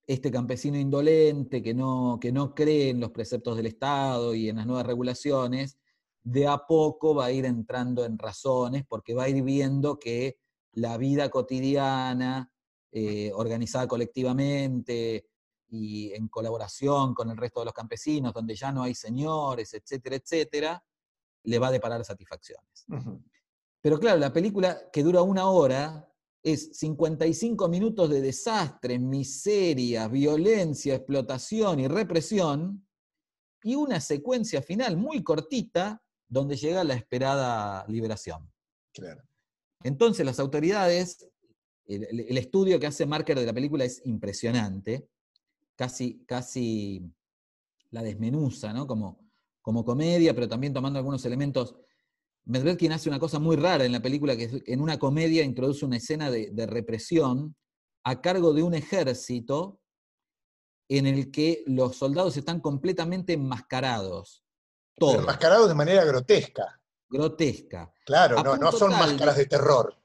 este 0.08 0.32
campesino 0.32 0.78
indolente 0.80 1.62
que 1.62 1.74
no, 1.74 2.18
que 2.20 2.32
no 2.32 2.55
cree 2.55 2.89
en 2.89 3.01
los 3.01 3.12
preceptos 3.12 3.58
del 3.58 3.66
Estado 3.66 4.34
y 4.34 4.47
en 4.47 4.55
las 4.55 4.66
nuevas 4.66 4.86
regulaciones, 4.86 5.78
de 6.24 6.47
a 6.47 6.66
poco 6.66 7.14
va 7.14 7.26
a 7.26 7.32
ir 7.32 7.45
entrando 7.45 8.05
en 8.05 8.18
razones 8.18 8.86
porque 8.88 9.14
va 9.14 9.24
a 9.24 9.30
ir 9.30 9.43
viendo 9.43 9.99
que 9.99 10.39
la 10.74 10.97
vida 10.97 11.30
cotidiana, 11.30 12.51
eh, 12.91 13.32
organizada 13.34 13.88
colectivamente 13.88 15.28
y 15.70 16.14
en 16.14 16.30
colaboración 16.30 17.14
con 17.14 17.30
el 17.30 17.38
resto 17.38 17.60
de 17.60 17.66
los 17.66 17.74
campesinos, 17.74 18.34
donde 18.34 18.55
ya 18.55 18.72
no 18.72 18.84
hay 18.84 18.95
señores, 18.95 19.74
etcétera, 19.74 20.16
etcétera, 20.16 20.84
le 21.43 21.60
va 21.60 21.68
a 21.68 21.72
deparar 21.72 22.03
satisfacciones. 22.05 22.86
Pero 23.82 23.99
claro, 23.99 24.20
la 24.20 24.32
película 24.32 24.89
que 24.91 25.03
dura 25.03 25.22
una 25.22 25.49
hora 25.49 26.07
es 26.54 26.78
55 26.78 27.68
minutos 27.68 28.10
de 28.10 28.22
desastres, 28.22 29.02
miseria, 29.02 30.08
violencia, 30.08 30.95
explotación 30.95 31.82
y 31.82 31.88
represión, 31.88 32.88
y 33.64 33.76
una 33.76 34.00
secuencia 34.00 34.62
final 34.62 34.95
muy 34.95 35.24
cortita 35.24 36.02
donde 36.30 36.56
llega 36.56 36.84
la 36.86 36.93
esperada 36.93 37.86
liberación. 37.88 38.50
Entonces 39.84 40.26
las 40.26 40.39
autoridades, 40.39 41.28
el, 41.86 42.38
estudio 42.38 42.80
que 42.80 42.88
hace 42.88 43.06
Marker 43.06 43.38
de 43.38 43.45
la 43.45 43.54
película 43.54 43.84
es 43.84 44.02
impresionante, 44.06 45.10
casi, 45.76 46.24
casi 46.26 47.12
la 47.91 48.04
desmenuza, 48.04 48.72
¿no? 48.72 48.88
Como, 48.88 49.30
como 49.62 49.84
comedia, 49.84 50.34
pero 50.34 50.48
también 50.48 50.74
tomando 50.74 51.00
algunos 51.00 51.26
elementos. 51.26 51.76
Medvedkin 52.48 52.93
hace 52.93 53.10
una 53.10 53.20
cosa 53.20 53.39
muy 53.39 53.58
rara 53.58 53.86
en 53.86 53.91
la 53.91 54.02
película, 54.02 54.36
que 54.36 54.64
en 54.66 54.82
una 54.82 54.98
comedia 54.98 55.43
introduce 55.43 55.86
una 55.86 55.98
escena 55.98 56.32
de, 56.32 56.50
de 56.52 56.66
represión 56.66 57.56
a 58.04 58.22
cargo 58.22 58.54
de 58.54 58.64
un 58.64 58.74
ejército 58.74 59.82
en 60.89 61.06
el 61.08 61.30
que 61.32 61.64
los 61.68 61.98
soldados 61.98 62.38
están 62.38 62.62
completamente 62.62 63.34
enmascarados. 63.34 64.45
Pero 64.95 65.20
enmascarados 65.20 65.68
de 65.68 65.76
manera 65.76 66.06
grotesca. 66.06 66.80
Grotesca. 67.10 67.91
Claro, 68.06 68.41
no, 68.58 68.72
son 68.72 68.91
máscaras 68.91 69.38
de 69.38 69.45
terror. 69.45 69.95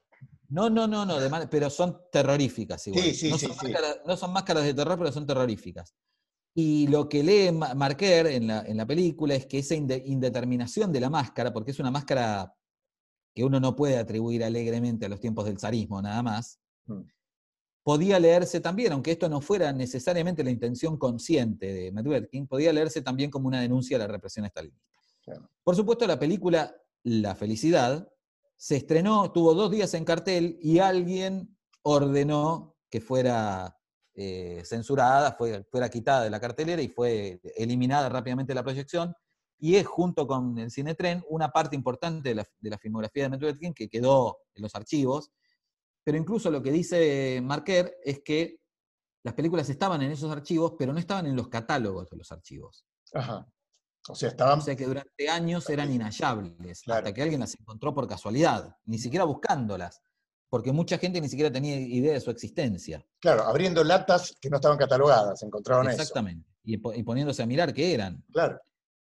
No, 0.49 0.69
no, 0.69 0.87
no, 0.87 1.05
no, 1.05 1.17
pero 1.49 1.69
son 1.69 2.01
terroríficas 2.11 2.85
igual. 2.87 3.03
Sí, 3.03 3.15
sí, 3.15 3.29
no, 3.29 3.37
sí, 3.37 3.47
Máscaras, 3.47 4.01
no 4.05 4.17
son 4.17 4.33
máscaras 4.33 4.63
de 4.63 4.73
terror, 4.73 4.97
pero 4.97 5.11
son 5.11 5.25
terroríficas. 5.25 5.95
Y 6.55 6.87
lo 6.87 7.09
que 7.09 7.23
lee 7.23 7.51
Marquer 7.51 8.27
en 8.27 8.47
la, 8.47 8.61
en 8.61 8.77
la 8.77 8.85
película 8.85 9.33
es 9.35 9.45
que 9.47 9.59
esa 9.59 9.75
indeterminación 9.75 10.91
de 10.91 10.99
la 10.99 11.09
máscara, 11.09 11.51
porque 11.51 11.71
es 11.71 11.79
una 11.79 11.91
máscara 11.91 12.53
que 13.33 13.43
uno 13.43 13.59
no 13.59 13.75
puede 13.75 13.97
atribuir 13.97 14.43
alegremente 14.43 15.07
a 15.07 15.09
los 15.09 15.19
tiempos 15.19 15.45
del 15.45 15.59
zarismo 15.59 16.01
nada 16.01 16.21
más, 16.21 16.59
mm 16.85 17.01
podía 17.83 18.17
leerse 18.17 18.61
también, 18.61 18.93
aunque 18.93 19.11
esto 19.11 19.29
no 19.29 19.41
fuera 19.41 19.71
necesariamente 19.73 20.43
la 20.43 20.49
intención 20.49 20.97
consciente 20.97 21.71
de 21.73 21.91
Medvedkin, 21.91 22.47
podía 22.47 22.71
leerse 22.71 23.01
también 23.01 23.29
como 23.29 23.47
una 23.47 23.61
denuncia 23.61 23.97
a 23.97 23.99
la 23.99 24.07
represión 24.07 24.45
estalinista. 24.45 24.81
Por 25.63 25.75
supuesto, 25.75 26.07
la 26.07 26.17
película 26.17 26.75
La 27.03 27.35
Felicidad 27.35 28.09
se 28.55 28.77
estrenó, 28.77 29.31
tuvo 29.31 29.53
dos 29.53 29.69
días 29.69 29.93
en 29.93 30.05
cartel 30.05 30.57
y 30.61 30.79
alguien 30.79 31.57
ordenó 31.81 32.77
que 32.89 33.01
fuera 33.01 33.77
eh, 34.15 34.61
censurada, 34.65 35.33
fue, 35.33 35.63
fuera 35.71 35.89
quitada 35.89 36.23
de 36.23 36.29
la 36.29 36.39
cartelera 36.39 36.81
y 36.81 36.89
fue 36.89 37.41
eliminada 37.55 38.09
rápidamente 38.09 38.53
la 38.53 38.63
proyección. 38.63 39.13
Y 39.59 39.75
es, 39.75 39.87
junto 39.87 40.27
con 40.27 40.57
el 40.57 40.71
Cinetren, 40.71 41.23
una 41.29 41.49
parte 41.49 41.75
importante 41.75 42.29
de 42.29 42.35
la, 42.35 42.45
de 42.59 42.69
la 42.69 42.77
filmografía 42.77 43.23
de 43.23 43.29
Medvedkin 43.29 43.73
que 43.73 43.89
quedó 43.89 44.39
en 44.55 44.63
los 44.63 44.75
archivos. 44.75 45.31
Pero 46.03 46.17
incluso 46.17 46.51
lo 46.51 46.61
que 46.61 46.71
dice 46.71 47.39
Marquer 47.41 47.95
es 48.03 48.21
que 48.23 48.59
las 49.23 49.33
películas 49.35 49.69
estaban 49.69 50.01
en 50.01 50.11
esos 50.11 50.29
archivos, 50.29 50.73
pero 50.77 50.91
no 50.91 50.99
estaban 50.99 51.27
en 51.27 51.35
los 51.35 51.47
catálogos 51.47 52.09
de 52.09 52.17
los 52.17 52.31
archivos. 52.31 52.85
Ajá. 53.13 53.47
O 54.09 54.15
sea, 54.15 54.29
estaban... 54.29 54.59
O 54.59 54.61
sea 54.61 54.75
que 54.75 54.85
durante 54.85 55.29
años 55.29 55.69
eran 55.69 55.91
inhallables, 55.91 56.83
hasta 56.87 57.13
que 57.13 57.21
alguien 57.21 57.39
las 57.39 57.57
encontró 57.57 57.93
por 57.93 58.05
casualidad, 58.05 58.75
ni 58.83 58.97
siquiera 58.97 59.23
buscándolas, 59.23 60.01
porque 60.53 60.71
mucha 60.71 60.99
gente 60.99 61.19
ni 61.19 61.27
siquiera 61.27 61.51
tenía 61.51 61.75
idea 61.79 62.13
de 62.13 62.19
su 62.21 62.29
existencia. 62.29 63.03
Claro, 63.19 63.41
abriendo 63.41 63.83
latas 63.83 64.35
que 64.39 64.51
no 64.51 64.57
estaban 64.57 64.77
catalogadas, 64.77 65.41
encontraron 65.41 65.89
Exactamente. 65.89 66.47
Y, 66.63 66.77
po- 66.77 66.93
y 66.93 67.01
poniéndose 67.01 67.41
a 67.41 67.47
mirar 67.47 67.73
qué 67.73 67.91
eran. 67.91 68.23
Claro, 68.31 68.59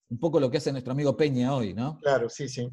Un 0.10 0.20
poco 0.20 0.38
lo 0.42 0.52
que 0.52 0.58
hace 0.58 0.74
nuestro 0.74 0.92
amigo 0.92 1.16
Peña 1.16 1.56
hoy, 1.56 1.74
¿no? 1.74 1.98
claro, 2.02 2.28
sí, 2.28 2.50
sí. 2.50 2.70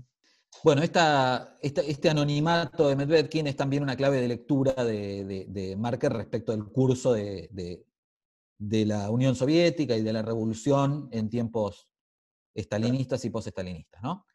Bueno, 0.65 0.83
esta, 0.83 1.57
esta- 1.63 1.83
este 1.83 2.11
anonimato 2.11 2.89
de 2.89 2.97
Medvedkin 2.97 3.47
es 3.47 3.55
también 3.55 3.85
una 3.85 3.95
clave 3.97 4.21
de 4.21 4.27
lectura 4.27 4.73
de, 4.85 5.25
de, 5.25 5.47
de 5.49 5.77
Marker 5.77 6.13
respecto 6.13 6.51
del 6.51 6.65
curso 6.65 7.13
de, 7.13 7.49
de- 7.53 7.87
de 8.59 8.85
la 8.85 9.11
Unión 9.13 9.37
Soviética 9.37 9.95
y 9.97 10.03
de 10.03 10.13
la 10.13 10.23
revolución 10.23 11.09
en 11.13 11.31
tiempos 11.31 11.87
estalinistas 12.53 13.25
y 13.25 13.31
postestalinistas, 13.31 14.03
¿no? 14.03 14.27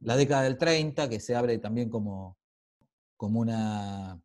La 0.00 0.16
década 0.16 0.44
del 0.44 0.56
30, 0.56 1.06
que 1.10 1.20
se 1.20 1.36
abre 1.36 1.58
también 1.58 1.90
como, 1.90 2.38
como 3.16 3.40
una 3.40 4.20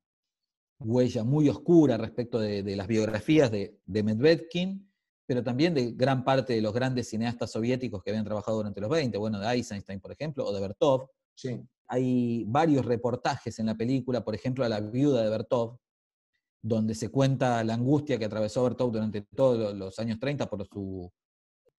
huella 0.80 1.24
muy 1.24 1.50
oscura 1.50 1.98
respecto 1.98 2.40
de, 2.40 2.64
de 2.64 2.76
las 2.76 2.88
biografías 2.88 3.52
de, 3.52 3.80
de 3.86 4.04
Medvedkin, 4.04 4.90
pero 5.28 5.44
también 5.44 5.74
de 5.74 5.92
gran 5.92 6.24
parte 6.24 6.54
de 6.54 6.62
los 6.62 6.74
grandes 6.74 7.10
cineastas 7.10 7.52
soviéticos 7.52 8.02
que 8.02 8.10
habían 8.12 8.26
trabajado 8.26 8.58
durante 8.58 8.82
los 8.82 8.90
20, 8.90 9.18
bueno, 9.18 9.40
de 9.40 9.48
Eisenstein, 9.48 10.00
por 10.00 10.12
ejemplo, 10.12 10.46
o 10.46 10.54
de 10.54 10.62
Bertov. 10.62 11.10
Sí. 11.36 11.62
Hay 11.88 12.46
varios 12.48 12.86
reportajes 12.86 13.60
en 13.60 13.66
la 13.68 13.76
película, 13.76 14.24
por 14.24 14.36
ejemplo, 14.36 14.64
a 14.64 14.70
la 14.70 14.80
viuda 14.80 15.24
de 15.24 15.30
Bertov, 15.30 15.78
donde 16.62 16.94
se 16.96 17.10
cuenta 17.10 17.64
la 17.64 17.74
angustia 17.76 18.18
que 18.18 18.26
atravesó 18.26 18.64
Bertov 18.64 18.92
durante 18.92 19.22
todos 19.22 19.58
lo- 19.58 19.74
los 19.74 20.00
años 20.00 20.20
30 20.20 20.50
por 20.50 20.66
su 20.68 21.12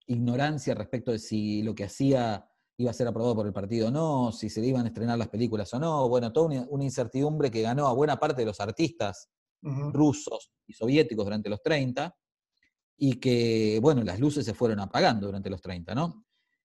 ignorancia 0.06 0.74
respecto 0.74 1.12
de 1.12 1.18
si 1.18 1.62
lo 1.62 1.74
que 1.74 1.84
hacía 1.84 2.49
iba 2.80 2.90
a 2.90 2.94
ser 2.94 3.06
aprobado 3.06 3.34
por 3.34 3.46
el 3.46 3.52
partido 3.52 3.88
o 3.88 3.90
no, 3.90 4.32
si 4.32 4.48
se 4.48 4.64
iban 4.64 4.86
a 4.86 4.88
estrenar 4.88 5.18
las 5.18 5.28
películas 5.28 5.72
o 5.74 5.78
no. 5.78 6.08
Bueno, 6.08 6.32
toda 6.32 6.46
una, 6.46 6.66
una 6.70 6.84
incertidumbre 6.84 7.50
que 7.50 7.60
ganó 7.60 7.86
a 7.86 7.92
buena 7.92 8.18
parte 8.18 8.40
de 8.40 8.46
los 8.46 8.58
artistas 8.58 9.28
rusos 9.62 10.50
y 10.66 10.72
soviéticos 10.72 11.26
durante 11.26 11.50
los 11.50 11.62
30, 11.62 12.16
y 12.96 13.20
que, 13.20 13.78
bueno, 13.82 14.02
las 14.02 14.18
luces 14.18 14.46
se 14.46 14.54
fueron 14.54 14.80
apagando 14.80 15.26
durante 15.26 15.50
los 15.50 15.60
30, 15.60 15.94
¿no? 15.94 16.24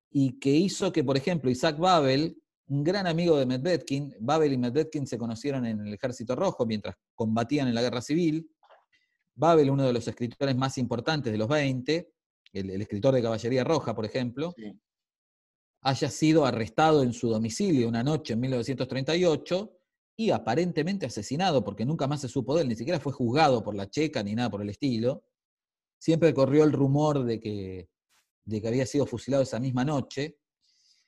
Y 0.10 0.40
que 0.40 0.52
hizo 0.52 0.94
que, 0.94 1.04
por 1.04 1.18
ejemplo, 1.18 1.52
Isaac 1.52 1.78
Babel, 1.78 2.42
un 2.68 2.84
gran 2.84 3.08
amigo 3.08 3.38
de 3.38 3.46
Medvedkin, 3.46 4.16
Babel 4.22 4.54
y 4.54 4.58
Medvedkin 4.58 5.08
se 5.08 5.18
conocieron 5.18 5.66
en 5.66 5.86
el 5.86 5.94
Ejército 5.94 6.34
Rojo 6.34 6.66
mientras 6.66 6.96
combatían 7.14 7.68
en 7.68 7.76
la 7.76 7.82
Guerra 7.82 8.02
Civil. 8.02 8.50
Babel, 9.34 9.70
uno 9.70 9.84
de 9.84 9.92
los 9.92 10.08
escritores 10.08 10.56
más 10.56 10.78
importantes 10.78 11.32
de 11.32 11.38
los 11.38 11.50
20, 11.50 12.10
el, 12.54 12.70
el 12.70 12.82
escritor 12.82 13.14
de 13.14 13.22
Caballería 13.22 13.66
Roja, 13.66 13.94
por 13.94 14.06
ejemplo, 14.06 14.54
Sí. 14.56 14.72
Haya 15.86 16.10
sido 16.10 16.48
arrestado 16.48 17.04
en 17.04 17.14
su 17.14 17.30
domicilio 17.30 17.88
una 17.88 18.04
noche 18.04 18.34
en 18.34 18.40
1938 18.40 19.72
y 20.18 20.32
aparentemente 20.32 21.06
asesinado, 21.06 21.64
porque 21.64 21.86
nunca 21.86 22.08
más 22.08 22.22
se 22.22 22.28
supo 22.28 22.56
de 22.56 22.64
él, 22.64 22.70
ni 22.70 22.76
siquiera 22.76 23.00
fue 23.00 23.14
juzgado 23.14 23.64
por 23.64 23.76
la 23.76 23.88
checa 23.88 24.24
ni 24.24 24.34
nada 24.34 24.50
por 24.50 24.64
el 24.64 24.70
estilo. 24.70 25.24
Siempre 26.00 26.34
corrió 26.34 26.64
el 26.64 26.72
rumor 26.72 27.24
de 27.24 27.40
que, 27.40 27.88
de 28.46 28.62
que 28.62 28.68
había 28.68 28.88
sido 28.88 29.06
fusilado 29.06 29.44
esa 29.44 29.60
misma 29.60 29.86
noche. 29.86 30.40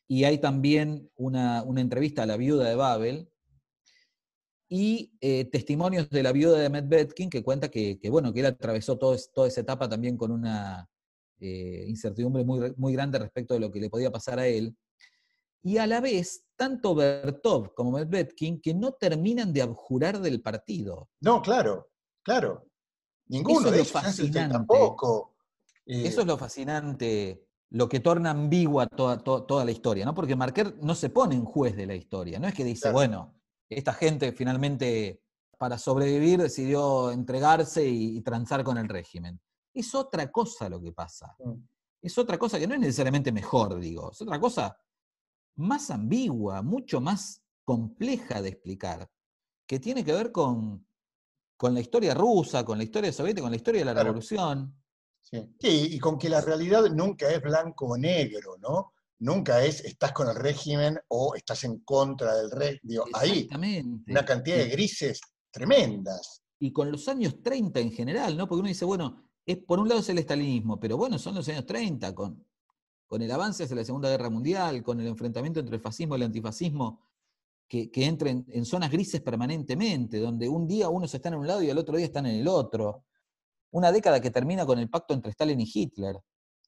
Y 0.08 0.26
hay 0.26 0.38
también 0.38 1.10
una, 1.16 1.64
una 1.64 1.82
entrevista 1.82 2.24
a 2.24 2.28
la 2.28 2.38
viuda 2.38 2.70
de 2.70 2.76
Babel 2.76 3.30
y 4.70 5.12
eh, 5.22 5.46
testimonios 5.46 6.08
de 6.12 6.22
la 6.22 6.32
viuda 6.32 6.60
de 6.60 6.70
Medvedkin 6.70 7.32
que 7.32 7.44
cuenta 7.44 7.70
que, 7.70 8.00
bueno, 8.12 8.32
que 8.32 8.42
él 8.42 8.46
atravesó 8.46 8.98
todo 8.98 9.18
toda 9.34 9.48
esa 9.48 9.62
etapa 9.62 9.90
también 9.90 10.18
con 10.18 10.32
una 10.32 10.88
eh, 11.40 11.86
incertidumbre 11.88 12.44
muy, 12.44 12.74
muy 12.78 12.94
grande 12.94 13.20
respecto 13.20 13.54
de 13.54 13.60
lo 13.60 13.72
que 13.72 13.80
le 13.80 13.90
podía 13.90 14.12
pasar 14.12 14.40
a 14.40 14.48
él. 14.48 14.76
Y 15.64 15.78
a 15.80 15.88
la 15.88 16.00
vez, 16.02 16.46
tanto 16.56 16.96
Bertov 16.96 17.74
como 17.74 17.92
Medvedkin 17.92 18.62
que 18.62 18.74
no 18.74 18.94
terminan 18.94 19.52
de 19.52 19.62
abjurar 19.64 20.20
del 20.20 20.42
partido. 20.42 21.10
No, 21.22 21.42
claro, 21.42 21.90
claro. 22.24 22.70
Ninguno 23.28 23.60
Eso 23.60 23.68
es 23.68 23.72
de 23.72 23.78
lo 23.78 23.82
ellos, 23.84 23.92
fascinante. 23.92 24.54
tampoco. 24.54 25.36
Eh, 25.86 26.08
Eso 26.08 26.22
es 26.22 26.28
lo 26.28 26.38
fascinante, 26.38 27.46
lo 27.72 27.90
que 27.90 28.00
torna 28.00 28.32
ambigua 28.32 28.88
toda, 28.88 29.18
to- 29.18 29.44
toda 29.44 29.66
la 29.66 29.72
historia, 29.72 30.06
¿no? 30.06 30.14
Porque 30.14 30.36
Marquer 30.36 30.76
no 30.82 30.96
se 30.96 31.10
pone 31.10 31.36
en 31.36 31.44
juez 31.44 31.76
de 31.76 31.86
la 31.86 31.96
historia, 31.96 32.40
no 32.40 32.48
es 32.48 32.54
que 32.54 32.64
dice, 32.64 32.84
Claro. 32.84 32.94
bueno, 32.96 33.42
esta 33.70 33.94
gente 33.94 34.32
finalmente 34.32 35.22
para 35.58 35.78
sobrevivir 35.78 36.40
decidió 36.42 37.12
entregarse 37.12 37.86
y, 37.86 38.18
y 38.18 38.22
transar 38.22 38.64
con 38.64 38.78
el 38.78 38.88
régimen. 38.88 39.40
Es 39.80 39.94
otra 39.94 40.32
cosa 40.32 40.68
lo 40.70 40.82
que 40.82 40.92
pasa. 40.92 41.36
Mm. 41.40 41.54
Es 42.02 42.18
otra 42.18 42.38
cosa 42.38 42.58
que 42.60 42.68
no 42.68 42.74
es 42.74 42.80
necesariamente 42.80 43.32
mejor, 43.32 43.80
digo, 43.80 44.12
es 44.12 44.22
otra 44.22 44.40
cosa 44.40 44.78
más 45.58 45.90
ambigua, 45.92 46.62
mucho 46.62 47.02
más 47.02 47.42
compleja 47.64 48.42
de 48.42 48.50
explicar, 48.50 49.10
que 49.68 49.80
tiene 49.80 50.04
que 50.06 50.14
ver 50.14 50.32
con, 50.32 50.88
con 51.58 51.74
la 51.74 51.80
historia 51.82 52.14
rusa, 52.14 52.64
con 52.64 52.78
la 52.78 52.84
historia 52.84 53.12
soviética, 53.12 53.42
con 53.44 53.52
la 53.52 53.58
historia 53.58 53.82
de 53.82 53.86
la 53.86 53.94
Claro. 53.94 54.08
revolución. 54.10 54.74
Sí. 55.22 55.56
Sí, 55.60 55.88
y 55.92 56.00
con 56.00 56.18
que 56.18 56.30
la 56.30 56.40
realidad 56.42 56.84
nunca 56.92 57.30
es 57.30 57.42
blanco 57.42 57.88
o 57.88 57.98
negro, 57.98 58.58
¿no? 58.60 58.94
Nunca 59.20 59.64
es 59.66 59.84
estás 59.84 60.14
con 60.14 60.30
el 60.30 60.36
régimen 60.36 60.98
o 61.10 61.36
estás 61.36 61.64
en 61.66 61.80
contra 61.80 62.36
del 62.36 62.50
régimen. 62.52 63.00
Ahí 63.14 63.32
Exactamente. 63.40 64.12
una 64.12 64.24
cantidad 64.26 64.58
de 64.58 64.70
grises 64.70 65.20
tremendas. 65.52 66.42
y 66.60 66.72
con 66.72 66.92
los 66.92 67.08
años 67.08 67.42
30 67.44 67.80
en 67.80 67.92
general, 67.92 68.36
¿no? 68.38 68.48
Porque 68.48 68.60
uno 68.62 68.68
dice, 68.70 68.86
bueno, 68.86 69.27
es, 69.48 69.58
por 69.58 69.80
un 69.80 69.88
lado 69.88 70.02
es 70.02 70.10
el 70.10 70.20
estalinismo, 70.20 70.80
pero 70.80 70.98
bueno, 70.98 71.18
son 71.18 71.34
los 71.34 71.48
años 71.48 71.66
30, 71.66 72.14
con, 72.14 72.46
con 73.08 73.22
el 73.22 73.32
avance 73.32 73.64
hacia 73.64 73.76
la 73.78 73.86
Segunda 73.86 74.10
Guerra 74.10 74.30
Mundial, 74.30 74.84
con 74.84 75.00
el 75.00 75.08
enfrentamiento 75.08 75.62
entre 75.62 75.78
el 75.78 75.82
fascismo 75.82 76.16
y 76.16 76.18
el 76.18 76.26
antifascismo, 76.26 77.02
que, 77.68 77.90
que 77.90 78.06
entra 78.06 78.30
en, 78.30 78.46
en 78.50 78.66
zonas 78.66 78.92
grises 78.92 79.22
permanentemente, 79.22 80.20
donde 80.20 80.50
un 80.50 80.68
día 80.68 80.90
unos 80.90 81.14
están 81.14 81.34
en 81.34 81.40
un 81.40 81.48
lado 81.48 81.64
y 81.64 81.70
al 81.70 81.78
otro 81.78 81.96
día 81.96 82.06
están 82.06 82.26
en 82.26 82.36
el 82.36 82.48
otro. 82.48 83.06
Una 83.72 83.92
década 83.92 84.22
que 84.22 84.32
termina 84.32 84.66
con 84.66 84.80
el 84.80 84.90
pacto 84.90 85.14
entre 85.14 85.32
Stalin 85.32 85.60
y 85.62 85.72
Hitler. 85.74 86.18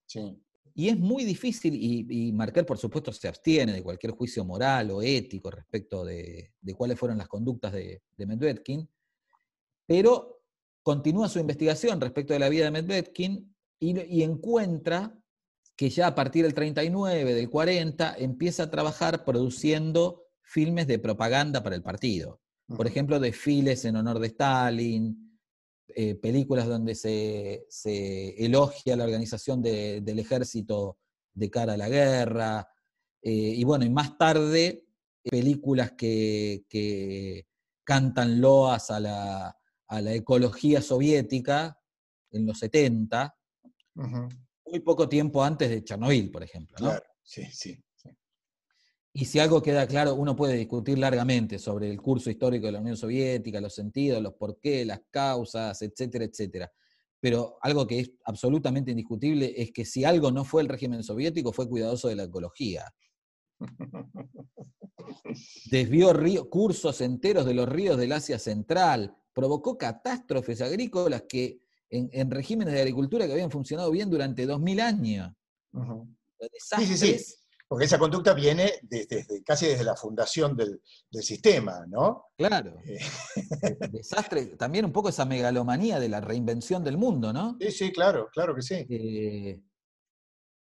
Sí. 0.06 0.42
Y 0.74 0.88
es 0.88 0.98
muy 0.98 1.26
difícil, 1.26 1.76
y, 1.76 2.06
y 2.10 2.32
Marquer, 2.32 2.66
por 2.66 2.78
supuesto, 2.78 3.12
se 3.12 3.28
abstiene 3.28 3.74
de 3.74 3.84
cualquier 3.84 4.14
juicio 4.14 4.46
moral 4.46 4.92
o 4.92 5.02
ético 5.02 5.52
respecto 5.52 6.06
de, 6.06 6.54
de 6.62 6.74
cuáles 6.74 6.98
fueron 6.98 7.18
las 7.18 7.28
conductas 7.28 7.74
de, 7.74 8.02
de 8.16 8.26
Medvedkin, 8.26 8.90
pero 9.86 10.39
continúa 10.90 11.30
su 11.30 11.38
investigación 11.40 12.02
respecto 12.02 12.34
de 12.34 12.40
la 12.40 12.50
vida 12.50 12.66
de 12.66 12.72
Medvedkin 12.72 13.56
y, 13.80 14.00
y 14.18 14.24
encuentra 14.24 15.16
que 15.78 15.88
ya 15.92 16.08
a 16.08 16.16
partir 16.16 16.44
del 16.46 16.56
39, 16.56 17.36
del 17.36 17.48
40, 17.48 18.16
empieza 18.18 18.64
a 18.64 18.72
trabajar 18.72 19.24
produciendo 19.24 20.24
filmes 20.42 20.88
de 20.88 20.98
propaganda 20.98 21.62
para 21.62 21.76
el 21.76 21.84
partido. 21.84 22.42
Por 22.76 22.88
ejemplo, 22.88 23.20
desfiles 23.20 23.86
en 23.86 23.96
honor 23.98 24.18
de 24.20 24.28
Stalin, 24.28 25.40
eh, 25.96 26.16
películas 26.16 26.66
donde 26.68 26.96
se, 26.96 27.66
se 27.70 28.44
elogia 28.44 28.96
la 28.98 29.04
organización 29.06 29.62
de- 29.62 30.02
del 30.02 30.18
ejército 30.20 30.98
de 31.36 31.50
cara 31.52 31.74
a 31.74 31.78
la 31.78 31.88
guerra, 31.90 32.68
eh, 33.22 33.54
y 33.62 33.64
bueno, 33.64 33.86
y 33.86 33.90
más 33.92 34.18
tarde 34.18 34.86
películas 35.24 35.92
que, 35.92 36.66
que 36.68 37.46
cantan 37.84 38.42
loas 38.42 38.90
a 38.92 39.00
la, 39.00 39.59
a 39.90 40.02
la 40.02 40.14
ecología 40.14 40.82
soviética 40.82 41.78
en 42.32 42.46
los 42.46 42.60
70, 42.60 43.36
Ujú. 43.96 44.30
muy 44.68 44.80
poco 44.80 45.10
tiempo 45.10 45.44
antes 45.44 45.70
de 45.70 45.84
Chernobyl, 45.84 46.32
por 46.32 46.44
ejemplo. 46.44 46.78
¿no? 46.80 46.86
Claro, 46.92 47.06
sí, 47.24 47.44
sí. 47.52 47.76
sí. 47.96 48.10
Y 49.14 49.26
si 49.26 49.40
algo 49.40 49.62
queda 49.62 49.88
claro, 49.88 50.14
uno 50.14 50.36
puede 50.36 50.54
discutir 50.56 51.00
largamente 51.00 51.58
sobre 51.58 51.90
el 51.90 52.00
curso 52.00 52.30
histórico 52.30 52.68
de 52.68 52.72
la 52.74 52.80
Unión 52.80 52.96
Soviética, 52.96 53.60
los 53.60 53.74
sentidos, 53.74 54.22
los 54.22 54.34
porqués, 54.36 54.86
las 54.86 55.02
causas, 55.10 55.82
etcétera, 55.82 56.26
etcétera. 56.26 56.72
Pero 57.20 57.58
algo 57.62 57.86
que 57.88 58.00
es 58.00 58.12
absolutamente 58.26 58.92
indiscutible 58.92 59.54
es 59.58 59.72
que 59.72 59.84
si 59.86 60.06
algo 60.06 60.32
no 60.32 60.46
fue 60.46 60.62
el 60.62 60.70
régimen 60.70 61.04
soviético, 61.04 61.52
fue 61.52 61.68
cuidadoso 61.68 62.08
de 62.08 62.16
la 62.16 62.24
ecología. 62.24 62.86
Desvió 65.72 66.14
río- 66.14 66.50
cursos 66.50 67.02
enteros 67.02 67.46
de 67.46 67.54
los 67.56 67.68
ríos 67.68 67.98
del 67.98 68.12
Asia 68.12 68.40
Central, 68.40 69.16
provocó 69.40 69.78
catástrofes 69.78 70.62
agrícolas 70.62 71.24
que 71.30 71.62
en, 71.90 72.10
en 72.12 72.30
regímenes 72.30 72.74
de 72.74 72.82
agricultura 72.82 73.26
que 73.26 73.32
habían 73.32 73.50
funcionado 73.50 73.90
bien 73.90 74.10
durante 74.10 74.46
2000 74.46 74.80
años. 74.82 75.32
Ujú. 75.72 76.08
Desastres 76.52 77.00
sí, 77.00 77.18
sí. 77.18 77.36
Porque 77.70 77.86
esa 77.86 78.00
conducta 78.00 78.34
viene 78.34 78.74
desde, 78.82 79.44
casi 79.44 79.68
desde 79.68 79.84
la 79.84 79.96
fundación 79.96 80.58
del, 80.58 80.82
sistema, 81.12 81.86
¿no? 81.88 82.26
Claro. 82.36 82.80
Eh. 82.84 83.00
Desastre, 83.92 84.48
también 84.58 84.86
un 84.86 84.92
poco 84.92 85.10
esa 85.10 85.24
megalomanía 85.24 86.00
de 86.00 86.10
la 86.10 86.20
reinvención 86.20 86.84
del 86.84 86.98
mundo, 86.98 87.32
¿no? 87.32 87.58
Sí, 87.62 87.72
sí, 87.72 87.92
claro, 87.92 88.28
claro 88.34 88.56
que 88.56 88.64
sí. 88.64 88.86
Eh, 88.90 89.62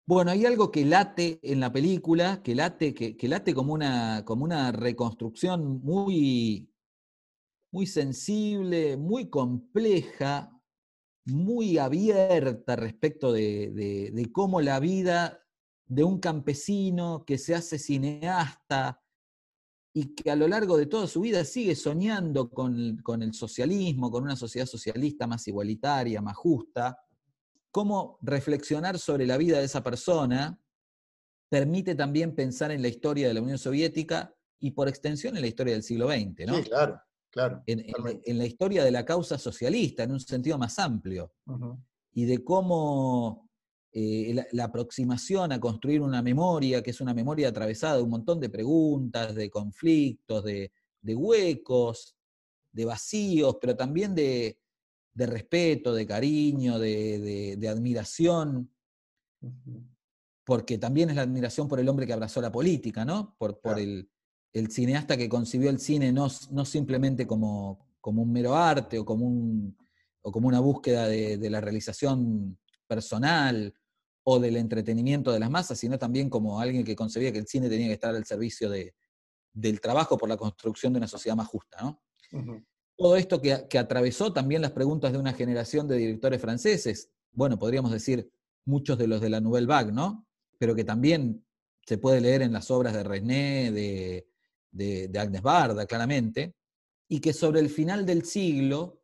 bueno, 0.06 0.32
hay 0.32 0.46
algo 0.46 0.70
que 0.70 0.84
late 0.84 1.40
en 1.42 1.62
la 1.62 1.72
película, 1.72 2.44
que 2.44 2.56
late, 2.56 2.94
que, 2.94 3.28
late 3.28 3.54
como, 3.56 3.74
una, 3.74 4.26
como 4.26 4.44
una 4.44 4.74
reconstrucción 4.74 5.82
muy, 5.82 6.70
muy 7.72 7.88
sensible, 7.88 8.98
muy 8.98 9.30
compleja, 9.30 10.52
muy 11.26 11.78
abierta 11.78 12.76
respecto 12.76 13.32
de, 13.32 14.30
cómo 14.34 14.62
la 14.62 14.80
vida 14.80 15.40
de 15.86 16.04
un 16.04 16.20
campesino 16.20 17.24
que 17.26 17.38
se 17.38 17.56
hace 17.56 17.80
cineasta 17.80 19.02
y 19.94 20.16
que 20.16 20.32
a 20.32 20.36
lo 20.36 20.48
largo 20.48 20.78
de 20.78 20.86
toda 20.86 21.08
su 21.08 21.22
vida 21.22 21.44
sigue 21.44 21.76
soñando 21.76 22.50
con, 22.50 22.98
con 23.04 23.24
el 23.24 23.34
socialismo, 23.34 24.10
con 24.10 24.24
una 24.24 24.36
sociedad 24.36 24.66
socialista 24.66 25.28
más 25.28 25.48
igualitaria, 25.48 26.22
más 26.22 26.38
justa, 26.38 26.98
cómo 27.72 28.18
reflexionar 28.22 29.00
sobre 29.00 29.26
la 29.26 29.38
vida 29.38 29.60
de 29.60 29.66
esa 29.66 29.84
persona 29.84 30.60
permite 31.50 31.96
también 31.96 32.34
pensar 32.34 32.72
en 32.72 32.82
la 32.82 32.88
historia 32.88 33.28
de 33.28 33.34
la 33.34 33.42
Unión 33.42 33.58
Soviética 33.58 34.34
y 34.60 34.72
por 34.72 34.88
extensión 34.88 35.36
en 35.36 35.42
la 35.42 35.48
historia 35.48 35.74
del 35.74 35.84
siglo 35.84 36.08
XX, 36.08 36.46
¿no? 36.48 36.56
Sí, 36.56 36.64
claro. 36.64 37.02
Claro, 37.32 37.64
en, 37.66 38.38
la 38.38 38.46
historia 38.46 38.84
de 38.84 38.92
la 38.92 39.06
causa 39.06 39.38
socialista, 39.38 40.04
en 40.04 40.12
un 40.12 40.20
sentido 40.20 40.58
más 40.58 40.78
amplio, 40.80 41.32
y 42.12 42.26
de 42.26 42.44
cómo 42.44 43.50
eh, 43.94 44.36
la, 44.52 44.66
aproximación 44.66 45.54
a 45.54 45.60
construir 45.60 46.02
una 46.02 46.22
memoria, 46.22 46.84
que 46.84 46.92
es 46.92 47.00
una 47.00 47.14
memoria 47.14 47.48
atravesada 47.48 47.98
de 47.98 48.04
un 48.04 48.10
montón 48.10 48.42
de 48.42 48.50
preguntas, 48.50 49.34
de 49.34 49.50
conflictos, 49.50 50.44
de, 50.44 50.72
huecos, 51.04 52.18
de 52.74 52.84
vacíos, 52.84 53.58
pero 53.62 53.78
también 53.78 54.14
de, 54.14 54.58
respeto, 55.16 55.94
de 55.94 56.06
cariño, 56.06 56.80
de, 56.80 57.68
admiración, 57.70 58.70
porque 60.44 60.78
también 60.78 61.12
es 61.12 61.16
la 61.16 61.22
admiración 61.22 61.70
por 61.70 61.80
el 61.80 61.88
hombre 61.88 62.06
que 62.06 62.14
abrazó 62.14 62.42
la 62.42 62.52
política, 62.52 63.06
¿no? 63.06 63.36
Por, 63.38 63.62
por 63.62 63.80
el, 63.80 64.10
el 64.54 64.72
cineasta 64.72 65.18
que 65.18 65.30
concibió 65.30 65.70
el 65.70 65.80
cine 65.80 66.12
no, 66.12 66.28
no 66.52 66.66
simplemente 66.66 67.26
como, 67.26 67.88
como, 68.02 68.22
un 68.24 68.32
mero 68.32 68.56
arte 68.56 69.00
o 69.00 69.06
como, 69.06 69.26
un, 69.26 69.78
o 70.22 70.32
como 70.32 70.48
una 70.48 70.60
búsqueda 70.60 71.08
de, 71.08 71.50
la 71.50 71.62
realización 71.62 72.58
personal 72.88 73.74
o 74.24 74.40
del 74.40 74.58
entretenimiento 74.58 75.32
de 75.32 75.40
las 75.40 75.50
masas, 75.50 75.80
sino 75.80 75.98
también 75.98 76.30
como 76.30 76.60
alguien 76.60 76.84
que 76.84 76.96
concebía 76.96 77.32
que 77.32 77.40
el 77.40 77.48
cine 77.48 77.70
tenía 77.70 77.88
que 77.88 77.94
estar 77.94 78.14
al 78.14 78.26
servicio 78.26 78.70
de, 78.70 78.94
del 79.54 79.80
trabajo 79.80 80.18
por 80.18 80.30
la 80.30 80.38
construcción 80.38 80.94
de 80.94 80.98
una 80.98 81.08
sociedad 81.08 81.36
más 81.36 81.48
justa. 81.48 81.82
¿no? 81.82 82.02
Todo 82.98 83.16
esto 83.16 83.42
que, 83.42 83.68
que, 83.70 83.80
atravesó 83.80 84.34
también 84.34 84.62
las 84.62 84.72
preguntas 84.72 85.12
de 85.14 85.18
una 85.18 85.34
generación 85.34 85.88
de 85.88 85.98
directores 85.98 86.42
franceses, 86.42 87.10
bueno, 87.32 87.58
podríamos 87.58 87.92
decir 87.92 88.30
muchos 88.66 88.98
de 88.98 89.08
los 89.08 89.22
de 89.22 89.30
la 89.30 89.40
Nouvelle 89.40 89.66
Vague, 89.66 89.92
¿no? 89.92 90.28
pero 90.60 90.76
que 90.76 90.84
también 90.84 91.44
se 91.88 91.98
puede 91.98 92.22
leer 92.22 92.44
en 92.44 92.54
las 92.54 92.70
obras 92.70 92.94
de 92.94 93.04
René, 93.04 93.72
de, 93.72 94.31
de, 94.72 95.12
Agnes 95.20 95.42
Barda, 95.42 95.86
claramente, 95.86 96.56
y 97.08 97.20
que 97.20 97.34
sobre 97.34 97.60
el 97.60 97.70
final 97.70 98.06
del 98.06 98.26
siglo, 98.26 99.02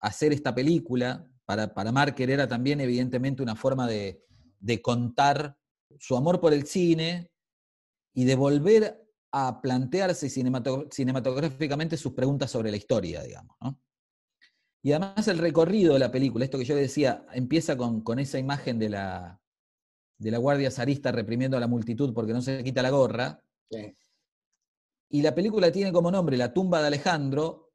hacer 0.00 0.32
esta 0.32 0.54
película, 0.54 1.28
para, 1.44 1.74
para 1.74 1.92
Marker 1.92 2.30
era 2.30 2.46
también 2.46 2.80
evidentemente 2.80 3.42
una 3.42 3.56
forma 3.56 3.88
de, 3.88 4.22
contar 4.80 5.56
su 5.98 6.16
amor 6.16 6.40
por 6.40 6.52
el 6.52 6.66
cine 6.66 7.30
y 8.14 8.24
de 8.24 8.36
volver 8.36 8.98
a 9.32 9.60
plantearse 9.60 10.28
cinematográficamente 10.28 11.96
sus 11.96 12.12
preguntas 12.12 12.50
sobre 12.50 12.70
la 12.70 12.76
historia, 12.76 13.22
digamos. 13.22 13.56
Y 14.82 14.92
además 14.92 15.28
el 15.28 15.38
recorrido 15.38 15.94
de 15.94 16.00
la 16.00 16.10
película, 16.10 16.44
esto 16.44 16.58
que 16.58 16.64
yo 16.64 16.74
decía, 16.74 17.24
empieza 17.32 17.76
con, 17.76 18.18
esa 18.18 18.38
imagen 18.38 18.78
de 18.78 18.90
la, 18.90 19.40
de 20.18 20.30
la 20.30 20.38
guardia 20.38 20.70
zarista 20.70 21.12
reprimiendo 21.12 21.56
a 21.56 21.60
la 21.60 21.68
multitud 21.68 22.12
porque 22.12 22.32
no 22.32 22.42
se 22.42 22.64
quita 22.64 22.82
la 22.82 22.90
gorra. 22.90 23.42
Y 25.12 25.20
la 25.20 25.34
película 25.34 25.70
tiene 25.70 25.92
como 25.92 26.10
nombre 26.10 26.38
La 26.38 26.54
tumba 26.54 26.80
de 26.80 26.86
Alejandro, 26.86 27.74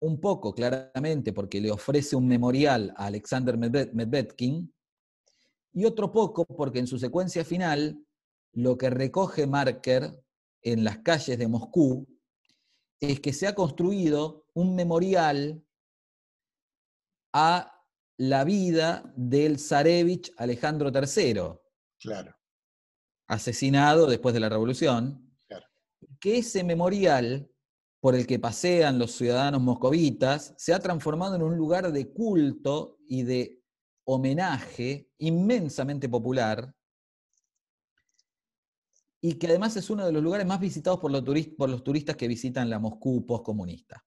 un 0.00 0.20
poco 0.20 0.54
claramente 0.54 1.32
porque 1.32 1.60
le 1.60 1.72
ofrece 1.72 2.14
un 2.14 2.28
memorial 2.28 2.94
a 2.96 3.06
Alexander 3.06 3.58
Medvedkin, 3.58 4.72
y 5.72 5.84
otro 5.84 6.12
poco 6.12 6.44
porque 6.44 6.78
en 6.78 6.86
su 6.86 6.96
secuencia 6.96 7.44
final 7.44 8.00
lo 8.52 8.78
que 8.78 8.90
recoge 8.90 9.48
Marker 9.48 10.22
en 10.62 10.84
las 10.84 10.98
calles 10.98 11.36
de 11.36 11.48
Moscú 11.48 12.06
es 13.00 13.18
que 13.18 13.32
se 13.32 13.48
ha 13.48 13.56
construido 13.56 14.46
un 14.54 14.76
memorial 14.76 15.60
a 17.32 17.84
la 18.18 18.44
vida 18.44 19.12
del 19.16 19.58
zarevich 19.58 20.32
Alejandro 20.36 20.92
III. 20.92 21.58
Claro. 21.98 22.36
Asesinado 23.26 24.06
después 24.06 24.32
de 24.32 24.40
la 24.40 24.48
revolución 24.48 25.27
que 26.18 26.38
ese 26.38 26.64
memorial 26.64 27.50
por 28.00 28.14
el 28.14 28.26
que 28.26 28.38
pasean 28.38 28.98
los 28.98 29.12
ciudadanos 29.12 29.60
moscovitas 29.60 30.54
se 30.56 30.72
ha 30.72 30.78
transformado 30.78 31.34
en 31.34 31.42
un 31.42 31.56
lugar 31.56 31.90
de 31.92 32.12
culto 32.12 32.98
y 33.06 33.22
de 33.22 33.62
homenaje 34.04 35.10
inmensamente 35.18 36.08
popular 36.08 36.74
y 39.20 39.34
que 39.34 39.48
además 39.48 39.76
es 39.76 39.90
uno 39.90 40.06
de 40.06 40.12
los 40.12 40.22
lugares 40.22 40.46
más 40.46 40.60
visitados 40.60 41.00
por 41.00 41.10
los, 41.10 41.82
turistas 41.82 42.16
que 42.16 42.28
visitan 42.28 42.70
la 42.70 42.78
Moscú 42.78 43.26
postcomunista. 43.26 44.04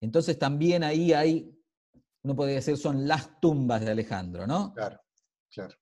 Entonces 0.00 0.38
también 0.38 0.84
ahí 0.84 1.12
hay, 1.12 1.52
uno 2.22 2.36
podría 2.36 2.56
decir, 2.56 2.76
son 2.76 3.08
las 3.08 3.40
tumbas 3.40 3.80
de 3.80 3.90
Alejandro, 3.90 4.46
¿no? 4.46 4.72
Claro, 4.74 5.00
claro. 5.50 5.74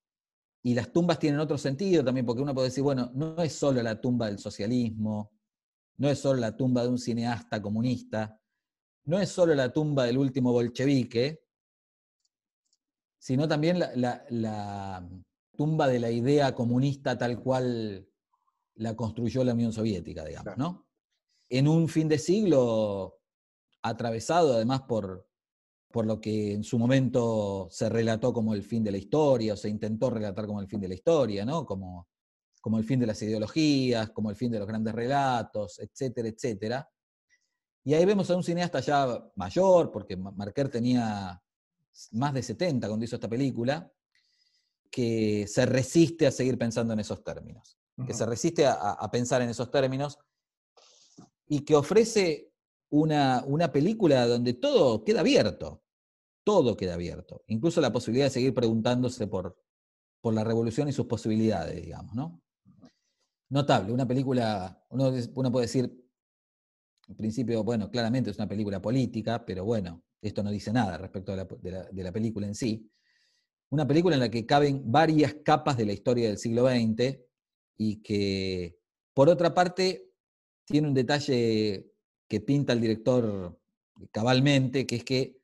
Y 0.66 0.74
las 0.74 0.90
tumbas 0.90 1.18
tienen 1.18 1.40
otro 1.40 1.58
sentido 1.58 2.02
también, 2.02 2.24
porque 2.24 2.40
uno 2.40 2.54
puede 2.54 2.68
decir, 2.68 2.82
bueno, 2.82 3.10
no 3.14 3.40
es 3.42 3.52
solo 3.52 3.82
la 3.82 4.00
tumba 4.00 4.26
del 4.26 4.38
socialismo, 4.38 5.30
no 5.98 6.08
es 6.08 6.18
solo 6.18 6.40
la 6.40 6.56
tumba 6.56 6.82
de 6.82 6.88
un 6.88 6.98
cineasta 6.98 7.60
comunista, 7.60 8.40
no 9.04 9.20
es 9.20 9.28
solo 9.28 9.54
la 9.54 9.70
tumba 9.70 10.04
del 10.04 10.16
último 10.16 10.52
bolchevique, 10.52 11.44
sino 13.18 13.46
también 13.46 13.78
la, 13.78 15.06
tumba 15.54 15.86
de 15.86 16.00
la 16.00 16.10
idea 16.10 16.54
comunista 16.54 17.16
tal 17.16 17.38
cual 17.40 18.08
la 18.76 18.96
construyó 18.96 19.44
la 19.44 19.52
Unión 19.52 19.72
Soviética, 19.72 20.24
digamos, 20.24 20.56
¿no? 20.56 20.88
En 21.50 21.68
un 21.68 21.88
fin 21.88 22.08
de 22.08 22.18
siglo 22.18 23.20
atravesado 23.82 24.54
además 24.54 24.82
por, 24.82 25.28
por 25.94 26.06
lo 26.06 26.20
que 26.20 26.54
en 26.54 26.64
su 26.64 26.76
momento 26.76 27.68
se 27.70 27.88
relató 27.88 28.32
como 28.32 28.52
el 28.52 28.64
fin 28.64 28.82
de 28.82 28.90
la 28.90 28.98
historia, 28.98 29.54
o 29.54 29.56
se 29.56 29.68
intentó 29.68 30.10
relatar 30.10 30.44
como 30.44 30.60
el 30.60 30.66
fin 30.66 30.80
de 30.80 30.88
la 30.88 30.94
historia, 30.94 31.44
¿no? 31.44 31.64
Como, 31.64 32.08
como 32.60 32.78
el 32.78 32.84
fin 32.84 32.98
de 32.98 33.06
las 33.06 33.22
ideologías, 33.22 34.10
como 34.10 34.28
el 34.28 34.34
fin 34.34 34.50
de 34.50 34.58
los 34.58 34.66
grandes 34.66 34.92
relatos, 34.92 35.78
etcétera, 35.78 36.26
etcétera. 36.26 36.90
Y 37.84 37.94
ahí 37.94 38.04
vemos 38.04 38.28
a 38.28 38.34
un 38.34 38.42
cineasta 38.42 38.80
ya 38.80 39.24
mayor, 39.36 39.92
porque 39.92 40.16
Marquer 40.16 40.68
tenía 40.68 41.40
más 42.10 42.34
de 42.34 42.42
70 42.42 42.88
cuando 42.88 43.04
hizo 43.04 43.14
esta 43.14 43.28
película, 43.28 43.88
que 44.90 45.46
se 45.46 45.64
resiste 45.64 46.26
a 46.26 46.32
seguir 46.32 46.58
pensando 46.58 46.92
en 46.92 46.98
esos 46.98 47.22
términos, 47.22 47.78
que 48.04 48.14
se 48.14 48.26
resiste 48.26 48.66
a, 48.66 49.08
pensar 49.12 49.42
en 49.42 49.50
esos 49.50 49.70
términos 49.70 50.18
y 51.46 51.60
que 51.60 51.76
ofrece 51.76 52.50
una, 52.90 53.44
una 53.46 53.70
película 53.70 54.26
donde 54.26 54.54
todo 54.54 55.04
queda 55.04 55.20
abierto 55.20 55.82
todo 56.44 56.76
queda 56.76 56.94
abierto, 56.94 57.42
incluso 57.48 57.80
la 57.80 57.92
posibilidad 57.92 58.26
de 58.26 58.30
seguir 58.30 58.54
preguntándose 58.54 59.26
por, 59.26 59.58
por 60.20 60.34
la 60.34 60.44
revolución 60.44 60.88
y 60.88 60.92
sus 60.92 61.06
posibilidades, 61.06 61.82
digamos, 61.82 62.14
¿no? 62.14 62.42
Notable, 63.50 63.92
una 63.92 64.06
película, 64.06 64.84
uno, 64.90 65.12
puede 65.52 65.66
decir, 65.66 65.84
en 67.08 67.16
principio, 67.16 67.62
bueno, 67.62 67.90
claramente 67.90 68.30
es 68.30 68.38
una 68.38 68.48
película 68.48 68.80
política, 68.80 69.44
pero 69.44 69.64
bueno, 69.64 70.02
esto 70.20 70.42
no 70.42 70.50
dice 70.50 70.72
nada 70.72 70.96
respecto 70.98 71.32
de 71.32 71.70
la, 71.70 71.84
de 71.84 72.02
la 72.02 72.12
película 72.12 72.46
en 72.46 72.54
sí. 72.54 72.90
Una 73.70 73.86
película 73.86 74.16
en 74.16 74.20
la 74.20 74.30
que 74.30 74.46
caben 74.46 74.90
varias 74.90 75.34
capas 75.44 75.76
de 75.76 75.86
la 75.86 75.92
historia 75.92 76.28
del 76.28 76.38
siglo 76.38 76.66
XX 76.66 77.18
y 77.76 78.02
que, 78.02 78.78
por 79.12 79.28
otra 79.28 79.52
parte, 79.52 80.10
tiene 80.64 80.88
un 80.88 80.94
detalle 80.94 81.92
que 82.28 82.40
pinta 82.40 82.72
el 82.72 82.80
director 82.80 83.60
cabalmente, 84.10 84.86
que 84.86 84.96
es 84.96 85.04
que 85.04 85.43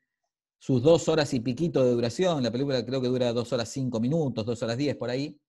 sus 0.60 0.82
dos 0.82 1.08
horas 1.08 1.32
y 1.32 1.40
piquito 1.40 1.82
de 1.82 1.92
duración, 1.92 2.42
la 2.42 2.52
película 2.52 2.84
creo 2.84 3.00
que 3.00 3.08
dura 3.08 3.32
dos 3.32 3.50
horas 3.52 3.70
cinco 3.70 3.98
minutos, 3.98 4.44
dos 4.44 4.62
horas 4.62 4.76
diez 4.76 4.94
por 4.94 5.08
ahí, 5.08 5.40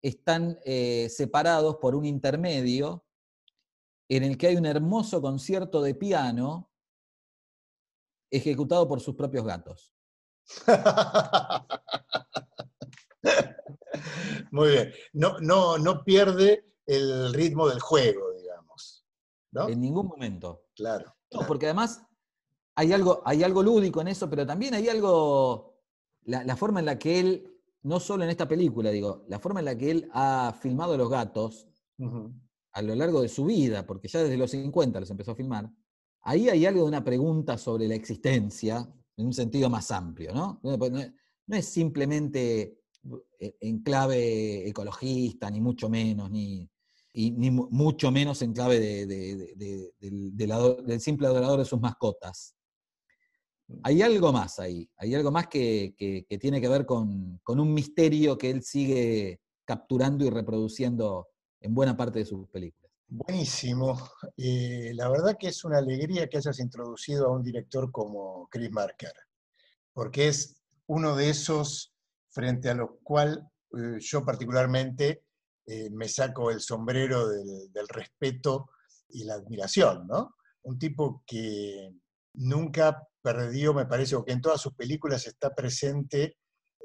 están 0.00 0.60
eh, 0.64 1.08
separados 1.10 1.78
por 1.78 1.96
un 1.96 2.04
intermedio 2.04 3.04
en 4.08 4.22
el 4.22 4.38
que 4.38 4.46
hay 4.46 4.54
un 4.56 4.66
hermoso 4.66 5.20
concierto 5.20 5.82
de 5.82 5.96
piano 5.96 6.70
ejecutado 8.30 8.86
por 8.86 9.00
sus 9.00 9.16
propios 9.16 9.44
gatos. 9.44 9.92
Muy 14.52 14.70
bien. 14.70 14.92
No, 15.14 15.40
no, 15.40 15.78
no 15.78 16.04
pierde 16.04 16.64
el 16.86 17.34
ritmo 17.34 17.68
del 17.68 17.80
juego, 17.80 18.32
digamos. 18.34 19.04
¿no? 19.50 19.68
En 19.68 19.80
ningún 19.80 20.06
momento. 20.06 20.66
Claro. 20.76 21.06
No, 21.06 21.14
claro. 21.30 21.48
porque 21.48 21.66
además 21.66 22.06
hay 22.74 22.92
algo, 22.92 23.22
hay 23.24 23.42
algo 23.42 23.62
lúdico 23.62 24.00
en 24.00 24.08
eso, 24.08 24.28
pero 24.30 24.46
también 24.46 24.74
hay 24.74 24.88
algo, 24.88 25.78
la, 26.24 26.44
la 26.44 26.56
forma 26.56 26.80
en 26.80 26.86
la 26.86 26.98
que 26.98 27.20
él, 27.20 27.48
no 27.82 28.00
solo 28.00 28.24
en 28.24 28.30
esta 28.30 28.48
película, 28.48 28.90
digo, 28.90 29.24
la 29.28 29.38
forma 29.38 29.60
en 29.60 29.66
la 29.66 29.76
que 29.76 29.90
él 29.90 30.08
ha 30.12 30.54
filmado 30.60 30.96
los 30.96 31.10
gatos 31.10 31.68
a 32.72 32.82
lo 32.82 32.94
largo 32.94 33.20
de 33.22 33.28
su 33.28 33.44
vida, 33.44 33.86
porque 33.86 34.08
ya 34.08 34.22
desde 34.22 34.36
los 34.36 34.50
50 34.50 35.00
los 35.00 35.10
empezó 35.10 35.32
a 35.32 35.36
filmar, 35.36 35.70
ahí 36.22 36.48
hay 36.48 36.64
algo 36.66 36.82
de 36.82 36.88
una 36.88 37.04
pregunta 37.04 37.58
sobre 37.58 37.86
la 37.88 37.94
existencia 37.94 38.88
en 39.16 39.26
un 39.26 39.32
sentido 39.34 39.68
más 39.68 39.90
amplio, 39.90 40.32
¿no? 40.34 40.60
No 40.62 40.76
no 41.46 41.56
es, 41.56 41.66
simplemente 41.66 42.78
eh, 43.40 43.56
en 43.60 43.82
clave 43.82 44.66
ecologista, 44.68 45.50
ni 45.50 45.60
mucho 45.60 45.90
menos, 45.90 46.30
ni, 46.30 46.68
y 47.12 47.30
ni 47.32 47.50
mu- 47.50 47.68
mucho 47.70 48.10
menos 48.10 48.40
en 48.42 48.52
clave 48.52 48.80
de- 48.80 49.06
del 50.84 51.00
simple 51.00 51.26
adorador 51.26 51.58
de 51.58 51.64
sus 51.64 51.80
mascotas. 51.80 52.54
Hay 53.84 54.02
algo 54.02 54.32
más 54.32 54.58
ahí, 54.58 54.88
hay 54.96 55.14
algo 55.14 55.30
más 55.30 55.46
que, 55.48 55.94
que- 55.96 56.26
que 56.28 56.38
tiene 56.38 56.60
que 56.60 56.68
ver 56.68 56.84
con, 56.86 57.38
con 57.42 57.58
un 57.60 57.72
misterio 57.72 58.36
que 58.36 58.50
él 58.50 58.62
sigue 58.62 59.40
capturando 59.64 60.24
y 60.24 60.30
reproduciendo 60.30 61.28
en 61.60 61.74
buena 61.74 61.96
parte 61.96 62.18
de 62.20 62.24
sus 62.26 62.48
películas. 62.48 62.90
Buenísimo. 63.08 63.98
Eh, 64.36 64.92
la 64.94 65.08
verdad 65.08 65.36
que 65.38 65.48
es 65.48 65.64
una 65.64 65.78
alegría 65.78 66.28
que 66.28 66.38
hayas 66.38 66.58
introducido 66.60 67.26
a 67.26 67.32
un 67.32 67.42
director 67.42 67.90
como 67.90 68.48
Chris 68.50 68.70
Marker, 68.70 69.12
porque 69.92 70.28
es 70.28 70.62
uno 70.86 71.14
de 71.14 71.30
esos 71.30 71.94
frente 72.30 72.70
a 72.70 72.74
los 72.74 72.90
cuales 73.02 73.38
yo 74.00 74.24
particularmente 74.24 75.24
eh, 75.66 75.88
me 75.90 76.08
saco 76.08 76.50
el 76.50 76.60
sombrero 76.60 77.28
del, 77.28 77.72
del 77.72 77.88
respeto 77.88 78.70
y 79.08 79.24
la 79.24 79.34
admiración, 79.34 80.06
¿no? 80.06 80.34
Un 80.62 80.78
tipo 80.78 81.22
que 81.26 81.90
nunca 82.34 83.06
perdió, 83.22 83.72
me 83.72 83.86
parece, 83.86 84.16
o 84.16 84.24
que 84.24 84.32
en 84.32 84.40
todas 84.40 84.60
sus 84.60 84.74
películas 84.74 85.26
está 85.26 85.54
presente 85.54 86.36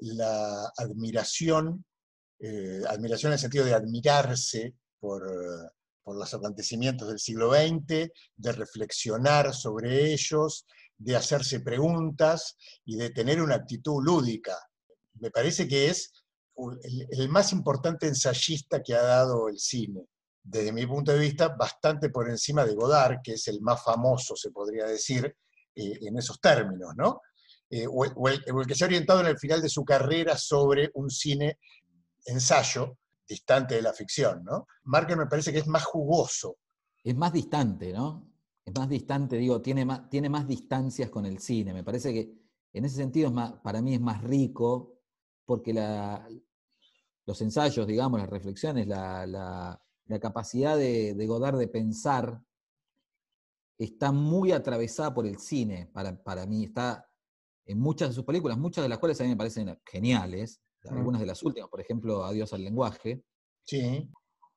la 0.01 0.71
admiración, 0.77 1.85
eh, 2.39 2.81
admiración 2.88 3.31
en 3.31 3.33
el 3.33 3.39
sentido 3.39 3.65
de 3.65 3.73
admirarse 3.73 4.75
por, 4.99 5.23
por 6.03 6.15
los 6.17 6.33
acontecimientos 6.33 7.07
del 7.07 7.19
siglo 7.19 7.51
XX, 7.51 8.09
de 8.35 8.51
reflexionar 8.53 9.53
sobre 9.53 10.13
ellos, 10.13 10.65
de 10.97 11.15
hacerse 11.15 11.59
preguntas 11.59 12.55
y 12.85 12.95
de 12.95 13.09
tener 13.09 13.41
una 13.41 13.55
actitud 13.55 14.03
lúdica. 14.03 14.57
Me 15.15 15.31
parece 15.31 15.67
que 15.67 15.89
es 15.89 16.11
el, 17.11 17.29
más 17.29 17.51
importante 17.53 18.07
ensayista 18.07 18.81
que 18.81 18.95
ha 18.95 19.01
dado 19.01 19.47
el 19.49 19.59
cine. 19.59 20.07
Desde 20.43 20.71
mi 20.71 20.85
punto 20.85 21.11
de 21.11 21.19
vista, 21.19 21.49
bastante 21.49 22.09
por 22.09 22.29
encima 22.29 22.65
de 22.65 22.73
Godard, 22.73 23.19
que 23.23 23.33
es 23.33 23.47
el 23.47 23.61
más 23.61 23.83
famoso, 23.83 24.35
se 24.35 24.51
podría 24.51 24.85
decir, 24.85 25.35
en 25.78 26.17
esos 26.17 26.39
términos, 26.41 26.93
¿no? 26.95 27.21
Eh, 27.69 27.86
o, 27.89 28.05
el, 28.30 28.41
que 28.65 28.75
se 28.75 28.86
ha 28.86 28.88
orientado 28.88 29.19
en 29.21 29.28
el 29.28 29.38
final 29.38 29.61
de 29.61 29.69
su 29.69 29.84
carrera 29.84 30.38
sobre 30.38 30.89
un 30.93 31.09
cine 31.09 31.59
ensayo 32.25 32.97
distante 33.28 33.75
de 33.75 33.82
la 33.82 33.91
ficción, 33.91 34.43
¿no? 34.43 34.67
Marker 34.86 35.17
me 35.17 35.28
parece 35.28 35.51
que 35.51 35.59
es 35.59 35.67
más 35.67 35.84
jugoso. 35.84 36.57
Es 37.03 37.15
más 37.15 37.34
distante, 37.34 37.91
¿no? 37.91 38.32
Es 38.63 38.73
más 38.73 38.88
distante, 38.88 39.38
digo, 39.38 39.61
tiene 39.61 39.86
más, 39.86 40.47
distancias 40.47 41.09
con 41.09 41.25
el 41.25 41.39
cine. 41.39 41.73
Me 41.73 41.84
parece 41.84 42.13
que 42.13 42.32
en 42.71 42.86
ese 42.86 42.95
sentido 42.97 43.34
para 43.61 43.82
mí 43.82 43.95
es 43.95 44.01
más 44.01 44.21
rico, 44.23 45.01
porque 45.45 45.73
los 47.25 47.41
ensayos, 47.41 47.86
digamos, 47.86 48.19
las 48.19 48.30
reflexiones, 48.30 48.88
la 48.88 49.82
capacidad 50.21 50.78
de, 50.78 51.15
de, 51.15 51.28
Godard 51.28 51.57
de 51.57 51.67
pensar 51.67 52.41
está 53.78 54.11
muy 54.11 54.51
atravesada 54.51 55.13
por 55.13 55.25
el 55.25 55.39
cine, 55.39 55.89
para, 55.93 56.21
para 56.23 56.45
mí. 56.45 56.65
Está 56.65 57.07
en 57.65 57.80
muchas 57.80 58.09
de 58.09 58.15
sus 58.15 58.23
películas, 58.23 58.57
muchas 58.57 58.84
de 58.84 58.89
las 58.89 58.99
cuales 58.99 59.19
a 59.19 59.23
mí 59.23 59.30
me 59.30 59.38
parecen 59.38 59.78
geniales, 59.86 60.61
algunas 60.89 61.19
de 61.19 61.28
las 61.28 61.43
últimas, 61.43 61.69
por 61.69 61.82
ejemplo, 61.82 62.23
Adiós 62.23 62.53
al 62.53 62.63
lenguaje. 62.63 63.23
Sí. 63.63 64.09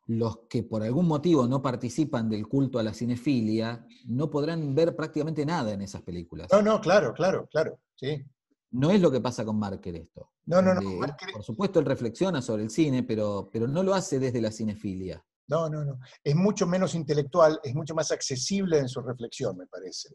Los 0.06 0.40
que 0.48 0.62
por 0.62 0.82
algún 0.82 1.06
motivo 1.06 1.46
no 1.46 1.62
participan 1.62 2.28
del 2.28 2.46
culto 2.48 2.78
a 2.78 2.82
la 2.82 2.94
cinefilia 2.94 3.86
no 4.06 4.30
podrán 4.30 4.74
ver 4.74 4.96
prácticamente 4.96 5.44
nada 5.44 5.72
en 5.72 5.82
esas 5.82 6.02
películas. 6.02 6.48
No, 6.52 6.62
no, 6.62 6.80
claro, 6.80 7.12
claro, 7.12 7.48
claro. 7.50 7.78
Sí. 7.94 8.24
No 8.72 8.90
es 8.90 9.00
lo 9.00 9.10
que 9.10 9.20
pasa 9.20 9.44
con 9.44 9.58
Marker 9.58 9.96
esto. 9.96 10.30
No, 10.46 10.62
no, 10.62 10.74
no. 10.74 10.80
Marker... 10.82 11.32
Por 11.32 11.42
supuesto, 11.42 11.80
él 11.80 11.86
reflexiona 11.86 12.40
sobre 12.40 12.62
el 12.62 12.70
cine, 12.70 13.02
pero, 13.02 13.50
pero 13.52 13.66
no 13.66 13.82
lo 13.82 13.94
hace 13.94 14.18
desde 14.18 14.40
la 14.40 14.52
cinefilia. 14.52 15.24
No, 15.50 15.68
no, 15.68 15.84
no. 15.84 15.98
Es 16.22 16.34
mucho 16.34 16.66
menos 16.66 16.94
intelectual, 16.94 17.60
es 17.62 17.74
mucho 17.74 17.94
más 17.94 18.10
accesible 18.12 18.78
en 18.78 18.88
su 18.88 19.00
reflexión, 19.00 19.56
me 19.56 19.66
parece. 19.66 20.08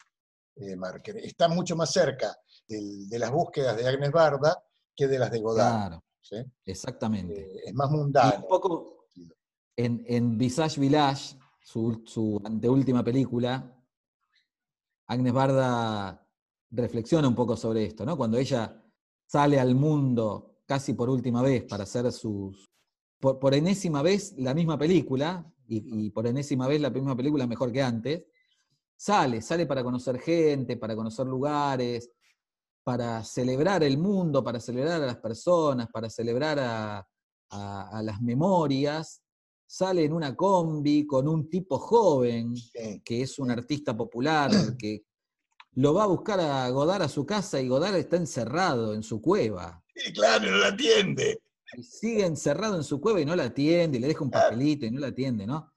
Eh, 0.56 0.76
Marker. 0.76 1.18
Está 1.18 1.50
mucho 1.50 1.76
más 1.76 1.92
cerca 1.92 2.36
del, 2.68 3.10
de 3.10 3.20
las 3.20 3.32
búsquedas 3.32 3.76
de 3.76 3.88
Agnes 3.88 4.12
Barda 4.12 4.58
que 4.96 5.08
de 5.08 5.20
las 5.20 5.30
de 5.30 5.42
Godard. 5.42 5.88
Claro. 5.88 6.04
¿sí? 6.22 6.38
Exactamente. 6.66 7.42
Eh, 7.42 7.62
es 7.66 7.74
más 7.74 7.92
mundano. 7.92 8.34
Y 8.34 8.42
un 8.42 8.48
poco 8.48 9.08
en, 9.76 10.04
en 10.08 10.38
Visage 10.38 10.80
Village, 10.80 11.38
su, 11.62 12.04
su 12.06 12.42
anteúltima 12.44 13.04
película, 13.04 13.72
Agnes 15.08 15.34
Barda 15.34 16.26
reflexiona 16.72 17.28
un 17.28 17.36
poco 17.36 17.58
sobre 17.58 17.86
esto, 17.86 18.06
¿no? 18.06 18.18
Cuando 18.18 18.38
ella 18.38 18.82
sale 19.28 19.60
al 19.60 19.76
mundo 19.76 20.62
casi 20.66 20.94
por 20.94 21.10
última 21.10 21.42
vez 21.42 21.64
para 21.64 21.84
hacer 21.84 22.12
sus. 22.12 22.66
Por, 23.26 23.40
por 23.40 23.56
enésima 23.56 24.04
vez 24.04 24.36
la 24.38 24.54
misma 24.54 24.78
película, 24.78 25.52
y, 25.68 26.06
y, 26.06 26.10
por 26.12 26.28
enésima 26.28 26.68
vez 26.68 26.80
la 26.80 26.92
misma 26.92 27.18
película 27.18 27.48
mejor 27.48 27.72
que 27.72 27.82
antes, 27.82 28.24
sale, 28.96 29.42
sale 29.42 29.66
para 29.66 29.84
conocer 29.84 30.20
gente, 30.20 30.78
para 30.78 30.96
conocer 30.96 31.26
lugares, 31.26 32.12
para 32.84 33.24
celebrar 33.24 33.84
el 33.84 33.98
mundo, 33.98 34.44
para 34.44 34.60
celebrar 34.60 35.02
a 35.02 35.08
las 35.08 35.18
personas, 35.18 35.88
para 35.92 36.08
celebrar 36.08 36.60
a, 36.60 37.08
a, 37.50 37.98
a 37.98 38.04
las 38.04 38.22
memorias, 38.22 39.24
sale 39.66 40.04
en 40.04 40.14
una 40.14 40.36
combi 40.36 41.08
con 41.08 41.28
un 41.28 41.50
tipo 41.50 41.80
joven, 41.80 42.56
sí. 42.56 43.02
que 43.04 43.24
es 43.24 43.40
un 43.40 43.50
artista 43.50 43.98
popular, 43.98 44.52
que 44.78 45.04
lo 45.72 45.96
va 45.96 46.04
a 46.04 46.08
buscar 46.08 46.40
a 46.40 46.70
Godard 46.70 47.02
a 47.02 47.10
su 47.10 47.26
casa 47.26 47.60
y 47.60 47.70
Godard 47.70 47.96
está 47.96 48.18
encerrado 48.18 48.94
en 48.94 49.02
su 49.02 49.20
cueva. 49.20 49.84
Y 49.96 50.14
claro, 50.14 50.52
no 50.52 50.58
la 50.58 50.68
atiende. 50.68 51.42
Y 51.74 51.84
sigue 51.84 52.26
encerrado 52.26 52.76
en 52.76 52.84
su 52.84 53.02
cueva 53.02 53.20
y 53.20 53.26
no 53.26 53.36
la 53.36 53.46
atiende, 53.46 53.98
y 53.98 54.02
le 54.02 54.08
deja 54.08 54.24
un 54.24 54.32
papelito 54.32 54.86
y 54.86 54.92
no 54.92 55.00
la 55.00 55.08
atiende, 55.08 55.46
¿no? 55.46 55.74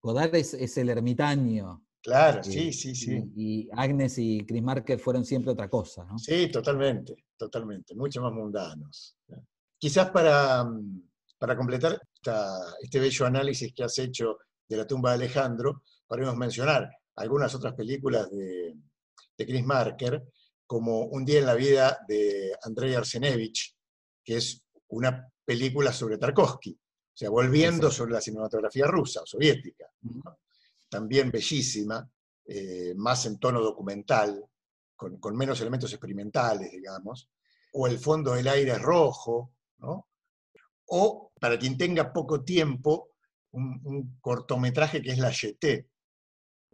Godard 0.00 0.34
es, 0.34 0.54
es 0.54 0.76
el 0.78 0.88
ermitaño. 0.88 1.84
Claro, 2.02 2.42
sí, 2.42 2.72
sí, 2.72 2.94
sí. 2.94 3.22
Y, 3.36 3.60
y, 3.60 3.68
Agnes 3.72 4.16
y 4.18 4.46
Chris 4.46 4.62
Marker 4.62 4.98
fueron 4.98 5.24
siempre 5.24 5.52
otra 5.52 5.68
cosa, 5.68 6.04
¿no? 6.04 6.18
Sí, 6.18 6.50
totalmente, 6.50 7.14
totalmente, 7.36 7.94
mucho 7.94 8.22
más 8.22 8.32
mundanos. 8.32 9.18
Quizás 9.78 10.10
para, 10.10 10.66
para 11.38 11.56
completar 11.56 12.00
esta, 12.14 12.74
este 12.80 13.00
bello 13.00 13.26
análisis 13.26 13.72
que 13.74 13.84
has 13.84 13.98
hecho 13.98 14.38
de 14.66 14.76
la 14.76 14.86
tumba 14.86 15.10
de 15.10 15.16
Alejandro, 15.16 15.82
podemos 16.06 16.36
mencionar 16.36 16.88
algunas 17.16 17.54
otras 17.54 17.74
películas 17.74 18.30
de, 18.30 18.76
de 19.36 19.46
Chris 19.46 19.64
Marker, 19.64 20.22
como 20.66 21.06
Un 21.06 21.24
día 21.24 21.40
en 21.40 21.46
la 21.46 21.54
vida 21.54 21.98
de 22.06 22.52
Andrei 22.62 22.94
Arsenevich, 22.94 23.74
que 24.24 24.36
es 24.36 24.62
una 24.90 25.28
película 25.44 25.92
sobre 25.92 26.18
Tarkovsky, 26.18 26.72
o 26.72 27.16
sea, 27.16 27.30
volviendo 27.30 27.86
Exacto. 27.86 27.96
sobre 27.96 28.12
la 28.12 28.20
cinematografía 28.20 28.86
rusa 28.86 29.22
o 29.22 29.26
soviética. 29.26 29.86
¿no? 30.02 30.38
También 30.88 31.30
bellísima, 31.30 32.08
eh, 32.46 32.94
más 32.96 33.26
en 33.26 33.38
tono 33.38 33.60
documental, 33.60 34.44
con, 34.96 35.18
con, 35.18 35.36
menos 35.36 35.60
elementos 35.60 35.92
experimentales, 35.92 36.70
digamos. 36.72 37.30
O 37.72 37.86
El 37.86 37.98
fondo 37.98 38.32
del 38.32 38.48
aire 38.48 38.72
es 38.72 38.82
rojo, 38.82 39.54
¿no? 39.78 40.08
O, 40.86 41.32
para 41.40 41.58
quien 41.58 41.78
tenga 41.78 42.12
poco 42.12 42.42
tiempo, 42.42 43.12
un, 43.52 43.80
un 43.84 44.18
cortometraje 44.20 45.00
que 45.00 45.12
es 45.12 45.18
La 45.18 45.30
Yeté, 45.30 45.88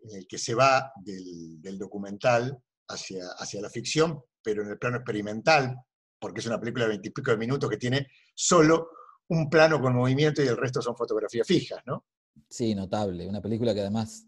en 0.02 0.16
el 0.16 0.26
que 0.26 0.38
se 0.38 0.54
va 0.54 0.92
del, 0.96 1.60
del 1.60 1.78
documental 1.78 2.58
hacia, 2.88 3.26
hacia 3.38 3.60
la 3.60 3.70
ficción, 3.70 4.22
pero 4.42 4.62
en 4.62 4.70
el 4.70 4.78
plano 4.78 4.96
experimental, 4.96 5.76
porque 6.18 6.40
es 6.40 6.46
una 6.46 6.58
película 6.58 6.84
de 6.84 6.90
veintipico 6.90 7.30
de 7.30 7.36
minutos 7.36 7.68
que 7.68 7.76
tiene 7.76 8.08
solo 8.34 8.90
un 9.28 9.50
plano 9.50 9.80
con 9.80 9.94
movimiento 9.94 10.42
y 10.42 10.46
el 10.46 10.56
resto 10.56 10.80
son 10.80 10.96
fotografías 10.96 11.46
fijas, 11.46 11.80
¿no? 11.86 12.04
Sí, 12.48 12.74
notable. 12.74 13.26
Una 13.26 13.40
película 13.40 13.74
que 13.74 13.80
además 13.80 14.26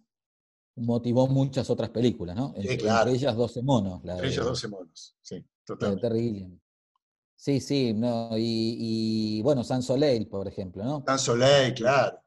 motivó 0.77 1.27
muchas 1.27 1.69
otras 1.71 1.91
películas, 1.91 2.37
¿no? 2.37 2.53
Sí, 2.55 2.61
entre, 2.63 2.79
claro. 2.79 3.11
entre, 3.11 3.17
ellas 3.17 3.37
12 3.37 3.63
monos. 3.63 4.05
La 4.05 4.15
entre 4.15 4.29
de, 4.29 4.33
ellas 4.35 4.47
12 4.47 4.69
monos, 4.69 5.17
sí, 5.23 5.35
La 5.35 5.41
de 5.41 5.47
totalmente. 5.65 6.09
Terry 6.09 6.21
Gilliam. 6.21 6.61
Sí, 7.37 7.61
sí, 7.61 7.95
no, 7.95 8.37
y, 8.37 9.39
y, 9.39 9.43
bueno, 9.43 9.63
San 9.63 9.81
Soleil, 9.81 10.27
por 10.27 10.49
ejemplo, 10.49 10.83
¿no? 10.83 11.05
San 11.07 11.19
Soleil, 11.21 11.73
claro. 11.73 12.21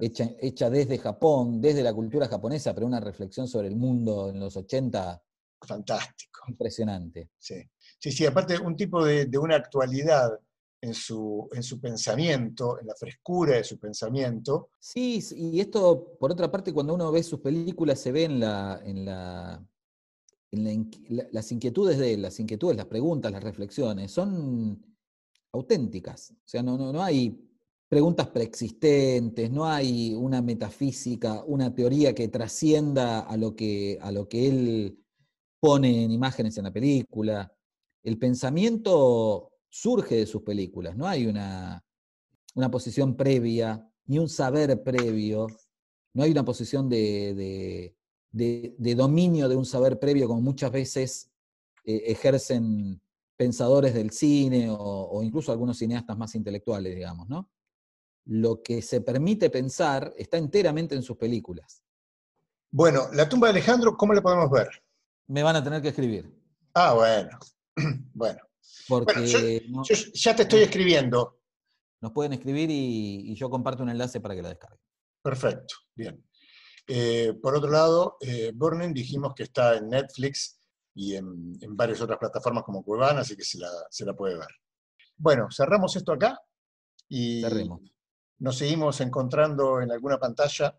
Hecha, 0.00 0.30
hecha 0.40 0.70
desde 0.70 0.98
Japón, 0.98 1.60
desde 1.60 1.82
la 1.82 1.92
cultura 1.92 2.26
japonesa, 2.26 2.72
pero 2.74 2.86
una 2.86 3.00
reflexión 3.00 3.48
sobre 3.48 3.68
el 3.68 3.76
mundo 3.76 4.30
en 4.30 4.40
los 4.40 4.56
80. 4.56 5.22
Fantástico. 5.60 6.40
Impresionante. 6.48 7.30
Sí, 7.38 7.56
sí, 8.00 8.10
sí 8.10 8.26
aparte 8.26 8.58
un 8.58 8.74
tipo 8.74 9.04
de, 9.04 9.28
una 9.38 9.56
actualidad 9.56 10.38
en 10.82 10.94
su, 10.94 11.48
en 11.52 11.62
su 11.62 11.78
pensamiento, 11.78 12.80
en 12.80 12.86
la 12.86 12.94
frescura 12.94 13.56
de 13.56 13.64
su 13.64 13.78
pensamiento. 13.78 14.70
Sí, 14.78 15.22
y 15.36 15.60
esto, 15.60 16.16
por 16.18 16.32
otra 16.32 16.50
parte, 16.50 16.72
cuando 16.72 16.94
uno 16.94 17.12
ve 17.12 17.22
sus 17.22 17.40
películas, 17.40 18.00
se 18.00 18.10
ve 18.10 18.24
en, 18.24 18.40
la, 18.40 18.80
en, 18.82 19.04
la, 19.04 19.62
en 20.50 20.90
las 21.30 21.52
inquietudes 21.52 21.98
de 21.98 22.14
él, 22.14 22.22
las 22.22 22.40
inquietudes, 22.40 22.76
las 22.76 22.86
preguntas, 22.86 23.30
las 23.30 23.44
reflexiones, 23.44 24.10
son 24.10 24.82
auténticas. 25.52 26.30
O 26.30 26.48
sea, 26.48 26.62
no, 26.62 26.78
no, 26.78 26.92
no 26.92 27.02
hay 27.02 27.38
preguntas 27.90 28.28
preexistentes, 28.28 29.50
no 29.50 29.66
hay 29.66 30.14
una 30.14 30.40
metafísica, 30.40 31.42
una 31.44 31.74
teoría 31.74 32.14
que 32.14 32.28
trascienda 32.28 33.20
a 33.20 33.36
lo 33.36 33.54
que, 33.54 33.98
a 34.00 34.12
lo 34.12 34.28
que 34.28 34.48
él 34.48 35.04
pone 35.60 36.04
en 36.04 36.12
imágenes 36.12 36.56
en 36.56 36.64
la 36.64 36.72
película. 36.72 37.52
El 38.02 38.18
pensamiento 38.18 39.52
surge 39.68 40.16
de 40.16 40.26
sus 40.26 40.42
películas, 40.42 40.96
no 40.96 41.06
hay 41.06 41.26
una, 41.26 41.84
una 42.54 42.70
posición 42.70 43.16
previa, 43.16 43.86
ni 44.06 44.18
un 44.18 44.28
saber 44.28 44.82
previo, 44.82 45.46
no 46.14 46.22
hay 46.22 46.30
una 46.32 46.44
posición 46.44 46.88
de, 46.88 47.94
de, 48.32 48.94
dominio 48.94 49.48
de 49.48 49.56
un 49.56 49.64
saber 49.64 49.98
previo 49.98 50.26
como 50.26 50.40
muchas 50.40 50.72
veces 50.72 51.30
eh, 51.84 52.02
ejercen 52.06 53.00
pensadores 53.36 53.94
del 53.94 54.10
cine 54.10 54.68
o, 54.70 55.22
incluso 55.22 55.52
algunos 55.52 55.78
cineastas 55.78 56.16
más 56.18 56.34
intelectuales, 56.34 56.94
digamos, 56.94 57.28
¿no? 57.28 57.48
Lo 58.26 58.62
que 58.62 58.82
se 58.82 59.00
permite 59.00 59.48
pensar 59.48 60.12
está 60.16 60.36
enteramente 60.36 60.94
en 60.94 61.02
sus 61.02 61.16
películas. 61.16 61.82
Bueno, 62.70 63.08
la 63.14 63.28
tumba 63.28 63.46
de 63.46 63.52
Alejandro, 63.52 63.96
¿cómo 63.96 64.12
la 64.12 64.20
podemos 64.20 64.50
ver? 64.50 64.68
Me 65.26 65.42
van 65.42 65.56
a 65.56 65.64
tener 65.64 65.80
que 65.80 65.88
escribir. 65.88 66.30
Ah, 66.74 66.92
bueno. 66.92 67.38
bueno. 68.14 68.40
Porque 68.88 69.62
ya 70.14 70.36
te 70.36 70.42
estoy 70.42 70.60
escribiendo. 70.60 71.40
Nos 72.00 72.12
pueden 72.12 72.32
escribir 72.32 72.70
y, 72.70 73.34
yo 73.34 73.50
comparto 73.50 73.82
un 73.82 73.90
enlace 73.90 74.20
para 74.20 74.34
que 74.34 74.42
la 74.42 74.48
descarguen. 74.48 74.80
Perfecto, 75.22 75.74
bien. 75.94 76.24
Eh, 76.86 77.34
por 77.40 77.54
otro 77.54 77.70
lado, 77.70 78.16
eh, 78.20 78.52
Burning 78.54 78.92
dijimos 78.92 79.34
que 79.34 79.44
está 79.44 79.76
en 79.76 79.88
Netflix 79.88 80.58
y 80.94 81.14
en, 81.14 81.76
varias 81.76 82.00
otras 82.00 82.18
plataformas 82.18 82.64
como 82.64 82.82
Cuevana, 82.82 83.20
así 83.20 83.36
que 83.36 83.44
se 83.44 83.58
la, 83.58 84.14
puede 84.14 84.34
ver. 84.34 84.48
Bueno, 85.16 85.48
cerramos 85.54 85.94
esto 85.94 86.12
acá 86.12 86.40
y 87.08 87.42
nos 88.38 88.56
seguimos 88.56 89.00
encontrando 89.00 89.80
en 89.80 89.92
alguna 89.92 90.18
pantalla. 90.18 90.76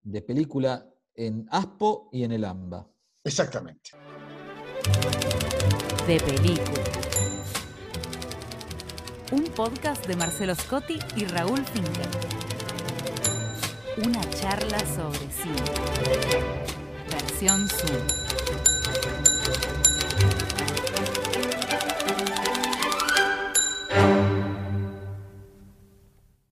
De 0.00 0.22
película 0.22 0.88
en 1.14 1.46
Aspo 1.50 2.08
y 2.12 2.24
en 2.24 2.32
el 2.32 2.44
AMBA. 2.44 2.88
Exactamente. 3.24 3.90
De 6.08 6.18
película. 6.20 6.84
Un 9.30 9.44
podcast 9.44 10.06
de 10.06 10.16
Marcelo 10.16 10.54
Scotti 10.54 10.98
y 11.16 11.26
Raúl 11.26 11.62
Finkel. 11.66 12.08
Una 14.06 14.30
charla 14.30 14.78
sobre 14.78 15.18
cine. 15.30 15.62
Versión 17.10 17.68
Zoom. 17.68 18.77